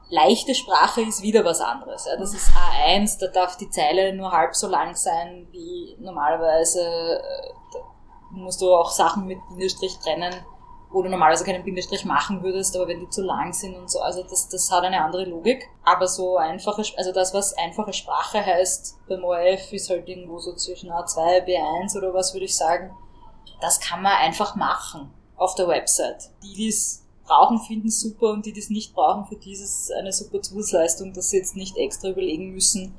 Leichte 0.09 0.55
Sprache 0.55 1.01
ist 1.01 1.21
wieder 1.21 1.45
was 1.45 1.61
anderes. 1.61 2.07
Ja. 2.07 2.17
Das 2.17 2.33
ist 2.33 2.49
A1, 2.49 3.19
da 3.19 3.27
darf 3.27 3.55
die 3.57 3.69
Zeile 3.69 4.13
nur 4.15 4.31
halb 4.31 4.55
so 4.55 4.67
lang 4.67 4.95
sein 4.95 5.47
wie 5.51 5.95
normalerweise. 5.99 6.81
äh, 6.81 7.53
Da 7.71 7.79
musst 8.31 8.61
du 8.61 8.73
auch 8.73 8.89
Sachen 8.89 9.27
mit 9.27 9.37
Bindestrich 9.49 9.99
trennen, 9.99 10.33
wo 10.91 11.03
du 11.03 11.09
normalerweise 11.09 11.45
keinen 11.45 11.63
Bindestrich 11.63 12.03
machen 12.05 12.41
würdest, 12.41 12.75
aber 12.75 12.87
wenn 12.87 12.99
die 12.99 13.09
zu 13.09 13.21
lang 13.21 13.53
sind 13.53 13.75
und 13.75 13.91
so, 13.91 13.99
also 13.99 14.23
das, 14.23 14.49
das 14.49 14.71
hat 14.71 14.83
eine 14.83 15.03
andere 15.03 15.25
Logik. 15.25 15.69
Aber 15.83 16.07
so 16.07 16.37
einfache, 16.37 16.83
also 16.97 17.11
das, 17.11 17.33
was 17.33 17.55
einfache 17.57 17.93
Sprache 17.93 18.43
heißt 18.43 18.97
beim 19.07 19.23
ORF, 19.23 19.71
ist 19.71 19.89
halt 19.89 20.07
irgendwo 20.07 20.39
so 20.39 20.55
zwischen 20.55 20.89
A2, 20.89 21.45
B1 21.45 21.97
oder 21.97 22.13
was 22.13 22.33
würde 22.33 22.45
ich 22.45 22.55
sagen. 22.55 22.91
Das 23.61 23.79
kann 23.79 24.01
man 24.01 24.13
einfach 24.13 24.55
machen 24.55 25.11
auf 25.35 25.53
der 25.55 25.67
Website. 25.67 26.31
Die, 26.43 26.53
die 26.55 26.69
es 26.69 27.05
brauchen, 27.23 27.59
finden 27.59 27.89
es 27.89 28.01
super 28.01 28.31
und 28.31 28.45
die, 28.45 28.53
die 28.53 28.59
es 28.59 28.71
nicht 28.71 28.93
brauchen, 28.93 29.25
für 29.25 29.35
die 29.35 29.51
ist 29.51 29.61
es 29.61 29.91
eine 29.91 30.11
super 30.11 30.41
Zusatzleistung, 30.41 31.13
dass 31.13 31.29
sie 31.29 31.37
jetzt 31.37 31.55
nicht 31.55 31.77
extra 31.77 32.09
überlegen 32.09 32.51
müssen, 32.51 32.95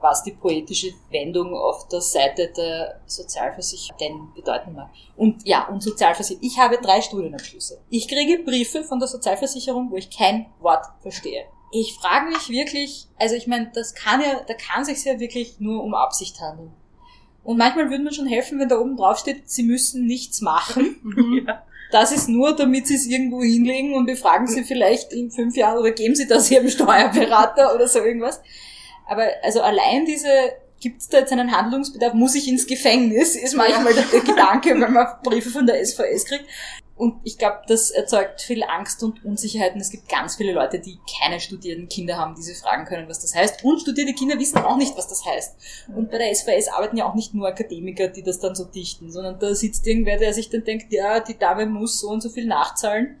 was 0.00 0.22
die 0.22 0.32
poetische 0.32 0.92
Wendung 1.10 1.54
auf 1.54 1.88
der 1.88 2.00
Seite 2.00 2.52
der 2.56 3.00
Sozialversicherung 3.06 3.98
denn 3.98 4.28
bedeuten 4.34 4.74
mag. 4.74 4.90
Und 5.16 5.46
ja, 5.46 5.66
und 5.68 5.82
Sozialversicherung. 5.82 6.42
Ich 6.46 6.58
habe 6.58 6.78
drei 6.78 7.00
Studienabschlüsse. 7.00 7.80
Ich 7.90 8.08
kriege 8.08 8.42
Briefe 8.42 8.84
von 8.84 8.98
der 8.98 9.08
Sozialversicherung, 9.08 9.90
wo 9.90 9.96
ich 9.96 10.10
kein 10.10 10.46
Wort 10.60 10.86
verstehe. 11.00 11.44
Ich 11.72 11.94
frage 11.94 12.26
mich 12.26 12.48
wirklich, 12.48 13.08
also 13.18 13.34
ich 13.34 13.46
meine, 13.46 13.70
das 13.74 13.94
kann 13.94 14.20
ja, 14.20 14.40
da 14.46 14.54
kann 14.54 14.84
sich 14.84 15.04
ja 15.04 15.18
wirklich 15.18 15.58
nur 15.58 15.82
um 15.82 15.94
Absicht 15.94 16.40
handeln. 16.40 16.72
Und 17.42 17.58
manchmal 17.58 17.90
würde 17.90 18.02
mir 18.02 18.12
schon 18.12 18.26
helfen, 18.26 18.58
wenn 18.58 18.68
da 18.68 18.78
oben 18.78 18.96
drauf 18.96 19.18
steht, 19.18 19.48
sie 19.48 19.62
müssen 19.62 20.06
nichts 20.06 20.40
machen. 20.40 21.44
ja. 21.46 21.62
Das 21.92 22.10
ist 22.10 22.28
nur, 22.28 22.56
damit 22.56 22.88
sie 22.88 22.96
es 22.96 23.06
irgendwo 23.06 23.42
hinlegen 23.42 23.94
und 23.94 24.06
befragen 24.06 24.48
sie 24.48 24.64
vielleicht 24.64 25.12
in 25.12 25.30
fünf 25.30 25.56
Jahren 25.56 25.78
oder 25.78 25.92
geben 25.92 26.16
sie 26.16 26.26
das 26.26 26.50
ihrem 26.50 26.68
Steuerberater 26.68 27.74
oder 27.74 27.86
so 27.86 28.00
irgendwas. 28.00 28.40
Aber 29.06 29.26
also 29.42 29.60
allein 29.60 30.04
diese, 30.04 30.28
gibt 30.80 31.00
es 31.00 31.08
da 31.08 31.18
jetzt 31.18 31.32
einen 31.32 31.56
Handlungsbedarf, 31.56 32.14
muss 32.14 32.34
ich 32.34 32.48
ins 32.48 32.66
Gefängnis, 32.66 33.36
ist 33.36 33.54
manchmal 33.54 33.94
der, 33.94 34.04
der 34.04 34.20
Gedanke, 34.20 34.70
wenn 34.80 34.92
man 34.92 35.06
Briefe 35.22 35.50
von 35.50 35.66
der 35.66 35.84
SVS 35.84 36.24
kriegt. 36.26 36.44
Und 36.96 37.20
ich 37.24 37.36
glaube, 37.36 37.60
das 37.68 37.90
erzeugt 37.90 38.40
viel 38.40 38.64
Angst 38.64 39.02
und 39.02 39.22
Unsicherheit. 39.22 39.74
Und 39.74 39.82
es 39.82 39.90
gibt 39.90 40.08
ganz 40.08 40.36
viele 40.36 40.52
Leute, 40.52 40.78
die 40.78 40.98
keine 41.20 41.40
studierten 41.40 41.90
Kinder 41.90 42.16
haben, 42.16 42.34
die 42.34 42.42
sie 42.42 42.54
fragen 42.54 42.86
können, 42.86 43.06
was 43.06 43.20
das 43.20 43.34
heißt. 43.34 43.62
Und 43.64 43.82
studierte 43.82 44.14
Kinder 44.14 44.38
wissen 44.38 44.58
auch 44.58 44.78
nicht, 44.78 44.96
was 44.96 45.06
das 45.06 45.26
heißt. 45.26 45.56
Und 45.94 46.10
bei 46.10 46.16
der 46.16 46.34
SVS 46.34 46.68
arbeiten 46.68 46.96
ja 46.96 47.06
auch 47.06 47.14
nicht 47.14 47.34
nur 47.34 47.48
Akademiker, 47.48 48.08
die 48.08 48.22
das 48.22 48.40
dann 48.40 48.54
so 48.54 48.64
dichten, 48.64 49.12
sondern 49.12 49.38
da 49.38 49.54
sitzt 49.54 49.86
irgendwer, 49.86 50.16
der 50.16 50.32
sich 50.32 50.48
dann 50.48 50.64
denkt, 50.64 50.90
ja, 50.90 51.20
die 51.20 51.38
Dame 51.38 51.66
muss 51.66 52.00
so 52.00 52.08
und 52.08 52.22
so 52.22 52.30
viel 52.30 52.46
nachzahlen. 52.46 53.20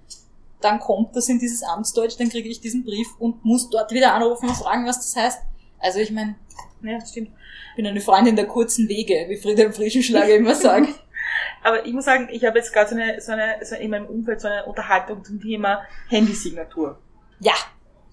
Dann 0.62 0.80
kommt 0.80 1.14
das 1.14 1.28
in 1.28 1.38
dieses 1.38 1.62
Amtsdeutsch, 1.62 2.16
dann 2.18 2.30
kriege 2.30 2.48
ich 2.48 2.62
diesen 2.62 2.82
Brief 2.82 3.08
und 3.18 3.44
muss 3.44 3.68
dort 3.68 3.92
wieder 3.92 4.14
anrufen 4.14 4.48
und 4.48 4.54
fragen, 4.54 4.86
was 4.86 5.00
das 5.00 5.22
heißt. 5.22 5.42
Also 5.78 5.98
ich 6.00 6.10
meine, 6.10 6.34
ja, 6.82 6.98
stimmt. 7.04 7.30
ich 7.70 7.76
bin 7.76 7.86
eine 7.86 8.00
Freundin 8.00 8.36
der 8.36 8.46
kurzen 8.46 8.88
Wege, 8.88 9.26
wie 9.28 9.36
Friedhelm 9.36 9.72
Frischenschlager 9.72 10.34
immer 10.36 10.54
sagt. 10.54 10.88
Aber 11.62 11.84
ich 11.84 11.92
muss 11.92 12.04
sagen, 12.04 12.28
ich 12.30 12.44
habe 12.44 12.58
jetzt 12.58 12.72
gerade 12.72 12.88
so 12.90 12.94
eine, 12.96 13.20
so 13.20 13.32
eine, 13.32 13.56
so 13.64 13.74
in 13.74 13.90
meinem 13.90 14.06
Umfeld 14.06 14.40
so 14.40 14.48
eine 14.48 14.64
Unterhaltung 14.64 15.24
zum 15.24 15.40
Thema 15.40 15.82
Handysignatur. 16.08 16.98
Ja, 17.40 17.52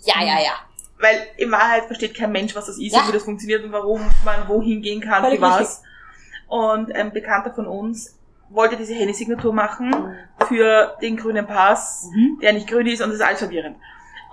ja, 0.03 0.21
ja, 0.21 0.39
ja. 0.41 0.53
Weil 0.99 1.27
in 1.37 1.51
Wahrheit 1.51 1.85
versteht 1.85 2.15
kein 2.15 2.31
Mensch, 2.31 2.55
was 2.55 2.65
das 2.65 2.77
ist 2.77 2.93
Ja. 2.93 3.01
und 3.01 3.09
wie 3.09 3.11
das 3.13 3.23
funktioniert 3.23 3.63
und 3.63 3.71
warum 3.71 4.01
man 4.25 4.47
wohin 4.47 4.81
gehen 4.81 5.01
kann, 5.01 5.23
Völlig 5.23 5.39
für 5.39 5.45
was. 5.45 5.83
Und 6.47 6.93
ein 6.95 7.11
Bekannter 7.13 7.53
von 7.53 7.67
uns 7.67 8.17
wollte 8.49 8.77
diese 8.77 8.93
Handysignatur 8.93 9.53
machen 9.53 10.15
für 10.47 10.95
den 11.01 11.17
grünen 11.17 11.45
Pass, 11.47 12.07
Mhm. 12.13 12.39
der 12.41 12.53
nicht 12.53 12.67
grün 12.67 12.87
ist 12.87 13.01
und 13.01 13.09
das 13.09 13.15
ist 13.19 13.25
alles 13.25 13.39
verwirrend. 13.39 13.77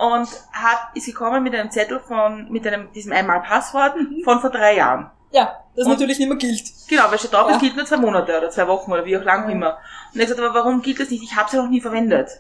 Und 0.01 0.29
hat, 0.53 0.79
ist 0.95 1.07
gekommen 1.07 1.43
mit 1.43 1.55
einem 1.55 1.71
Zettel 1.71 2.01
von, 2.01 2.51
mit 2.51 2.67
einem, 2.67 2.91
diesem 2.93 3.13
Einmal-Passwort 3.13 3.97
Mhm. 3.97 4.23
von 4.25 4.41
vor 4.41 4.49
drei 4.51 4.77
Jahren. 4.77 5.11
Ja, 5.31 5.59
das 5.77 5.85
Und- 5.85 5.93
natürlich 5.93 6.19
nicht 6.19 6.29
mehr 6.29 6.39
gilt. 6.39 6.63
Genau, 6.89 7.05
weil 7.11 7.19
steht 7.19 7.33
drauf, 7.35 7.49
Ja. 7.49 7.57
es 7.57 7.61
gilt 7.61 7.77
nur 7.77 7.85
zwei 7.85 7.99
Monate 7.99 8.37
oder 8.39 8.51
zwei 8.51 8.67
Wochen 8.67 8.91
oder 8.93 9.05
wie 9.05 9.17
auch 9.19 9.23
lang 9.23 9.45
Ja. 9.45 9.51
immer. 9.55 9.79
Und 10.13 10.19
er 10.19 10.23
hat 10.23 10.29
gesagt, 10.35 10.41
aber 10.41 10.55
warum 10.55 10.81
gilt 10.83 10.99
das 11.01 11.11
nicht? 11.11 11.23
Ich 11.23 11.37
habe 11.37 11.47
es 11.47 11.53
ja 11.53 11.63
noch 11.63 11.69
nie 11.69 11.81
verwendet. 11.81 12.31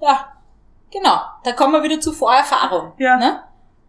Ja, 0.00 0.26
genau. 0.92 1.18
Da 1.42 1.52
kommen 1.52 1.72
wir 1.72 1.82
wieder 1.82 1.98
zu 2.00 2.12
Vorerfahrung. 2.12 2.92
Ja. 2.98 3.16
Ne? 3.16 3.42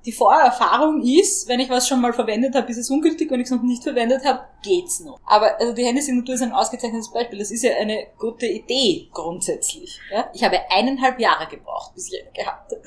Die 0.05 0.11
Vorerfahrung 0.11 1.01
ist, 1.01 1.47
wenn 1.49 1.59
ich 1.59 1.69
was 1.69 1.87
schon 1.87 1.99
mal 1.99 2.13
verwendet 2.13 2.55
habe, 2.55 2.69
ist 2.71 2.77
es 2.77 2.89
ungültig. 2.89 3.29
Wenn 3.29 3.41
ich 3.41 3.45
es 3.45 3.51
noch 3.51 3.61
nicht 3.61 3.83
verwendet 3.83 4.23
habe, 4.23 4.41
geht's 4.63 5.01
noch. 5.01 5.19
Aber 5.25 5.59
also 5.59 5.73
die 5.73 5.83
Handysignatur 5.83 6.35
ist 6.35 6.41
ein 6.43 6.53
ausgezeichnetes 6.53 7.11
Beispiel. 7.11 7.39
Das 7.39 7.51
ist 7.51 7.63
ja 7.63 7.75
eine 7.75 8.07
gute 8.17 8.45
Idee 8.45 9.09
grundsätzlich. 9.11 9.99
Ja? 10.11 10.29
Ich 10.33 10.43
habe 10.43 10.59
eineinhalb 10.71 11.19
Jahre 11.19 11.47
gebraucht, 11.47 11.93
bis 11.93 12.11
ich 12.11 12.21
eine 12.21 12.31
gehabt 12.31 12.71
habe. 12.71 12.81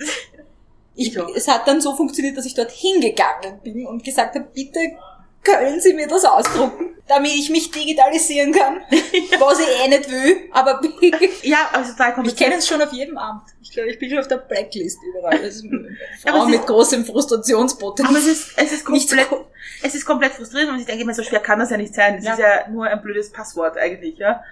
Ich, 0.94 1.16
Ich 1.16 1.36
es 1.36 1.48
hat 1.48 1.68
dann 1.68 1.80
so 1.80 1.94
funktioniert, 1.94 2.36
dass 2.36 2.46
ich 2.46 2.54
dort 2.54 2.70
hingegangen 2.70 3.60
bin 3.62 3.86
und 3.86 4.02
gesagt 4.02 4.34
habe, 4.34 4.46
bitte 4.52 4.80
können 5.42 5.80
Sie 5.80 5.94
mir 5.94 6.06
das 6.06 6.24
ausdrucken, 6.24 6.94
damit 7.08 7.32
ich 7.32 7.50
mich 7.50 7.70
digitalisieren 7.70 8.52
kann, 8.52 8.82
was 9.38 9.58
ich 9.60 9.84
eh 9.84 9.88
nicht 9.88 10.10
will, 10.10 10.48
aber 10.52 10.80
Ja, 11.42 11.68
also 11.72 11.92
total 11.92 12.08
ich 12.10 12.14
kompliziert. 12.14 12.40
kenne 12.50 12.58
es 12.58 12.68
schon 12.68 12.80
auf 12.82 12.92
jedem 12.92 13.16
Amt. 13.18 13.42
Ich 13.62 13.70
glaube, 13.72 13.90
ich 13.90 13.98
bin 13.98 14.10
schon 14.10 14.18
auf 14.18 14.28
der 14.28 14.36
Blacklist 14.38 14.98
überall. 15.02 15.38
Das 15.38 15.56
ist 15.56 15.64
eine 15.64 15.96
Aber 16.26 16.38
Frau 16.38 16.42
es 16.44 16.50
mit 16.50 16.60
ist- 16.60 16.66
großem 16.66 16.98
Aber 17.00 17.06
es 17.06 17.10
Frustrationspotenzial. 17.12 18.16
ist, 18.16 18.52
es 18.56 18.72
ist 18.72 18.84
komplett, 18.84 19.28
so- 19.30 19.46
es 19.82 19.94
ist 19.94 20.04
komplett 20.06 20.32
frustrierend 20.32 20.72
und 20.72 20.80
ich 20.80 20.86
denke 20.86 21.04
mir, 21.04 21.14
so 21.14 21.22
schwer 21.22 21.40
kann 21.40 21.58
das 21.58 21.70
ja 21.70 21.76
nicht 21.76 21.94
sein. 21.94 22.16
Es 22.16 22.24
Ja. 22.24 22.32
ist 22.34 22.38
ja 22.40 22.68
nur 22.68 22.86
ein 22.86 23.00
blödes 23.02 23.30
Passwort 23.32 23.76
eigentlich, 23.78 24.18
ja. 24.18 24.42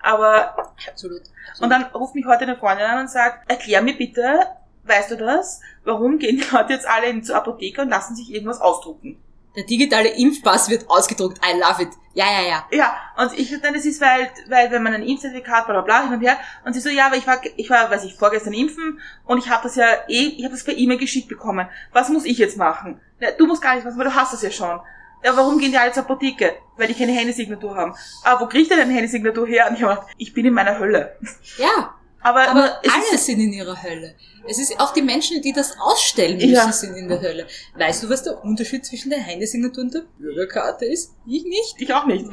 Aber, 0.00 0.72
Absolut. 0.88 1.22
und 1.60 1.70
dann 1.70 1.84
ruft 1.94 2.16
mich 2.16 2.26
heute 2.26 2.42
eine 2.42 2.56
Freundin 2.56 2.86
an 2.86 3.00
und 3.02 3.08
sagt, 3.10 3.48
erklär 3.48 3.82
mir 3.82 3.96
bitte, 3.96 4.40
weißt 4.84 5.12
du 5.12 5.16
das? 5.16 5.60
Warum 5.84 6.18
gehen 6.18 6.38
die 6.38 6.44
Leute 6.56 6.72
jetzt 6.72 6.88
alle 6.88 7.06
in 7.06 7.22
zur 7.22 7.36
Apotheke 7.36 7.82
und 7.82 7.88
lassen 7.90 8.16
sich 8.16 8.32
irgendwas 8.34 8.60
ausdrucken? 8.60 9.21
Der 9.54 9.64
digitale 9.64 10.08
Impfpass 10.08 10.70
wird 10.70 10.88
ausgedruckt. 10.88 11.38
I 11.44 11.58
love 11.58 11.82
it. 11.82 11.90
Ja, 12.14 12.26
ja, 12.26 12.48
ja. 12.48 12.66
Ja, 12.70 12.94
und 13.16 13.38
ich 13.38 13.58
dann, 13.60 13.74
es 13.74 13.84
ist, 13.84 14.00
weil, 14.00 14.30
weil 14.48 14.70
wenn 14.70 14.82
man 14.82 14.94
ein 14.94 15.02
Impfzertifikat, 15.02 15.66
bla 15.66 15.80
bla 15.80 15.82
bla, 15.82 16.02
hin 16.04 16.14
und 16.14 16.20
her, 16.20 16.38
und 16.64 16.72
sie 16.74 16.80
so, 16.80 16.88
ja, 16.88 17.06
aber 17.06 17.16
ich 17.16 17.26
war, 17.26 17.40
ich 17.56 17.70
war, 17.70 17.90
weiß 17.90 18.04
ich, 18.04 18.14
vorgestern 18.14 18.52
impfen 18.52 19.00
und 19.24 19.38
ich 19.38 19.48
habe 19.48 19.62
das 19.62 19.76
ja 19.76 19.86
eh, 20.08 20.34
ich 20.36 20.44
habe 20.44 20.54
das 20.54 20.64
per 20.64 20.76
E-Mail 20.76 20.98
geschickt 20.98 21.28
bekommen. 21.28 21.66
Was 21.92 22.08
muss 22.08 22.24
ich 22.24 22.38
jetzt 22.38 22.56
machen? 22.56 23.00
Ja, 23.20 23.30
du 23.32 23.46
musst 23.46 23.62
gar 23.62 23.74
nicht 23.74 23.86
was, 23.86 23.96
weil 23.96 24.04
du 24.04 24.14
hast 24.14 24.32
das 24.32 24.42
ja 24.42 24.50
schon. 24.50 24.80
Ja, 25.24 25.36
warum 25.36 25.58
gehen 25.58 25.70
die 25.70 25.78
alle 25.78 25.92
zur 25.92 26.02
Apotheke? 26.02 26.54
Weil 26.76 26.88
die 26.88 26.94
keine 26.94 27.12
Handysignatur 27.12 27.76
haben. 27.76 27.94
Aber 28.24 28.40
wo 28.40 28.48
kriegt 28.48 28.70
ihr 28.70 28.76
denn 28.76 28.88
eine 28.88 28.94
Handysignatur 28.94 29.46
her? 29.46 29.66
Und 29.68 29.76
ich 29.76 29.82
habe 29.82 29.94
gedacht, 29.94 30.14
ich 30.16 30.34
bin 30.34 30.46
in 30.46 30.54
meiner 30.54 30.78
Hölle. 30.78 31.16
Ja, 31.58 31.94
Aber, 32.22 32.48
aber 32.48 32.80
alle 32.82 33.18
sind 33.18 33.40
in 33.40 33.52
ihrer 33.52 33.82
Hölle. 33.82 34.14
Es 34.48 34.58
ist 34.58 34.78
auch 34.80 34.92
die 34.92 35.02
Menschen, 35.02 35.40
die 35.42 35.52
das 35.52 35.76
ausstellen 35.78 36.38
Ja. 36.40 36.66
müssen, 36.66 36.72
sind 36.72 36.96
in 36.96 37.08
der 37.08 37.20
Hölle. 37.20 37.46
Weißt 37.76 38.02
du, 38.02 38.08
was 38.10 38.22
der 38.22 38.42
Unterschied 38.44 38.84
zwischen 38.84 39.10
der 39.10 39.20
Handysignatur 39.20 39.84
und 39.84 39.94
der 39.94 40.04
Bürgerkarte 40.18 40.84
ist? 40.84 41.12
Ich 41.26 41.44
nicht. 41.44 41.74
ich 41.78 41.92
auch 41.94 42.06
nicht. 42.06 42.26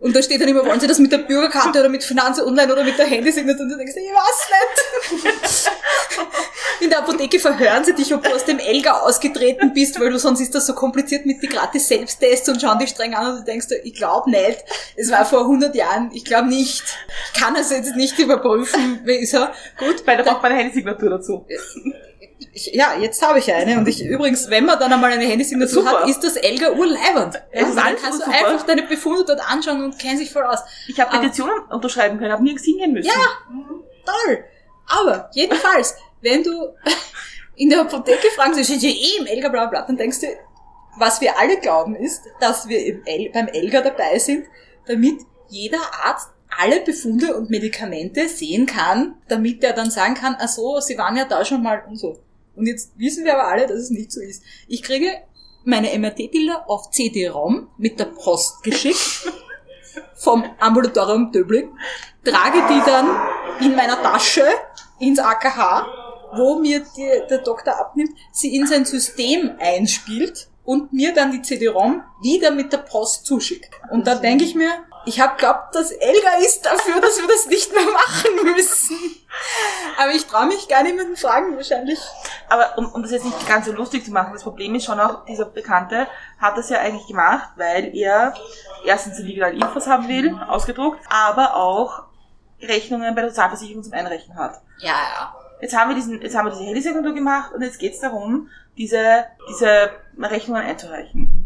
Und 0.00 0.14
da 0.14 0.22
steht 0.22 0.40
dann 0.40 0.48
immer, 0.48 0.66
wollen 0.66 0.80
Sie 0.80 0.86
das 0.86 0.98
mit 0.98 1.12
der 1.12 1.18
Bürgerkarte 1.18 1.80
oder 1.80 1.88
mit 1.88 2.04
Finanz 2.04 2.38
Online 2.38 2.70
oder 2.70 2.84
mit 2.84 2.98
der 2.98 3.06
Handysignatur? 3.06 3.62
Und 3.62 3.70
du 3.70 3.76
denkst, 3.76 3.94
ich 3.96 4.02
weiß 4.02 4.48
nicht. 5.30 5.70
In 6.80 6.90
der 6.90 6.98
Apotheke 6.98 7.38
verhören 7.38 7.84
sie 7.84 7.94
dich, 7.94 8.12
ob 8.12 8.22
du 8.22 8.34
aus 8.34 8.44
dem 8.44 8.58
Elga 8.58 9.00
ausgetreten 9.00 9.72
bist, 9.72 9.98
weil 9.98 10.10
du 10.10 10.18
sonst 10.18 10.40
ist 10.40 10.54
das 10.54 10.66
so 10.66 10.74
kompliziert 10.74 11.24
mit 11.24 11.42
die 11.42 11.46
gratis 11.46 11.88
Selbsttests 11.88 12.48
und 12.48 12.60
schauen 12.60 12.78
dich 12.78 12.90
streng 12.90 13.14
an 13.14 13.32
und 13.32 13.38
du 13.40 13.44
denkst, 13.44 13.68
ich 13.82 13.94
glaube 13.94 14.30
nicht. 14.30 14.62
Es 14.96 15.10
war 15.10 15.24
vor 15.24 15.40
100 15.42 15.74
Jahren, 15.74 16.10
ich 16.12 16.24
glaube 16.24 16.48
nicht. 16.48 16.82
Ich 17.32 17.40
kann 17.40 17.56
es 17.56 17.70
jetzt 17.70 17.96
nicht 17.96 18.18
überprüfen. 18.18 19.00
Wie 19.04 19.16
ist 19.16 19.32
er? 19.34 19.54
Gut. 19.78 20.06
Weil 20.06 20.18
da 20.18 20.24
braucht 20.24 20.42
man 20.42 20.52
eine 20.52 20.60
Handysignatur 20.60 21.10
dazu. 21.10 21.46
Ich, 22.52 22.72
ja, 22.72 22.96
jetzt 22.98 23.22
habe 23.26 23.38
ich 23.38 23.52
eine. 23.52 23.78
Und 23.78 23.88
ich 23.88 24.04
übrigens, 24.04 24.50
wenn 24.50 24.64
man 24.64 24.78
dann 24.78 24.92
einmal 24.92 25.12
eine 25.12 25.24
Handysignatur 25.24 25.84
hat, 25.86 26.08
ist 26.08 26.22
das 26.22 26.36
Elga 26.36 26.72
urleibend. 26.72 27.40
Ist 27.52 27.62
und 27.62 27.76
dann 27.76 27.96
kannst 27.96 28.20
du 28.20 28.24
super. 28.24 28.46
einfach 28.46 28.66
deine 28.66 28.82
Befunde 28.82 29.24
dort 29.24 29.40
anschauen 29.48 29.84
und 29.84 29.98
kennen 29.98 30.18
sich 30.18 30.32
voll 30.32 30.44
aus. 30.44 30.60
Ich 30.88 30.98
habe 31.00 31.16
Petitionen 31.18 31.58
unterschreiben 31.70 32.18
können, 32.18 32.32
habe 32.32 32.42
nirgends 32.42 32.64
hingehen 32.64 32.92
müssen. 32.92 33.08
Ja. 33.08 33.84
Toll. 34.04 34.44
Aber 34.86 35.30
jedenfalls, 35.32 35.96
wenn 36.20 36.42
du 36.42 36.74
in 37.56 37.70
der 37.70 37.82
Apotheke 37.82 38.28
fragst, 38.34 38.58
ja 38.58 38.88
eh 38.88 39.18
im 39.18 39.26
Elga, 39.26 39.48
bla 39.48 39.66
bla, 39.66 39.82
dann 39.82 39.96
denkst 39.96 40.20
du, 40.20 40.26
was 40.96 41.20
wir 41.20 41.38
alle 41.38 41.58
glauben 41.58 41.96
ist, 41.96 42.22
dass 42.40 42.68
wir 42.68 42.84
im 42.84 43.02
El 43.04 43.30
beim 43.32 43.48
Elga 43.48 43.80
dabei 43.80 44.18
sind, 44.18 44.46
damit 44.86 45.20
jeder 45.48 45.80
Arzt 46.04 46.30
alle 46.58 46.80
Befunde 46.80 47.36
und 47.36 47.50
Medikamente 47.50 48.28
sehen 48.28 48.66
kann, 48.66 49.14
damit 49.28 49.62
er 49.64 49.72
dann 49.72 49.90
sagen 49.90 50.14
kann, 50.14 50.36
ach 50.38 50.48
so, 50.48 50.80
sie 50.80 50.98
waren 50.98 51.16
ja 51.16 51.24
da 51.24 51.44
schon 51.44 51.62
mal 51.62 51.84
und 51.88 51.96
so. 51.96 52.18
Und 52.56 52.66
jetzt 52.66 52.92
wissen 52.96 53.24
wir 53.24 53.34
aber 53.34 53.48
alle, 53.48 53.66
dass 53.66 53.78
es 53.78 53.90
nicht 53.90 54.12
so 54.12 54.20
ist. 54.20 54.42
Ich 54.68 54.82
kriege 54.82 55.08
meine 55.64 55.98
MRT-Bilder 55.98 56.68
auf 56.68 56.90
CD-ROM 56.90 57.68
mit 57.78 57.98
der 57.98 58.06
Post 58.06 58.62
geschickt 58.62 59.32
vom 60.14 60.44
Ambulatorium 60.58 61.32
Döbling, 61.32 61.70
trage 62.24 62.58
die 62.68 62.82
dann 62.86 63.08
in 63.60 63.74
meiner 63.74 64.00
Tasche 64.02 64.44
ins 64.98 65.18
AKH, 65.18 65.86
wo 66.36 66.58
mir 66.58 66.84
die, 66.96 67.28
der 67.28 67.38
Doktor 67.38 67.78
abnimmt, 67.78 68.10
sie 68.32 68.54
in 68.54 68.66
sein 68.66 68.84
System 68.84 69.52
einspielt 69.58 70.48
und 70.64 70.92
mir 70.92 71.14
dann 71.14 71.32
die 71.32 71.42
CD-ROM 71.42 72.02
wieder 72.22 72.50
mit 72.50 72.72
der 72.72 72.78
Post 72.78 73.26
zuschickt. 73.26 73.70
Und 73.90 74.06
da 74.06 74.16
denke 74.16 74.44
ich 74.44 74.54
mir, 74.54 74.70
ich 75.06 75.20
habe 75.20 75.36
glaubt, 75.36 75.74
dass 75.74 75.90
Elga 75.90 76.36
ist 76.44 76.64
dafür, 76.64 77.00
dass 77.00 77.20
wir 77.20 77.28
das 77.28 77.46
nicht 77.46 77.72
mehr 77.72 77.84
machen 77.84 78.44
müssen. 78.44 78.98
Aber 79.98 80.12
ich 80.12 80.26
traue 80.26 80.46
mich 80.46 80.68
gar 80.68 80.82
niemanden 80.82 81.16
fragen, 81.16 81.56
wahrscheinlich. 81.56 81.98
Aber 82.48 82.78
um, 82.78 82.92
um 82.92 83.02
das 83.02 83.10
jetzt 83.10 83.24
nicht 83.24 83.48
ganz 83.48 83.66
so 83.66 83.72
lustig 83.72 84.04
zu 84.04 84.12
machen, 84.12 84.32
das 84.32 84.42
Problem 84.42 84.74
ist 84.74 84.84
schon 84.84 85.00
auch, 85.00 85.24
dieser 85.24 85.46
Bekannte 85.46 86.06
hat 86.38 86.56
das 86.56 86.70
ja 86.70 86.78
eigentlich 86.78 87.06
gemacht, 87.06 87.50
weil 87.56 87.94
er 87.94 88.34
erstens 88.84 89.16
die 89.16 89.24
digitalen 89.24 89.60
Infos 89.60 89.86
haben 89.86 90.08
will, 90.08 90.38
ausgedruckt, 90.48 91.00
aber 91.10 91.56
auch 91.56 92.04
Rechnungen 92.62 93.14
bei 93.14 93.22
der 93.22 93.30
Sozialversicherung 93.30 93.82
zum 93.82 93.92
Einrechnen 93.92 94.36
hat. 94.38 94.60
Ja, 94.78 94.92
ja. 94.92 95.34
Jetzt 95.60 95.76
haben 95.76 95.90
wir 95.90 95.94
diesen, 95.94 96.20
jetzt 96.20 96.36
haben 96.36 96.46
wir 96.46 96.52
diese 96.52 96.64
Handysignatur 96.64 97.14
gemacht 97.14 97.52
und 97.52 97.62
jetzt 97.62 97.78
geht 97.78 97.94
es 97.94 98.00
darum, 98.00 98.48
diese, 98.76 99.24
diese 99.48 99.90
Rechnungen 100.18 100.62
einzureichen. 100.62 101.43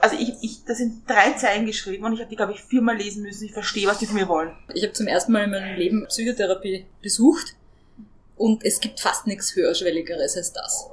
Also 0.00 0.16
ich, 0.16 0.34
ich, 0.40 0.64
das 0.64 0.78
sind 0.78 1.08
drei 1.08 1.32
Zeilen 1.32 1.66
geschrieben 1.66 2.04
und 2.04 2.12
ich 2.12 2.20
habe 2.20 2.30
die, 2.30 2.36
glaube 2.36 2.52
ich, 2.52 2.62
viermal 2.62 2.96
lesen 2.96 3.22
müssen. 3.22 3.44
Ich 3.44 3.52
verstehe, 3.52 3.86
was 3.86 3.98
die 3.98 4.06
von 4.06 4.16
mir 4.16 4.28
wollen. 4.28 4.56
Ich 4.74 4.82
habe 4.82 4.92
zum 4.92 5.06
ersten 5.06 5.32
Mal 5.32 5.44
in 5.44 5.50
meinem 5.50 5.76
Leben 5.76 6.06
Psychotherapie 6.06 6.86
besucht 7.02 7.54
und 8.36 8.64
es 8.64 8.80
gibt 8.80 9.00
fast 9.00 9.26
nichts 9.26 9.54
höherschwelligeres 9.54 10.36
als 10.36 10.52
das. 10.52 10.88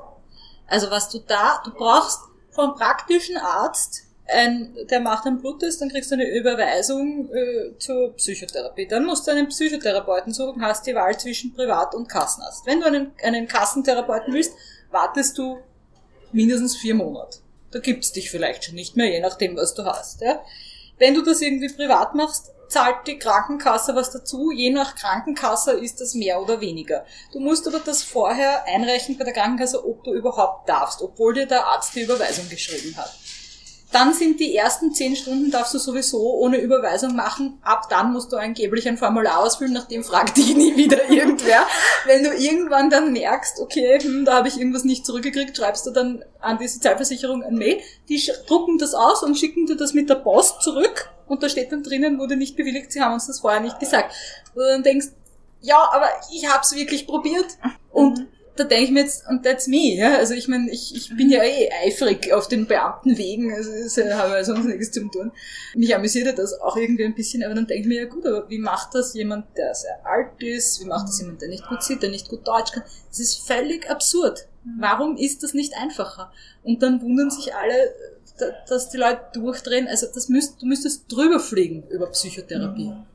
Also 0.68 0.90
was 0.90 1.10
du 1.10 1.20
da, 1.20 1.62
du 1.64 1.72
brauchst 1.72 2.20
vom 2.52 2.76
praktischen 2.76 3.38
Arzt 3.38 4.04
ein, 4.28 4.76
der 4.90 5.02
macht 5.02 5.28
einen 5.28 5.40
Bluttest, 5.40 5.82
dann 5.82 5.90
kriegst 5.90 6.10
du 6.10 6.16
eine 6.16 6.28
Überweisung 6.28 7.30
äh, 7.32 7.78
zur 7.78 8.14
Psychotherapie. 8.16 8.88
Dann 8.88 9.06
musst 9.06 9.28
du 9.28 9.32
einen 9.32 9.48
Psychotherapeuten 9.50 10.34
suchen, 10.34 10.66
hast 10.66 10.88
die 10.88 10.96
Wahl 10.96 11.18
zwischen 11.20 11.54
Privat- 11.54 11.94
und 11.94 12.10
Kassenarzt. 12.10 12.66
Wenn 12.66 12.80
du 12.80 12.88
einen, 12.88 13.12
einen 13.24 13.48
Kassentherapeuten 13.48 14.34
willst, 14.34 14.54
wartest 14.90 15.38
du 15.38 15.60
mindestens 16.32 16.76
vier 16.76 16.96
Monate. 16.96 17.38
Da 17.76 17.82
gibt's 17.82 18.14
dich 18.14 18.32
vielleicht 18.32 18.64
schon 18.64 18.76
nicht 18.76 18.96
mehr, 18.96 19.12
je 19.12 19.20
nachdem, 19.20 19.58
was 19.58 19.74
du 19.74 19.84
hast. 19.84 20.22
Ja? 20.22 20.42
Wenn 20.98 21.14
du 21.14 21.22
das 21.22 21.42
irgendwie 21.42 21.68
privat 21.68 22.16
machst, 22.16 22.54
zahlt 22.70 23.06
die 23.06 23.20
Krankenkasse 23.20 23.96
was 23.96 24.12
dazu. 24.12 24.50
Je 24.50 24.70
nach 24.70 24.96
Krankenkasse 24.96 25.74
ist 25.74 26.00
das 26.00 26.14
mehr 26.14 26.42
oder 26.42 26.62
weniger. 26.62 27.06
Du 27.34 27.42
musst 27.42 27.68
aber 27.68 27.80
das 27.80 28.02
vorher 28.02 28.64
einreichen 28.64 29.18
bei 29.18 29.26
der 29.26 29.34
Krankenkasse, 29.34 29.86
ob 29.86 30.06
du 30.06 30.14
überhaupt 30.14 30.70
darfst, 30.70 31.02
obwohl 31.02 31.34
dir 31.34 31.48
der 31.48 31.68
Arzt 31.68 31.94
die 31.96 32.04
Überweisung 32.04 32.48
geschrieben 32.48 32.96
hat. 32.96 33.14
Dann 33.92 34.14
sind 34.14 34.40
die 34.40 34.56
ersten 34.56 34.94
zehn 34.94 35.16
Stunden 35.16 35.52
darfst 35.52 35.74
du 35.74 35.78
sowieso 35.78 36.34
ohne 36.36 36.58
Überweisung 36.58 37.16
machen. 37.16 37.60
Ab 37.62 37.88
dann 37.90 38.14
musst 38.14 38.32
du 38.32 38.38
angeblich 38.38 38.88
ein 38.88 38.98
Formular 38.98 39.40
ausfüllen, 39.40 39.74
nachdem 39.74 40.04
fragt 40.04 40.38
dich 40.38 40.56
nie 40.56 40.76
wieder 40.76 41.10
irgendwer. 41.10 41.66
Wenn 42.06 42.24
du 42.24 42.34
irgendwann 42.34 42.90
dann 42.90 43.14
merkst, 43.14 43.60
okay, 43.60 44.00
hm, 44.02 44.26
da 44.26 44.36
habe 44.36 44.48
ich 44.48 44.58
irgendwas 44.58 44.84
nicht 44.84 45.06
zurückgekriegt, 45.06 45.56
schreibst 45.56 45.86
du 45.86 45.92
dann 45.92 46.26
an 46.40 46.58
die 46.58 46.68
Sozialversicherung 46.68 47.44
ein 47.44 47.56
Mail. 47.56 47.80
Die 48.10 48.22
drucken 48.48 48.78
das 48.78 48.94
aus 48.94 49.24
und 49.24 49.38
schicken 49.38 49.66
dir 49.66 49.78
das 49.78 49.94
mit 49.94 50.10
der 50.10 50.16
Post 50.16 50.62
zurück. 50.62 51.10
Und 51.28 51.42
da 51.42 51.50
steht 51.50 51.72
dann 51.72 51.84
drinnen, 51.84 52.20
wurde 52.20 52.36
nicht 52.36 52.56
bewilligt, 52.56 52.92
sie 52.92 53.02
haben 53.02 53.14
uns 53.14 53.28
das 53.28 53.40
vorher 53.40 53.62
nicht 53.62 53.80
gesagt. 53.80 54.14
Und 54.56 54.64
dann 54.64 54.84
denkst, 54.84 55.08
ja, 55.62 55.78
aber 55.92 56.08
ich 56.32 56.48
habe 56.48 56.62
es 56.64 56.76
wirklich 56.76 57.08
probiert. 57.08 57.48
Und 57.92 58.20
mhm 58.20 58.28
da 58.56 58.64
denke 58.64 58.86
ich 58.86 58.92
mir 58.92 59.02
jetzt, 59.02 59.28
und 59.28 59.44
that's 59.44 59.68
me, 59.68 59.96
ja. 59.96 60.18
Also 60.18 60.34
ich 60.34 60.48
meine, 60.48 60.72
ich, 60.72 60.96
ich 60.96 61.16
bin 61.16 61.30
ja 61.30 61.44
eh 61.44 61.70
eifrig 61.86 62.32
auf 62.34 62.48
den 62.48 62.68
Beamtenwegen, 62.68 63.54
also 63.54 63.72
das 63.72 63.98
äh, 63.98 64.14
habe 64.14 64.40
ich 64.40 64.46
sonst 64.46 64.66
nichts 64.66 64.92
zu 64.92 65.08
tun. 65.10 65.32
Mich 65.76 65.94
amüsiert 65.94 66.38
das 66.38 66.60
auch 66.62 66.78
irgendwie 66.78 67.06
ein 67.06 67.16
bisschen, 67.16 67.44
aber 67.44 67.54
dann 67.54 67.68
denke 67.68 67.82
ich 67.82 67.88
mir, 67.88 68.04
ja 68.04 68.08
gut, 68.08 68.26
aber 68.26 68.50
wie 68.50 68.58
macht 68.58 68.96
das 68.96 69.14
jemand, 69.14 69.46
der 69.58 69.74
sehr 69.76 70.06
alt 70.06 70.42
ist? 70.42 70.82
Wie 70.82 70.86
macht 70.86 71.08
das 71.08 71.20
jemand, 71.20 71.42
der 71.42 71.50
nicht 71.50 71.68
gut 71.68 71.84
sieht, 71.84 72.02
der 72.02 72.10
nicht 72.10 72.30
gut 72.30 72.48
Deutsch 72.48 72.72
kann? 72.72 72.84
Das 73.10 73.20
ist 73.20 73.46
völlig 73.46 73.90
absurd. 73.90 74.48
Mhm. 74.64 74.78
Warum 74.80 75.18
ist 75.18 75.44
das 75.44 75.54
nicht 75.54 75.74
einfacher? 75.76 76.32
Und 76.64 76.82
dann 76.82 77.02
wundern 77.02 77.30
sich 77.30 77.54
alle, 77.54 77.94
dass 78.68 78.90
die 78.90 78.98
Leute 78.98 79.22
durchdrehen. 79.34 79.88
Also 79.88 80.08
das 80.14 80.30
müsst, 80.30 80.62
du 80.62 80.66
müsstest 80.66 81.12
drüber 81.12 81.40
fliegen 81.40 81.84
über 81.90 82.08
Psychotherapie. 82.08 82.90
Mhm. 82.90 83.06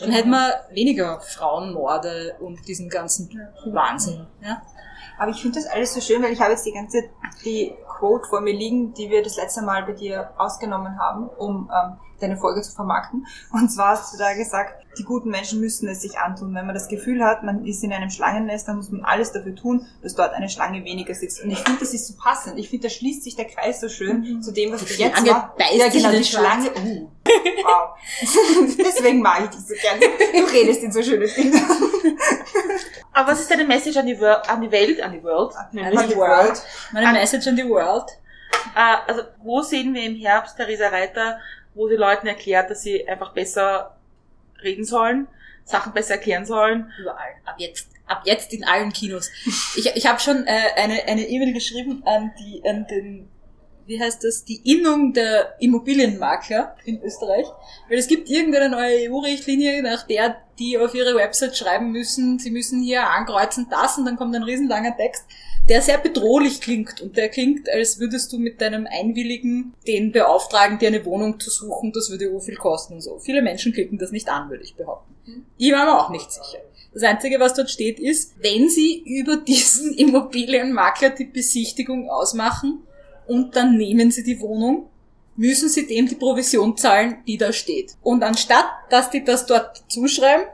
Dann 0.00 0.10
hätten 0.10 0.30
wir 0.30 0.54
weniger 0.72 1.20
Frauenmorde 1.20 2.34
und 2.40 2.66
diesen 2.66 2.88
ganzen 2.88 3.30
Wahnsinn. 3.66 4.26
Ja? 4.42 4.62
Aber 5.18 5.30
ich 5.30 5.40
finde 5.40 5.60
das 5.60 5.68
alles 5.68 5.94
so 5.94 6.00
schön, 6.00 6.22
weil 6.22 6.32
ich 6.32 6.40
habe 6.40 6.52
jetzt 6.52 6.66
die 6.66 6.72
ganze 6.72 7.04
die 7.44 7.74
Quote 7.98 8.28
vor 8.28 8.40
mir 8.40 8.54
liegen, 8.54 8.94
die 8.94 9.10
wir 9.10 9.22
das 9.22 9.36
letzte 9.36 9.62
Mal 9.62 9.84
bei 9.84 9.92
dir 9.92 10.30
ausgenommen 10.36 10.98
haben, 10.98 11.28
um 11.28 11.70
ähm, 11.72 11.96
deine 12.20 12.36
Folge 12.36 12.62
zu 12.62 12.72
vermarkten. 12.72 13.26
Und 13.52 13.70
zwar 13.70 13.90
hast 13.90 14.14
du 14.14 14.18
da 14.18 14.34
gesagt, 14.34 14.84
die 14.98 15.04
guten 15.04 15.30
Menschen 15.30 15.60
müssen 15.60 15.88
es 15.88 16.02
sich 16.02 16.18
antun. 16.18 16.54
Wenn 16.54 16.66
man 16.66 16.74
das 16.74 16.88
Gefühl 16.88 17.24
hat, 17.24 17.42
man 17.42 17.64
ist 17.64 17.82
in 17.82 17.92
einem 17.92 18.10
Schlangennest, 18.10 18.68
dann 18.68 18.76
muss 18.76 18.90
man 18.90 19.04
alles 19.04 19.32
dafür 19.32 19.54
tun, 19.54 19.86
dass 20.02 20.14
dort 20.14 20.32
eine 20.32 20.48
Schlange 20.48 20.84
weniger 20.84 21.14
sitzt. 21.14 21.42
Und 21.42 21.50
ich 21.50 21.58
finde, 21.58 21.80
das 21.80 21.92
ist 21.92 22.06
so 22.06 22.14
passend. 22.16 22.58
Ich 22.58 22.68
finde, 22.70 22.88
da 22.88 22.90
schließt 22.90 23.24
sich 23.24 23.36
der 23.36 23.46
Kreis 23.46 23.80
so 23.80 23.88
schön 23.88 24.20
mhm. 24.20 24.42
zu 24.42 24.52
dem, 24.52 24.72
was 24.72 24.84
die 24.84 24.94
du 24.94 25.00
jetzt 25.00 25.18
Schlange 25.18 25.30
war. 25.30 25.54
Ja, 25.74 25.88
genau, 25.88 26.10
die 26.10 26.24
Schlange. 26.24 26.70
Uh. 26.70 27.10
Wow. 27.64 27.96
Deswegen 28.78 29.22
mag 29.22 29.44
ich 29.44 29.50
dich 29.50 29.60
so 29.60 29.74
gerne. 29.80 30.00
Du 30.36 30.52
redest 30.52 30.82
in 30.82 30.92
so 30.92 31.02
schöne 31.02 31.26
Bilder. 31.26 31.58
Aber 33.14 33.30
was 33.30 33.40
ist 33.40 33.50
deine 33.50 33.64
Message 33.64 33.96
an 33.96 34.06
die, 34.06 34.18
an 34.22 34.60
die 34.60 34.70
Welt, 34.70 35.00
an 35.00 35.12
die 35.12 35.22
World? 35.22 35.54
An 35.56 35.68
die 35.72 36.16
World. 36.16 36.62
Meine 36.92 37.12
Message 37.12 37.46
an 37.46 37.56
die 37.56 37.68
World. 37.68 38.10
Äh, 38.74 38.96
also, 39.06 39.22
wo 39.38 39.62
sehen 39.62 39.94
wir 39.94 40.02
im 40.02 40.16
Herbst 40.16 40.56
Theresa 40.56 40.88
Reiter 40.88 41.38
wo 41.74 41.88
sie 41.88 41.96
Leuten 41.96 42.26
erklärt, 42.26 42.70
dass 42.70 42.82
sie 42.82 43.06
einfach 43.08 43.32
besser 43.32 43.96
reden 44.62 44.84
sollen, 44.84 45.28
Sachen 45.64 45.92
besser 45.92 46.14
erklären 46.14 46.46
sollen. 46.46 46.92
Überall. 47.00 47.34
Ab 47.44 47.56
jetzt. 47.58 47.88
Ab 48.06 48.22
jetzt 48.24 48.52
in 48.52 48.64
allen 48.64 48.92
Kinos. 48.92 49.30
Ich, 49.76 49.86
ich 49.94 50.06
habe 50.06 50.20
schon 50.20 50.46
äh, 50.46 50.60
eine 50.76 51.04
eine 51.04 51.26
E-Mail 51.26 51.54
geschrieben 51.54 52.02
an 52.04 52.32
die 52.38 52.62
an 52.68 52.86
den 52.86 53.30
wie 53.86 54.00
heißt 54.00 54.24
das, 54.24 54.44
die 54.44 54.60
Innung 54.64 55.12
der 55.12 55.54
Immobilienmakler 55.60 56.76
in 56.84 57.02
Österreich. 57.02 57.46
Weil 57.88 57.98
es 57.98 58.08
gibt 58.08 58.28
irgendeine 58.28 58.68
neue 58.70 59.10
EU-Richtlinie, 59.10 59.82
nach 59.82 60.06
der 60.06 60.36
die 60.58 60.78
auf 60.78 60.94
ihre 60.94 61.16
Website 61.16 61.56
schreiben 61.56 61.90
müssen, 61.90 62.38
sie 62.38 62.52
müssen 62.52 62.80
hier 62.80 63.08
ankreuzen 63.08 63.66
das 63.70 63.98
und 63.98 64.04
dann 64.04 64.16
kommt 64.16 64.36
ein 64.36 64.44
riesenlanger 64.44 64.96
Text 64.96 65.24
der 65.68 65.80
sehr 65.80 65.98
bedrohlich 65.98 66.60
klingt 66.60 67.00
und 67.00 67.16
der 67.16 67.28
klingt, 67.28 67.68
als 67.70 67.98
würdest 67.98 68.32
du 68.32 68.38
mit 68.38 68.60
deinem 68.60 68.86
Einwilligen 68.86 69.74
den 69.86 70.12
beauftragen, 70.12 70.78
dir 70.78 70.88
eine 70.88 71.04
Wohnung 71.04 71.40
zu 71.40 71.50
suchen, 71.50 71.92
das 71.92 72.10
würde 72.10 72.30
so 72.30 72.40
viel 72.40 72.56
kosten 72.56 72.94
und 72.94 73.00
so. 73.00 73.18
Viele 73.18 73.42
Menschen 73.42 73.72
klicken 73.72 73.98
das 73.98 74.10
nicht 74.10 74.28
an, 74.28 74.50
würde 74.50 74.64
ich 74.64 74.74
behaupten. 74.74 75.14
Ich 75.56 75.72
war 75.72 75.86
mir 75.86 75.98
auch 75.98 76.10
nicht 76.10 76.30
sicher. 76.30 76.58
Das 76.92 77.02
Einzige, 77.02 77.40
was 77.40 77.54
dort 77.54 77.70
steht, 77.70 77.98
ist, 77.98 78.34
wenn 78.40 78.68
Sie 78.68 79.02
über 79.04 79.36
diesen 79.36 79.94
Immobilienmakler 79.96 81.10
die 81.10 81.24
Besichtigung 81.24 82.10
ausmachen 82.10 82.82
und 83.26 83.56
dann 83.56 83.76
nehmen 83.76 84.10
Sie 84.10 84.22
die 84.22 84.40
Wohnung, 84.40 84.88
müssen 85.36 85.68
Sie 85.68 85.86
dem 85.86 86.06
die 86.06 86.14
Provision 86.14 86.76
zahlen, 86.76 87.16
die 87.26 87.36
da 87.36 87.52
steht. 87.52 87.96
Und 88.02 88.22
anstatt, 88.22 88.66
dass 88.90 89.10
die 89.10 89.24
das 89.24 89.46
dort 89.46 89.84
zuschreiben, 89.88 90.46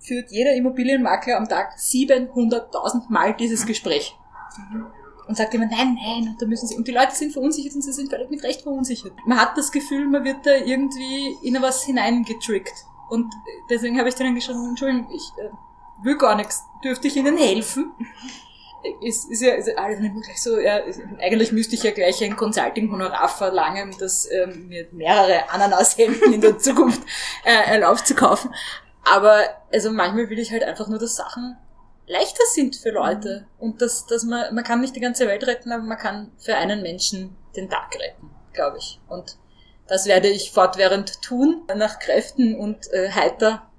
führt 0.00 0.30
jeder 0.30 0.54
Immobilienmakler 0.54 1.36
am 1.36 1.48
Tag 1.48 1.76
700.000 1.78 3.10
Mal 3.10 3.34
dieses 3.34 3.66
Gespräch. 3.66 4.14
Und 5.28 5.36
sagt 5.36 5.54
immer, 5.54 5.66
nein, 5.66 5.96
nein, 6.02 6.30
und 6.30 6.42
da 6.42 6.46
müssen 6.46 6.66
sie, 6.66 6.76
und 6.76 6.88
die 6.88 6.92
Leute 6.92 7.14
sind 7.14 7.32
verunsichert 7.32 7.74
und 7.74 7.82
sie 7.82 7.92
sind 7.92 8.10
völlig 8.10 8.30
mit 8.30 8.42
Recht 8.42 8.62
verunsichert. 8.62 9.12
Man 9.26 9.38
hat 9.38 9.56
das 9.56 9.70
Gefühl, 9.70 10.08
man 10.08 10.24
wird 10.24 10.44
da 10.44 10.56
irgendwie 10.56 11.36
in 11.44 11.60
was 11.62 11.84
hineingetrickt. 11.84 12.72
Und 13.10 13.32
deswegen 13.68 13.98
habe 13.98 14.08
ich 14.08 14.16
denen 14.16 14.34
geschrieben, 14.34 14.70
Entschuldigung, 14.70 15.08
ich 15.14 15.22
äh, 15.38 15.50
will 16.04 16.16
gar 16.16 16.34
nichts, 16.34 16.64
dürfte 16.82 17.06
ich 17.06 17.16
ihnen 17.16 17.36
helfen? 17.36 17.92
Ist, 19.02 19.30
ist 19.30 19.42
ja 19.42 19.54
ist 19.54 19.76
alles 19.76 19.98
immer 19.98 20.20
gleich 20.20 20.42
so, 20.42 20.58
ja, 20.58 20.80
eigentlich 21.18 21.52
müsste 21.52 21.74
ich 21.74 21.82
ja 21.82 21.90
gleich 21.90 22.22
ein 22.22 22.36
Consulting-Honorar 22.36 23.28
verlangen, 23.28 23.94
das 23.98 24.30
ähm, 24.30 24.68
mir 24.68 24.86
mehrere 24.92 25.50
Ananashemden 25.50 26.32
in 26.32 26.40
der 26.40 26.58
Zukunft 26.58 27.02
äh, 27.44 27.70
erlaubt 27.72 28.06
zu 28.06 28.14
kaufen. 28.14 28.54
Aber 29.04 29.42
also 29.72 29.90
manchmal 29.90 30.28
will 30.30 30.38
ich 30.38 30.50
halt 30.50 30.62
einfach 30.62 30.88
nur, 30.88 30.98
dass 30.98 31.16
Sachen 31.16 31.56
leichter 32.10 32.44
sind 32.52 32.76
für 32.76 32.90
Leute. 32.90 33.46
Mhm. 33.58 33.64
Und 33.64 33.82
dass, 33.82 34.06
dass 34.06 34.24
man, 34.24 34.54
man 34.54 34.64
kann 34.64 34.80
nicht 34.80 34.96
die 34.96 35.00
ganze 35.00 35.26
Welt 35.26 35.46
retten, 35.46 35.72
aber 35.72 35.84
man 35.84 35.98
kann 35.98 36.32
für 36.38 36.56
einen 36.56 36.82
Menschen 36.82 37.36
den 37.56 37.70
Tag 37.70 37.94
retten, 37.98 38.30
glaube 38.52 38.78
ich. 38.78 39.00
Und 39.08 39.38
das 39.86 40.06
werde 40.06 40.28
ich 40.28 40.52
fortwährend 40.52 41.22
tun, 41.22 41.62
nach 41.74 41.98
Kräften 41.98 42.56
und 42.56 42.92
äh, 42.92 43.10
heiter. 43.10 43.70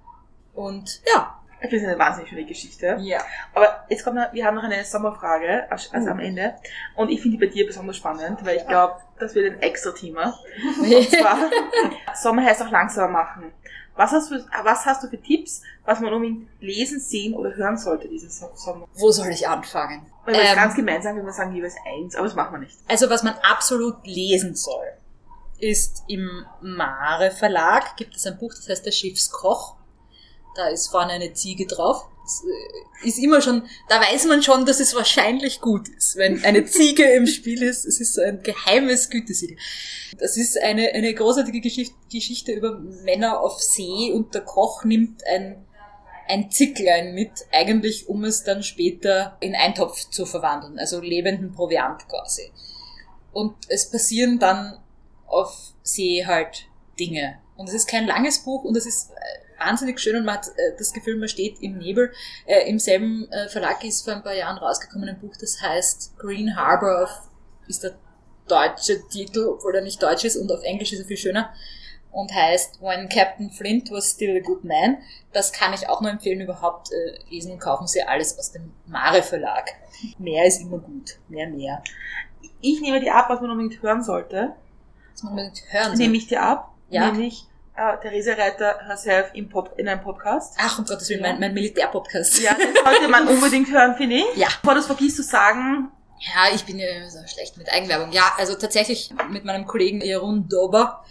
Und 0.53 1.01
ja. 1.13 1.40
Das 1.61 1.71
ist 1.71 1.83
eine 1.83 1.99
wahnsinnig 1.99 2.29
schöne 2.29 2.45
Geschichte. 2.45 2.97
Ja. 3.01 3.19
Aber 3.53 3.85
jetzt 3.89 4.03
kommt 4.03 4.15
noch, 4.15 4.33
wir 4.33 4.45
haben 4.45 4.55
noch 4.55 4.63
eine 4.63 4.83
Sommerfrage, 4.83 5.69
also 5.69 5.89
uh. 5.93 6.11
am 6.11 6.19
Ende. 6.19 6.55
Und 6.95 7.09
ich 7.09 7.21
finde 7.21 7.37
die 7.37 7.45
bei 7.45 7.51
dir 7.51 7.67
besonders 7.67 7.97
spannend, 7.97 8.43
weil 8.43 8.57
ich 8.57 8.67
glaube, 8.67 8.95
das 9.19 9.35
wird 9.35 9.53
ein 9.53 9.61
extra 9.61 9.91
Thema. 9.91 10.39
Und 10.79 11.09
zwar, 11.09 11.37
Sommer 12.15 12.43
heißt 12.43 12.63
auch 12.63 12.71
langsamer 12.71 13.09
machen. 13.09 13.51
Was 13.95 14.11
hast, 14.11 14.31
du, 14.31 14.35
was 14.63 14.85
hast 14.85 15.03
du 15.03 15.09
für 15.09 15.21
Tipps, 15.21 15.61
was 15.85 15.99
man 15.99 16.13
unbedingt 16.13 16.47
lesen, 16.59 16.99
sehen 16.99 17.35
oder 17.35 17.55
hören 17.55 17.77
sollte 17.77 18.07
diesen 18.07 18.29
Sommer? 18.29 18.87
Wo 18.95 19.11
soll 19.11 19.27
ich 19.29 19.47
anfangen? 19.47 20.05
Wenn 20.25 20.35
wir 20.35 20.41
ähm, 20.41 20.55
ganz 20.55 20.75
gemein 20.75 21.01
sagen, 21.01 21.17
wenn 21.17 21.25
wir 21.25 21.33
sagen 21.33 21.53
jeweils 21.53 21.75
eins, 21.85 22.15
aber 22.15 22.25
das 22.25 22.35
machen 22.35 22.53
wir 22.53 22.59
nicht. 22.59 22.79
Also 22.87 23.09
was 23.09 23.23
man 23.23 23.35
absolut 23.43 24.05
lesen 24.05 24.55
soll, 24.55 24.85
ist 25.59 26.03
im 26.07 26.45
Mare 26.61 27.31
Verlag 27.31 27.95
gibt 27.97 28.15
es 28.15 28.25
ein 28.25 28.37
Buch, 28.37 28.53
das 28.55 28.67
heißt 28.69 28.85
Der 28.85 28.91
Schiffskoch. 28.91 29.75
Da 30.55 30.67
ist 30.67 30.87
vorne 30.87 31.13
eine 31.13 31.33
Ziege 31.33 31.65
drauf. 31.65 32.07
Das 32.23 32.43
äh, 32.43 33.07
ist 33.07 33.17
immer 33.17 33.41
schon, 33.41 33.63
da 33.89 33.99
weiß 33.99 34.25
man 34.27 34.43
schon, 34.43 34.65
dass 34.65 34.79
es 34.79 34.95
wahrscheinlich 34.95 35.59
gut 35.59 35.87
ist, 35.87 36.15
wenn 36.17 36.43
eine 36.43 36.65
Ziege 36.65 37.03
im 37.03 37.27
Spiel 37.27 37.63
ist. 37.63 37.85
Es 37.85 37.99
ist 37.99 38.13
so 38.13 38.21
ein 38.21 38.43
geheimes 38.43 39.09
Gütesiegel. 39.09 39.57
Das 40.17 40.37
ist 40.37 40.61
eine, 40.61 40.89
eine 40.89 41.13
großartige 41.13 41.61
Geschichte 42.11 42.51
über 42.51 42.79
Männer 42.79 43.39
auf 43.39 43.59
See 43.61 44.11
und 44.13 44.33
der 44.33 44.41
Koch 44.41 44.83
nimmt 44.83 45.25
ein, 45.25 45.65
ein 46.27 46.51
Zicklein 46.51 47.15
mit, 47.15 47.31
eigentlich 47.51 48.07
um 48.07 48.23
es 48.23 48.43
dann 48.43 48.63
später 48.63 49.37
in 49.39 49.55
Eintopf 49.55 50.09
zu 50.09 50.25
verwandeln, 50.25 50.79
also 50.79 50.99
lebenden 50.99 51.53
Proviant 51.53 52.07
quasi. 52.07 52.51
Und 53.31 53.55
es 53.69 53.89
passieren 53.89 54.37
dann 54.37 54.77
auf 55.27 55.73
See 55.83 56.25
halt 56.25 56.67
Dinge. 56.99 57.39
Und 57.55 57.67
es 57.67 57.73
ist 57.73 57.87
kein 57.87 58.05
langes 58.05 58.39
Buch 58.39 58.63
und 58.63 58.75
es 58.75 58.85
ist 58.85 59.11
äh, 59.11 59.15
wahnsinnig 59.65 59.99
schön 59.99 60.15
und 60.17 60.25
man 60.25 60.35
hat 60.35 60.47
äh, 60.47 60.75
das 60.77 60.93
Gefühl, 60.93 61.17
man 61.17 61.29
steht 61.29 61.61
im 61.61 61.77
Nebel. 61.77 62.11
Äh, 62.45 62.69
Im 62.69 62.79
selben 62.79 63.27
Verlag 63.49 63.83
ist 63.83 64.03
vor 64.03 64.13
ein 64.13 64.23
paar 64.23 64.35
Jahren 64.35 64.57
rausgekommen 64.57 65.07
ein 65.07 65.19
Buch, 65.19 65.35
das 65.39 65.61
heißt 65.61 66.17
Green 66.17 66.55
Harbor, 66.55 67.09
ist 67.67 67.83
der 67.83 67.93
deutsche 68.47 69.07
Titel, 69.07 69.45
obwohl 69.47 69.75
er 69.75 69.81
nicht 69.81 70.01
deutsch 70.01 70.25
ist 70.25 70.35
und 70.35 70.51
auf 70.51 70.63
Englisch 70.63 70.91
ist 70.93 70.99
er 70.99 71.05
viel 71.05 71.17
schöner 71.17 71.53
und 72.11 72.33
heißt 72.33 72.81
When 72.81 73.09
Captain 73.09 73.49
Flint 73.49 73.91
was 73.91 74.11
still 74.11 74.35
a 74.37 74.39
good 74.39 74.63
man. 74.63 74.97
Das 75.31 75.51
kann 75.51 75.73
ich 75.73 75.87
auch 75.87 76.01
nur 76.01 76.11
empfehlen, 76.11 76.41
überhaupt 76.41 76.91
äh, 76.91 77.29
lesen 77.29 77.53
und 77.53 77.59
kaufen 77.59 77.87
Sie 77.87 78.03
alles 78.03 78.37
aus 78.37 78.51
dem 78.51 78.73
Mare 78.85 79.23
Verlag. 79.23 79.69
Mehr 80.17 80.45
ist 80.45 80.61
immer 80.61 80.79
gut. 80.79 81.17
Mehr, 81.29 81.47
mehr. 81.47 81.81
ich 82.61 82.81
nehme 82.81 82.99
dir 82.99 83.15
ab, 83.15 83.29
was 83.29 83.41
man 83.41 83.51
unbedingt 83.51 83.81
hören 83.81 84.03
sollte. 84.03 84.53
Was 85.13 85.23
man 85.23 85.33
unbedingt 85.33 85.63
hören 85.69 85.97
Nehme 85.97 86.17
ich 86.17 86.27
dir 86.27 86.41
ab. 86.43 86.73
Ja. 86.89 87.11
Nämlich 87.11 87.45
äh, 87.81 87.99
Therese 88.01 88.37
Reiter 88.37 88.79
herself 88.85 89.31
im 89.33 89.49
Pod, 89.49 89.71
in 89.77 89.87
einem 89.87 90.01
Podcast. 90.01 90.55
Ach, 90.59 90.77
um 90.79 90.85
Gottes 90.85 91.09
Willen, 91.09 91.21
mein, 91.21 91.39
mein 91.39 91.53
Militärpodcast. 91.53 92.39
Ja, 92.41 92.53
den 92.53 92.73
sollte 92.83 93.07
man 93.07 93.27
unbedingt 93.27 93.71
hören, 93.71 93.95
finde 93.95 94.17
ich. 94.17 94.35
Ja. 94.35 94.47
Bevor 94.61 94.75
du 94.75 94.79
es 94.81 94.85
vergisst 94.85 95.17
zu 95.17 95.23
sagen, 95.23 95.91
Ja, 96.19 96.53
ich 96.53 96.63
bin 96.65 96.77
ja 96.77 97.09
so 97.09 97.19
schlecht 97.25 97.57
mit 97.57 97.71
Eigenwerbung. 97.71 98.11
Ja, 98.11 98.33
also 98.37 98.55
tatsächlich 98.55 99.13
mit 99.29 99.43
meinem 99.45 99.65
Kollegen 99.65 100.01
Jeroen 100.01 100.47
Dober 100.47 101.03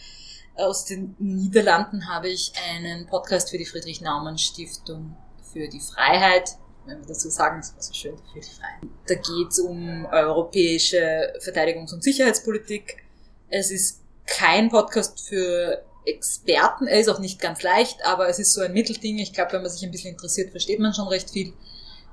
aus 0.57 0.85
den 0.85 1.17
Niederlanden 1.19 2.09
habe 2.09 2.29
ich 2.29 2.53
einen 2.71 3.07
Podcast 3.07 3.51
für 3.51 3.59
die 3.59 3.65
Friedrich-Naumann-Stiftung 3.67 5.17
für 5.53 5.69
die 5.69 5.81
Freiheit. 5.81 6.51
Wenn 6.87 7.01
wir 7.01 7.07
dazu 7.07 7.29
sagen, 7.31 7.61
das 7.61 7.75
war 7.75 7.83
so 7.83 7.93
schön, 7.93 8.17
für 8.33 8.41
die 8.41 8.47
Freiheit. 8.47 8.91
Da 9.07 9.15
geht 9.15 9.49
es 9.51 9.59
um 9.59 10.07
europäische 10.07 11.33
Verteidigungs- 11.41 11.93
und 11.93 12.03
Sicherheitspolitik. 12.03 13.03
Es 13.49 13.71
ist 13.71 14.03
kein 14.27 14.69
Podcast 14.69 15.29
für 15.29 15.83
Experten. 16.05 16.87
Er 16.87 17.01
ist 17.01 17.09
auch 17.09 17.19
nicht 17.19 17.41
ganz 17.41 17.63
leicht, 17.63 18.05
aber 18.05 18.29
es 18.29 18.39
ist 18.39 18.55
so 18.55 18.63
ein 18.63 18.73
Mittelding. 18.73 19.19
Ich 19.19 19.33
glaube, 19.33 19.53
wenn 19.53 19.63
man 19.63 19.71
sich 19.71 19.83
ein 19.83 19.91
bisschen 19.91 20.13
interessiert, 20.13 20.51
versteht 20.51 20.81
man 20.81 20.95
schon 20.95 21.09
recht 21.09 21.31
viel. 21.31 21.53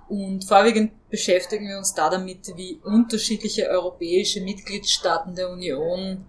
Und 0.09 0.45
vorwiegend 0.45 1.09
beschäftigen 1.09 1.67
wir 1.67 1.77
uns 1.77 1.93
da 1.93 2.09
damit, 2.09 2.55
wie 2.55 2.79
unterschiedliche 2.83 3.67
europäische 3.67 4.41
Mitgliedstaaten 4.41 5.35
der 5.35 5.49
Union 5.49 6.25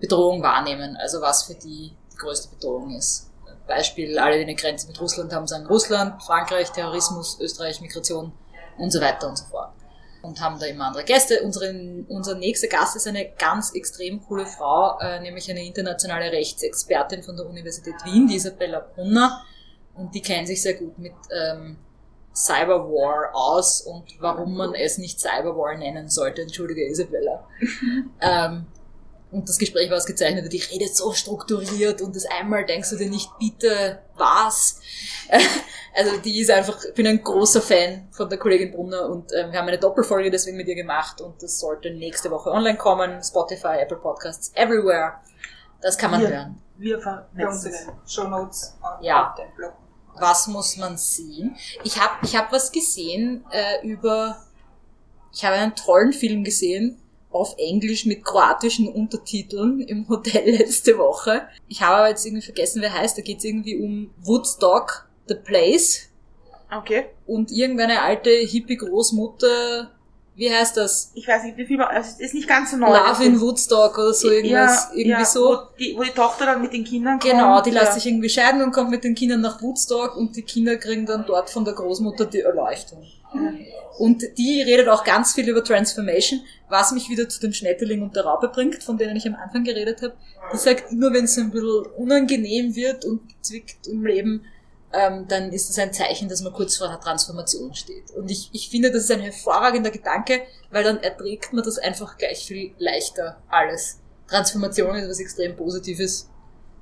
Bedrohung 0.00 0.42
wahrnehmen. 0.42 0.96
Also 0.96 1.20
was 1.20 1.44
für 1.44 1.54
die 1.54 1.92
die 2.14 2.18
größte 2.18 2.48
Bedrohung 2.54 2.94
ist. 2.96 3.30
Beispiel, 3.66 4.18
alle, 4.18 4.36
die 4.36 4.42
eine 4.42 4.54
Grenze 4.54 4.86
mit 4.86 5.00
Russland 5.00 5.32
haben, 5.32 5.46
sagen 5.46 5.66
Russland, 5.66 6.22
Frankreich, 6.22 6.70
Terrorismus, 6.70 7.40
Österreich, 7.40 7.80
Migration 7.80 8.32
und 8.78 8.90
so 8.90 9.00
weiter 9.00 9.28
und 9.28 9.36
so 9.36 9.44
fort. 9.46 9.72
Und 10.24 10.40
haben 10.40 10.58
da 10.58 10.66
immer 10.66 10.86
andere 10.86 11.04
Gäste. 11.04 11.42
Unsere, 11.42 11.72
unser 12.08 12.34
nächster 12.34 12.68
Gast 12.68 12.96
ist 12.96 13.06
eine 13.06 13.30
ganz 13.38 13.74
extrem 13.74 14.22
coole 14.22 14.46
Frau, 14.46 14.98
äh, 14.98 15.20
nämlich 15.20 15.50
eine 15.50 15.64
internationale 15.64 16.32
Rechtsexpertin 16.32 17.22
von 17.22 17.36
der 17.36 17.46
Universität 17.46 17.94
Wien, 18.04 18.26
die 18.26 18.36
Isabella 18.36 18.80
Brunner. 18.80 19.44
Und 19.94 20.14
die 20.14 20.22
kennt 20.22 20.48
sich 20.48 20.62
sehr 20.62 20.74
gut 20.74 20.98
mit 20.98 21.12
ähm, 21.30 21.76
Cyberwar 22.34 23.34
aus 23.34 23.82
und 23.82 24.04
warum 24.18 24.56
man 24.56 24.74
es 24.74 24.98
nicht 24.98 25.20
Cyberwar 25.20 25.76
nennen 25.76 26.08
sollte. 26.08 26.42
Entschuldige, 26.42 26.88
Isabella. 26.88 27.46
ähm, 28.20 28.66
und 29.30 29.48
das 29.48 29.58
Gespräch 29.58 29.90
war 29.90 29.96
ausgezeichnet 29.96 30.44
und 30.44 30.52
die 30.52 30.62
redet 30.62 30.96
so 30.96 31.12
strukturiert 31.12 32.00
und 32.00 32.14
das 32.14 32.24
einmal 32.24 32.64
denkst 32.64 32.90
du 32.90 32.96
dir 32.96 33.10
nicht, 33.10 33.30
bitte, 33.38 34.00
was? 34.16 34.80
Also 35.94 36.16
die 36.18 36.40
ist 36.40 36.50
einfach, 36.50 36.82
ich 36.84 36.94
bin 36.94 37.06
ein 37.06 37.22
großer 37.22 37.62
Fan 37.62 38.08
von 38.10 38.28
der 38.28 38.38
Kollegin 38.38 38.72
Brunner 38.72 39.08
und 39.08 39.32
ähm, 39.32 39.52
wir 39.52 39.58
haben 39.58 39.68
eine 39.68 39.78
Doppelfolge 39.78 40.30
deswegen 40.30 40.56
mit 40.56 40.66
ihr 40.68 40.74
gemacht 40.74 41.20
und 41.20 41.42
das 41.42 41.58
sollte 41.58 41.90
nächste 41.92 42.30
Woche 42.30 42.50
online 42.50 42.76
kommen. 42.78 43.22
Spotify, 43.22 43.78
Apple 43.80 43.98
Podcasts, 43.98 44.50
everywhere. 44.54 45.14
Das 45.80 45.96
kann 45.98 46.10
man 46.10 46.22
Ja. 46.22 46.28
hören. 46.28 46.60
wir 46.76 46.98
den 47.36 47.48
Show 48.06 48.24
Notes 48.28 48.76
Ja. 49.00 49.30
auf 49.30 49.34
dem 49.36 49.54
Blog. 49.56 49.72
Was 50.18 50.46
muss 50.46 50.76
man 50.76 50.96
sehen? 50.96 51.56
Ich 51.82 52.00
habe 52.00 52.14
ich 52.24 52.36
hab 52.36 52.52
was 52.52 52.70
gesehen 52.72 53.44
äh, 53.50 53.86
über. 53.86 54.38
Ich 55.32 55.44
habe 55.44 55.56
einen 55.56 55.74
tollen 55.74 56.12
Film 56.12 56.44
gesehen 56.44 57.00
auf 57.30 57.56
Englisch 57.58 58.06
mit 58.06 58.24
kroatischen 58.24 58.88
Untertiteln 58.88 59.80
im 59.80 60.08
Hotel 60.08 60.50
letzte 60.58 60.96
Woche. 60.98 61.48
Ich 61.68 61.82
habe 61.82 61.96
aber 61.96 62.08
jetzt 62.10 62.24
irgendwie 62.24 62.44
vergessen, 62.44 62.80
wer 62.80 62.92
heißt. 62.92 63.18
Da 63.18 63.22
geht 63.22 63.38
es 63.38 63.44
irgendwie 63.44 63.76
um 63.84 64.14
Woodstock, 64.22 65.03
The 65.28 65.34
Place. 65.34 66.08
Okay. 66.70 67.06
Und 67.26 67.50
irgendeine 67.50 68.02
alte 68.02 68.30
Hippie-Großmutter. 68.30 69.90
Wie 70.36 70.52
heißt 70.52 70.76
das? 70.76 71.12
Ich 71.14 71.28
weiß 71.28 71.44
nicht, 71.44 71.56
wie 71.56 71.66
viel, 71.66 71.80
also 71.80 72.10
es 72.10 72.18
ist 72.18 72.34
nicht 72.34 72.48
ganz 72.48 72.72
so 72.72 72.76
neu. 72.76 72.88
Love 72.88 73.24
in 73.24 73.40
Woodstock 73.40 73.96
oder 73.96 74.12
so 74.12 74.28
irgendwas. 74.30 74.88
Ja, 74.90 74.96
irgendwie 74.96 75.10
ja, 75.10 75.24
so. 75.24 75.40
Wo 75.40 75.76
die, 75.78 75.94
wo 75.96 76.02
die 76.02 76.10
Tochter 76.10 76.46
dann 76.46 76.60
mit 76.60 76.72
den 76.72 76.82
Kindern 76.82 77.20
kommt. 77.20 77.32
Genau, 77.32 77.62
die 77.62 77.70
lässt 77.70 77.86
ja. 77.86 77.92
sich 77.92 78.06
irgendwie 78.06 78.28
scheiden 78.28 78.60
und 78.60 78.72
kommt 78.72 78.90
mit 78.90 79.04
den 79.04 79.14
Kindern 79.14 79.42
nach 79.42 79.62
Woodstock 79.62 80.16
und 80.16 80.34
die 80.34 80.42
Kinder 80.42 80.76
kriegen 80.76 81.06
dann 81.06 81.24
dort 81.24 81.50
von 81.50 81.64
der 81.64 81.74
Großmutter 81.74 82.26
die 82.26 82.40
Erleuchtung. 82.40 83.06
Und 83.98 84.24
die 84.38 84.62
redet 84.62 84.88
auch 84.88 85.04
ganz 85.04 85.34
viel 85.34 85.48
über 85.48 85.62
Transformation, 85.62 86.40
was 86.68 86.92
mich 86.92 87.08
wieder 87.08 87.28
zu 87.28 87.40
den 87.40 87.52
Schmetterling 87.52 88.02
und 88.02 88.16
der 88.16 88.24
Raupe 88.24 88.48
bringt, 88.48 88.82
von 88.82 88.98
denen 88.98 89.16
ich 89.16 89.26
am 89.26 89.36
Anfang 89.36 89.62
geredet 89.62 90.02
habe. 90.02 90.14
Die 90.52 90.56
sagt, 90.56 90.90
immer 90.90 91.12
wenn 91.12 91.24
es 91.24 91.38
ein 91.38 91.50
bisschen 91.50 91.86
unangenehm 91.96 92.74
wird 92.74 93.04
und 93.04 93.20
zwickt 93.40 93.86
im 93.86 94.04
Leben, 94.04 94.44
ähm, 94.94 95.26
dann 95.28 95.52
ist 95.52 95.68
das 95.68 95.78
ein 95.78 95.92
Zeichen, 95.92 96.28
dass 96.28 96.42
man 96.42 96.52
kurz 96.52 96.76
vor 96.76 96.88
einer 96.88 97.00
Transformation 97.00 97.74
steht. 97.74 98.10
Und 98.12 98.30
ich, 98.30 98.50
ich 98.52 98.70
finde, 98.70 98.90
das 98.90 99.04
ist 99.04 99.10
ein 99.10 99.20
hervorragender 99.20 99.90
Gedanke, 99.90 100.42
weil 100.70 100.84
dann 100.84 100.98
erträgt 100.98 101.52
man 101.52 101.64
das 101.64 101.78
einfach 101.78 102.16
gleich 102.16 102.46
viel 102.46 102.72
leichter 102.78 103.42
alles. 103.48 104.00
Transformation 104.28 104.96
ist 104.96 105.08
was 105.08 105.20
extrem 105.20 105.56
Positives, 105.56 106.30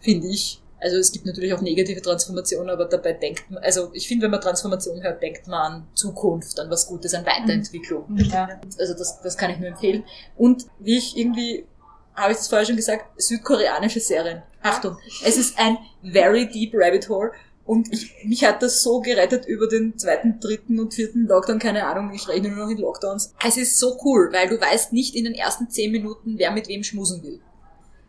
finde 0.01 0.29
ich. 0.29 0.61
Also 0.79 0.97
es 0.97 1.13
gibt 1.13 1.27
natürlich 1.27 1.55
auch 1.55 1.61
negative 1.61 2.03
Transformationen, 2.03 2.69
aber 2.69 2.87
dabei 2.87 3.13
denkt 3.13 3.49
man, 3.51 3.63
also 3.63 3.91
ich 3.93 4.09
finde, 4.09 4.25
wenn 4.25 4.33
man 4.33 4.41
Transformation 4.41 5.01
hört, 5.01 5.23
denkt 5.23 5.47
man 5.47 5.73
an 5.73 5.87
Zukunft, 5.95 6.59
an 6.59 6.69
was 6.71 6.89
Gutes, 6.89 7.15
an 7.15 7.25
Weiterentwicklung. 7.25 8.05
Ja. 8.17 8.61
Also 8.79 8.95
das, 8.95 9.23
das 9.23 9.37
kann 9.37 9.51
ich 9.53 9.59
nur 9.59 9.69
empfehlen. 9.69 10.05
Und 10.37 10.67
wie 10.81 10.99
ich 10.99 11.17
irgendwie, 11.17 11.67
habe 12.15 12.33
ich 12.33 12.39
das 12.39 12.49
vorher 12.49 12.67
schon 12.67 12.77
gesagt, 12.77 13.05
südkoreanische 13.17 14.01
Serien. 14.01 14.43
Achtung, 14.61 14.97
es 15.25 15.37
ist 15.37 15.57
ein 15.59 15.79
very 16.03 16.49
deep 16.49 16.73
rabbit 16.75 17.09
hole. 17.09 17.31
Und 17.65 17.93
ich, 17.93 18.13
mich 18.25 18.45
hat 18.45 18.63
das 18.63 18.83
so 18.83 19.01
gerettet 19.01 19.47
über 19.47 19.69
den 19.69 19.97
zweiten, 19.97 20.41
dritten 20.41 20.81
und 20.81 20.95
vierten 20.95 21.27
Lockdown, 21.27 21.61
keine 21.61 21.87
Ahnung, 21.87 22.13
ich 22.13 22.29
rechne 22.29 22.49
nur 22.49 22.65
noch 22.65 22.71
in 22.71 22.79
Lockdowns. 22.79 23.35
Es 23.47 23.57
ist 23.57 23.79
so 23.79 23.99
cool, 24.05 24.31
weil 24.33 24.49
du 24.49 24.61
weißt 24.61 24.93
nicht 24.93 25.15
in 25.15 25.25
den 25.25 25.35
ersten 25.35 25.71
zehn 25.71 25.93
Minuten, 25.93 26.39
wer 26.39 26.51
mit 26.51 26.69
wem 26.69 26.83
schmusen 26.83 27.23
will. 27.23 27.41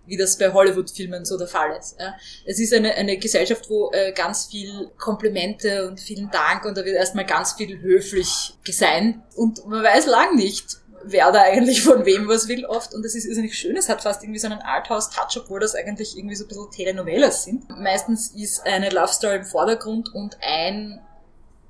Wie 0.05 0.17
das 0.17 0.37
bei 0.37 0.51
Hollywood-Filmen 0.51 1.23
so 1.23 1.37
der 1.37 1.47
Fall 1.47 1.77
ist. 1.79 1.95
Ja. 1.97 2.15
Es 2.45 2.59
ist 2.59 2.73
eine, 2.73 2.95
eine 2.95 3.17
Gesellschaft, 3.17 3.69
wo 3.69 3.89
äh, 3.93 4.11
ganz 4.11 4.47
viel 4.47 4.91
Komplimente 4.97 5.87
und 5.87 5.99
vielen 5.99 6.29
Dank 6.29 6.65
und 6.65 6.75
da 6.75 6.83
wird 6.83 6.97
erstmal 6.97 7.25
ganz 7.25 7.53
viel 7.53 7.79
höflich 7.79 8.55
gesein. 8.65 9.23
Und 9.35 9.65
man 9.65 9.83
weiß 9.83 10.07
lang 10.07 10.35
nicht, 10.35 10.79
wer 11.03 11.31
da 11.31 11.41
eigentlich 11.41 11.81
von 11.81 12.05
wem 12.05 12.27
was 12.27 12.47
will 12.47 12.65
oft. 12.65 12.93
Und 12.93 13.03
das 13.03 13.15
ist 13.15 13.25
irrsinnig 13.25 13.57
schön. 13.57 13.75
Es 13.75 13.89
hat 13.89 14.01
fast 14.01 14.23
irgendwie 14.23 14.39
so 14.39 14.47
einen 14.47 14.61
Arthouse-Touch, 14.61 15.41
obwohl 15.43 15.59
das 15.59 15.75
eigentlich 15.75 16.17
irgendwie 16.17 16.35
so 16.35 16.45
ein 16.45 16.47
bisschen 16.47 16.71
Telenovelas 16.71 17.43
sind. 17.43 17.69
Meistens 17.69 18.31
ist 18.31 18.65
eine 18.65 18.89
Love 18.89 19.11
Story 19.11 19.37
im 19.37 19.45
Vordergrund 19.45 20.13
und 20.13 20.37
ein 20.41 21.01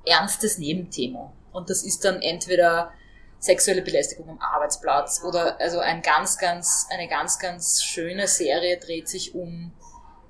ernstes 0.06 0.58
Nebenthema. 0.58 1.32
Und 1.52 1.70
das 1.70 1.82
ist 1.82 2.04
dann 2.04 2.20
entweder 2.20 2.92
sexuelle 3.38 3.82
Belästigung 3.82 4.28
am 4.28 4.38
Arbeitsplatz 4.40 5.22
oder 5.22 5.60
also 5.60 5.78
ein 5.78 6.00
ganz, 6.00 6.38
ganz, 6.38 6.86
eine 6.90 7.08
ganz, 7.08 7.38
ganz 7.38 7.82
schöne 7.82 8.26
Serie 8.26 8.78
dreht 8.78 9.08
sich 9.08 9.34
um 9.34 9.72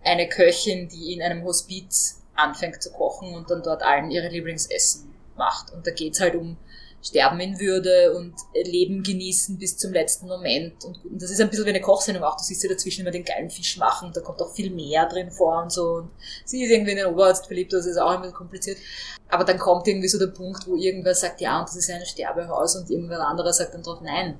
eine 0.03 0.29
Köchin, 0.29 0.89
die 0.89 1.15
in 1.15 1.23
einem 1.23 1.45
Hospiz 1.45 2.21
anfängt 2.35 2.83
zu 2.83 2.91
kochen 2.93 3.35
und 3.35 3.51
dann 3.51 3.63
dort 3.63 3.83
allen 3.83 4.11
ihre 4.11 4.29
Lieblingsessen 4.29 5.15
macht. 5.37 5.73
Und 5.73 5.87
da 5.87 5.93
geht's 5.93 6.21
halt 6.21 6.35
um 6.35 6.57
Sterben 7.05 7.39
in 7.39 7.61
Würde 7.61 8.15
und 8.17 8.35
Leben 8.55 9.03
genießen 9.03 9.59
bis 9.59 9.77
zum 9.77 9.93
letzten 9.93 10.27
Moment. 10.27 10.85
Und, 10.85 10.99
das 11.11 11.31
ist 11.31 11.41
ein 11.41 11.51
bisschen 11.51 11.67
wie 11.67 11.71
eine 11.71 11.83
Kochsendung 11.83 12.25
auch. 12.25 12.37
Du 12.37 12.43
siehst 12.43 12.63
ja 12.63 12.71
dazwischen 12.71 13.03
immer 13.03 13.11
den 13.11 13.25
geilen 13.25 13.51
Fisch 13.51 13.77
machen, 13.77 14.11
da 14.15 14.23
kommt 14.23 14.41
auch 14.41 14.55
viel 14.55 14.71
mehr 14.71 15.07
drin 15.07 15.31
vor 15.31 15.63
und 15.63 15.71
so. 15.71 15.97
Und 15.97 16.11
sie 16.47 16.65
ist 16.65 16.71
irgendwie 16.71 16.93
in 16.93 16.97
den 16.97 17.07
Oberarzt 17.07 17.47
verliebt, 17.47 17.75
das 17.75 17.85
ist 17.85 17.99
auch 17.99 18.17
bisschen 18.17 18.35
kompliziert. 18.35 18.79
Aber 19.29 19.45
dann 19.45 19.59
kommt 19.59 19.87
irgendwie 19.87 20.09
so 20.09 20.19
der 20.19 20.29
Punkt, 20.29 20.67
wo 20.67 20.77
irgendwer 20.77 21.15
sagt, 21.15 21.41
ja, 21.41 21.59
und 21.59 21.69
das 21.69 21.77
ist 21.77 21.91
ein 21.91 22.05
Sterbehaus 22.07 22.77
und 22.77 22.91
irgendwer 22.91 23.21
anderer 23.21 23.53
sagt 23.53 23.75
dann 23.75 23.83
drauf, 23.83 24.01
nein. 24.03 24.39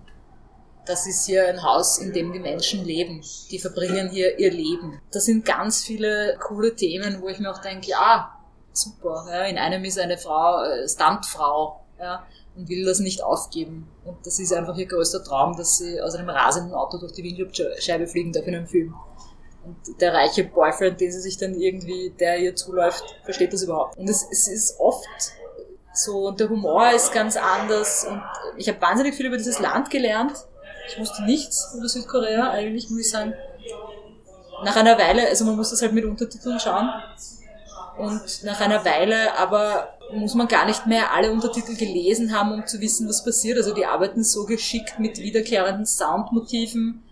Das 0.87 1.07
ist 1.07 1.25
hier 1.25 1.49
ein 1.49 1.63
Haus, 1.63 1.99
in 1.99 2.13
dem 2.13 2.33
die 2.33 2.39
Menschen 2.39 2.85
leben. 2.85 3.23
Die 3.51 3.59
verbringen 3.59 4.11
hier 4.11 4.39
ihr 4.39 4.51
Leben. 4.51 5.01
Das 5.13 5.25
sind 5.25 5.45
ganz 5.45 5.83
viele 5.83 6.37
coole 6.39 6.77
Themen, 6.77 7.23
wo 7.23 7.29
ich 7.29 7.39
mir 7.39 7.51
auch 7.51 7.63
denke, 7.63 7.89
ja, 7.89 8.39
super. 8.73 9.27
Ja, 9.31 9.45
in 9.45 9.57
einem 9.57 9.85
ist 9.85 9.99
eine 9.99 10.19
Frau, 10.19 10.63
äh, 10.63 10.87
Stuntfrau, 10.87 11.81
ja, 11.99 12.27
und 12.57 12.69
will 12.69 12.85
das 12.85 13.01
nicht 13.01 13.23
aufgeben. 13.23 13.89
Und 14.05 14.17
das 14.25 14.39
ist 14.39 14.53
einfach 14.53 14.77
ihr 14.77 14.87
größter 14.87 15.25
Traum, 15.25 15.57
dass 15.57 15.79
sie 15.79 16.01
aus 16.01 16.15
einem 16.15 16.31
rasenden 16.31 16.75
Auto 16.75 16.99
durch 16.99 17.13
die 17.13 17.25
Windschutzscheibe 17.25 18.07
fliegen 18.07 18.33
darf 18.33 18.47
in 18.47 18.55
einem 18.55 18.67
Film. 18.67 18.95
Und 19.65 20.01
der 20.01 20.13
reiche 20.13 20.45
Boyfriend, 20.45 21.01
den 21.01 21.11
sie 21.11 21.21
sich 21.21 21.39
dann 21.39 21.55
irgendwie, 21.55 22.11
der 22.21 22.39
ihr 22.39 22.55
zuläuft, 22.55 23.03
versteht 23.25 23.53
das 23.53 23.63
überhaupt. 23.63 23.97
Und 23.97 24.09
es, 24.09 24.27
es 24.31 24.47
ist 24.47 24.79
oft 24.79 25.07
so, 25.95 26.27
und 26.27 26.41
der 26.41 26.49
Humor 26.49 26.91
ist 26.91 27.13
ganz 27.13 27.37
anders. 27.37 28.05
Und 28.05 28.21
ich 28.57 28.69
habe 28.69 28.81
wahnsinnig 28.81 29.15
viel 29.15 29.27
über 29.27 29.37
dieses 29.37 29.61
Land 29.61 29.91
gelernt. 29.91 30.33
Ich 30.89 30.99
wusste 30.99 31.25
nichts 31.25 31.73
über 31.79 31.89
Südkorea, 31.89 32.51
eigentlich 32.51 32.91
muss 32.91 33.01
ich 33.01 33.11
sagen. 33.11 33.33
Nach 34.65 34.77
einer 34.77 34.99
Weile, 34.99 35.29
also 35.29 35.45
man 35.45 35.57
muss 35.57 35.71
das 35.71 35.83
halt 35.83 35.93
mit 35.93 36.05
Untertiteln 36.05 36.59
schauen. 36.59 36.91
Und 37.97 38.43
nach 38.43 38.61
einer 38.61 38.85
Weile 38.85 39.39
aber 39.39 39.97
muss 40.15 40.35
man 40.35 40.49
gar 40.49 40.67
nicht 40.67 40.87
mehr 40.87 41.13
alle 41.13 41.31
Untertitel 41.31 41.77
gelesen 41.77 42.37
haben, 42.37 42.53
um 42.53 42.67
zu 42.67 42.81
wissen, 42.81 43.09
was 43.09 43.25
passiert. 43.25 43.59
Also 43.59 43.75
die 43.75 43.87
arbeiten 43.87 44.25
so 44.25 44.45
geschickt 44.45 44.99
mit 44.99 45.19
wiederkehrenden 45.19 45.87
Soundmotiven 45.87 47.03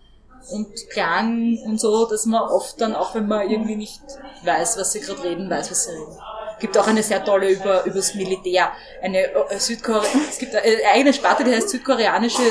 und 0.51 0.67
Klang 0.89 1.57
und 1.65 1.79
so, 1.79 2.05
dass 2.05 2.25
man 2.25 2.41
oft 2.41 2.79
dann, 2.81 2.95
auch 2.95 3.15
wenn 3.15 3.27
man 3.27 3.49
irgendwie 3.49 3.75
nicht 3.75 4.01
weiß, 4.43 4.77
was 4.77 4.91
sie 4.91 4.99
gerade 4.99 5.23
reden, 5.23 5.49
weiß, 5.49 5.71
was 5.71 5.85
sie 5.85 5.91
reden. 5.91 6.17
gibt 6.59 6.77
auch 6.77 6.87
eine 6.87 7.03
sehr 7.03 7.23
tolle 7.23 7.49
über 7.49 7.83
übers 7.85 8.15
Militär. 8.15 8.71
Eine 9.01 9.33
äh, 9.33 9.59
Südkorea 9.59 10.07
es 10.29 10.37
gibt 10.37 10.55
eine 10.55 10.63
eigene 10.93 11.13
Sparte, 11.13 11.43
die 11.43 11.51
heißt 11.53 11.69
südkoreanische 11.69 12.41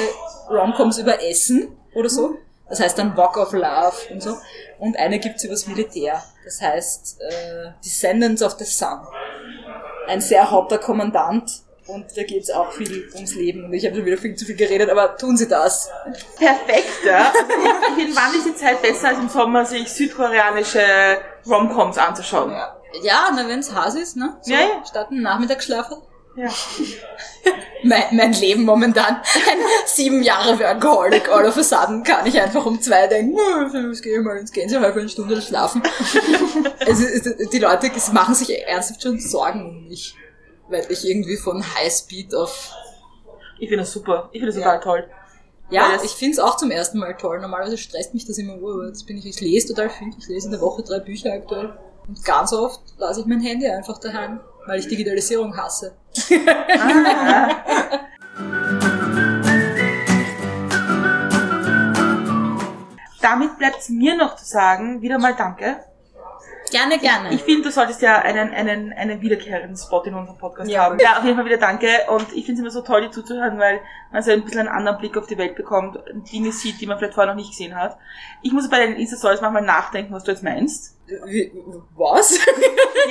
Romcoms 0.51 0.99
über 0.99 1.23
Essen 1.23 1.77
oder 1.95 2.09
so. 2.09 2.37
Das 2.69 2.81
heißt 2.81 2.99
dann 2.99 3.17
Walk 3.17 3.37
of 3.37 3.53
Love 3.53 3.97
und 4.11 4.23
so. 4.23 4.37
Und 4.79 4.99
eine 4.99 5.19
gibt's 5.19 5.45
übers 5.45 5.67
Militär. 5.67 6.23
Das 6.45 6.61
heißt 6.61 7.21
äh, 7.21 7.71
Descendants 7.85 8.43
of 8.43 8.53
the 8.59 8.65
Sun. 8.65 9.01
Ein 10.07 10.21
sehr 10.21 10.51
hotter 10.51 10.79
Kommandant. 10.79 11.63
Und 11.87 12.17
da 12.17 12.23
geht's 12.23 12.51
auch 12.51 12.71
viel 12.73 13.11
ums 13.15 13.35
Leben. 13.35 13.65
Und 13.65 13.73
ich 13.73 13.85
habe 13.85 13.97
schon 13.97 14.05
wieder 14.05 14.17
viel 14.17 14.37
zu 14.37 14.45
viel 14.45 14.55
geredet, 14.55 14.89
aber 14.89 15.17
tun 15.17 15.37
Sie 15.37 15.49
das. 15.49 15.91
Perfekt, 16.39 17.05
ja. 17.05 17.27
Also 17.27 17.39
ich 17.89 18.05
finde, 18.05 18.17
wann 18.17 18.35
ist 18.35 18.47
die 18.47 18.55
Zeit 18.55 18.81
besser 18.81 19.09
als 19.09 19.19
im 19.19 19.29
Sommer, 19.29 19.65
sich 19.65 19.89
südkoreanische 19.89 21.19
Romcoms 21.45 21.99
anzuschauen? 21.99 22.53
Ja, 22.53 22.77
ja 23.03 23.31
na 23.35 23.49
wenn's 23.49 23.75
Hass 23.75 23.97
ist, 23.97 24.17
ne? 24.17 24.37
So, 24.43 24.53
Ja, 24.53 24.61
ja. 24.61 24.85
Statt 24.87 25.11
einen 25.11 25.23
Nachmittagsschlaf. 25.23 25.91
Ja. 26.37 26.49
Mein, 27.85 28.05
mein 28.13 28.33
Leben 28.35 28.63
momentan. 28.65 29.17
Ein 29.17 29.59
sieben 29.87 30.23
Jahre 30.23 30.57
Workaholic. 30.57 31.29
All 31.29 31.45
of 31.47 31.57
a 31.57 31.65
sudden 31.65 32.05
kann 32.05 32.25
ich 32.27 32.41
einfach 32.41 32.65
um 32.65 32.81
zwei 32.81 33.09
denken, 33.09 33.37
"Hm, 33.37 33.89
jetzt 33.91 34.03
gehe 34.05 34.19
ich 34.21 34.25
mal 34.25 34.37
ins 34.37 34.53
Gänsehaus 34.53 34.93
für 34.93 35.01
eine 35.01 35.09
Stunde 35.09 35.43
schlafen. 35.43 35.83
also, 36.87 37.05
die 37.53 37.59
Leute 37.59 37.91
machen 38.13 38.37
sich 38.37 38.57
ernsthaft 38.69 39.03
schon 39.03 39.19
Sorgen 39.19 39.67
um 39.69 39.89
mich. 39.89 40.15
Weil 40.69 40.87
ich 40.91 41.05
irgendwie 41.05 41.37
von 41.37 41.65
Highspeed 41.75 42.33
auf... 42.37 42.73
Ich 43.59 43.69
finde 43.69 43.83
das 43.83 43.93
super. 43.93 44.29
Ich 44.33 44.39
finde 44.41 44.55
das 44.55 44.63
Ja. 44.63 44.77
total 44.77 44.81
toll. 44.81 45.11
Ja, 45.71 45.99
ich 46.05 46.13
finde 46.13 46.35
es 46.35 46.39
auch 46.39 46.57
zum 46.57 46.71
ersten 46.71 46.99
Mal 46.99 47.17
toll. 47.17 47.41
Normalerweise 47.41 47.79
stresst 47.79 48.15
mich 48.15 48.27
das 48.27 48.39
immer 48.39 48.59
ur. 48.59 48.75
aber 48.75 48.87
Jetzt 48.87 49.07
bin 49.09 49.19
ich, 49.19 49.27
ich 49.27 49.41
lese 49.41 49.75
total 49.75 49.91
viel. 49.91 50.09
Ich 50.21 50.29
lese 50.29 50.47
in 50.47 50.53
der 50.53 50.61
Woche 50.61 50.85
drei 50.85 51.01
Bücher 51.01 51.33
aktuell. 51.33 51.77
Und 52.07 52.25
ganz 52.25 52.53
oft 52.53 52.81
lasse 52.99 53.21
ich 53.23 53.27
mein 53.27 53.41
Handy 53.41 53.67
einfach 53.67 53.99
daheim, 53.99 54.39
weil 54.67 54.79
ich 54.79 54.87
Digitalisierung 54.87 55.57
hasse. 55.57 55.97
Damit 63.21 63.57
bleibt 63.57 63.79
es 63.79 63.89
mir 63.89 64.15
noch 64.17 64.37
zu 64.37 64.45
sagen, 64.45 65.01
wieder 65.01 65.19
mal 65.19 65.35
Danke. 65.35 65.83
Gerne, 66.73 66.99
gerne. 66.99 67.35
Ich 67.35 67.43
finde, 67.43 67.63
du 67.63 67.71
solltest 67.71 68.01
ja 68.03 68.17
einen, 68.23 68.53
einen, 68.53 68.93
einen 68.93 69.21
wiederkehrenden 69.21 69.77
Spot 69.77 70.03
in 70.03 70.15
unserem 70.15 70.39
Podcast 70.39 70.71
Ja. 70.71 70.85
haben. 70.85 70.99
Ja, 70.99 71.19
auf 71.19 71.25
jeden 71.25 71.37
Fall 71.37 71.45
wieder 71.45 71.59
danke. 71.59 71.87
Und 72.09 72.33
ich 72.33 72.47
finde 72.47 72.53
es 72.55 72.59
immer 72.61 72.71
so 72.71 72.81
toll, 72.81 73.03
dir 73.03 73.11
zuzuhören, 73.11 73.59
weil 73.59 73.81
man 74.11 74.23
so 74.23 74.31
ein 74.31 74.43
bisschen 74.43 74.61
einen 74.61 74.69
anderen 74.69 74.99
Blick 74.99 75.17
auf 75.17 75.27
die 75.27 75.39
Welt 75.39 75.55
bekommt, 75.55 75.99
Dinge 76.33 76.51
sieht, 76.51 76.81
die 76.81 76.87
man 76.87 76.99
vielleicht 76.99 77.15
vorher 77.15 77.33
noch 77.33 77.39
nicht 77.41 77.51
gesehen 77.51 77.75
hat. 77.77 77.97
Ich 78.43 78.53
muss 78.53 78.69
bei 78.69 78.79
deinen 78.79 78.97
Insta-Stories 78.97 79.41
manchmal 79.43 79.63
nachdenken, 79.63 80.13
was 80.15 80.25
du 80.25 80.33
jetzt 80.33 80.43
meinst. 80.43 80.97
Wie, 81.27 81.53
was? 81.95 82.39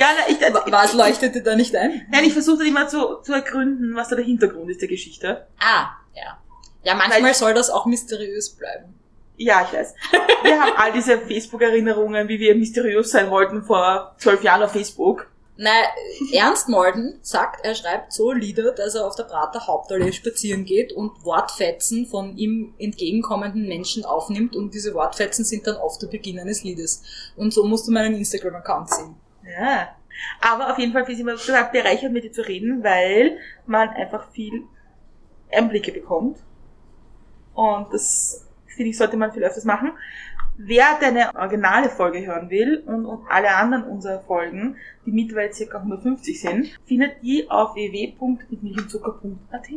Ja, 0.00 0.06
na, 0.18 0.28
ich, 0.32 0.40
Was 0.72 0.94
leuchtete 0.94 1.42
da 1.42 1.54
nicht 1.54 1.76
ein? 1.76 2.06
Nein, 2.10 2.24
ich 2.24 2.32
versuche 2.32 2.58
dann 2.58 2.66
immer 2.66 2.88
zu, 2.88 3.16
zu 3.22 3.32
ergründen, 3.32 3.94
was 3.94 4.08
da 4.08 4.16
der 4.16 4.24
Hintergrund 4.24 4.68
ist 4.70 4.80
der 4.80 4.88
Geschichte. 4.88 5.46
Ah, 5.60 5.90
ja. 6.14 6.38
Ja, 6.82 6.94
manchmal 6.94 7.22
Weil- 7.22 7.34
soll 7.34 7.54
das 7.54 7.70
auch 7.70 7.86
mysteriös 7.86 8.56
bleiben. 8.56 8.98
Ja, 9.44 9.66
ich 9.66 9.76
weiß. 9.76 9.94
Wir 10.44 10.60
haben 10.60 10.72
all 10.76 10.92
diese 10.92 11.18
Facebook-Erinnerungen, 11.18 12.28
wie 12.28 12.38
wir 12.38 12.54
mysteriös 12.54 13.10
sein 13.10 13.30
wollten 13.30 13.62
vor 13.62 14.14
zwölf 14.18 14.42
Jahren 14.42 14.62
auf 14.62 14.72
Facebook. 14.72 15.26
Na, 15.56 15.70
Ernst 16.32 16.68
Molden 16.68 17.18
sagt, 17.22 17.64
er 17.64 17.74
schreibt 17.74 18.12
so 18.12 18.32
Lieder, 18.32 18.72
dass 18.72 18.94
er 18.94 19.06
auf 19.06 19.16
der 19.16 19.24
Prater 19.24 19.66
Hauptallee 19.66 20.12
spazieren 20.12 20.64
geht 20.64 20.92
und 20.92 21.24
Wortfetzen 21.24 22.06
von 22.06 22.36
ihm 22.36 22.74
entgegenkommenden 22.78 23.68
Menschen 23.68 24.04
aufnimmt 24.04 24.56
und 24.56 24.72
diese 24.72 24.94
Wortfetzen 24.94 25.44
sind 25.44 25.66
dann 25.66 25.76
oft 25.76 26.00
der 26.02 26.06
Beginn 26.06 26.38
eines 26.38 26.62
Liedes. 26.62 27.02
Und 27.36 27.52
so 27.52 27.64
musst 27.66 27.86
du 27.86 27.92
meinen 27.92 28.14
Instagram-Account 28.14 28.90
sehen. 28.90 29.16
Ja. 29.44 29.88
Aber 30.40 30.70
auf 30.70 30.78
jeden 30.78 30.92
Fall 30.92 31.04
finde 31.04 31.14
ich 31.14 31.20
immer 31.20 31.36
total 31.36 31.68
bereichert, 31.72 32.12
mit 32.12 32.24
dir 32.24 32.32
zu 32.32 32.42
reden, 32.42 32.82
weil 32.82 33.38
man 33.66 33.88
einfach 33.90 34.30
viel 34.30 34.64
Einblicke 35.50 35.92
bekommt. 35.92 36.38
Und 37.54 37.92
das, 37.92 38.46
finde 38.74 38.90
ich, 38.90 38.98
sollte 38.98 39.16
man 39.16 39.32
viel 39.32 39.44
öfters 39.44 39.64
machen. 39.64 39.92
Wer 40.56 40.98
deine 41.00 41.34
originale 41.34 41.88
Folge 41.88 42.26
hören 42.26 42.50
will 42.50 42.82
und, 42.86 43.06
und 43.06 43.26
alle 43.28 43.54
anderen 43.56 43.84
unserer 43.84 44.20
Folgen, 44.20 44.76
die 45.06 45.12
mittlerweile 45.12 45.50
ca. 45.50 45.78
150 45.78 46.40
sind, 46.40 46.78
findet 46.86 47.22
die 47.22 47.50
auf 47.50 47.74
www.mitmilchundzucker.at. 47.74 49.68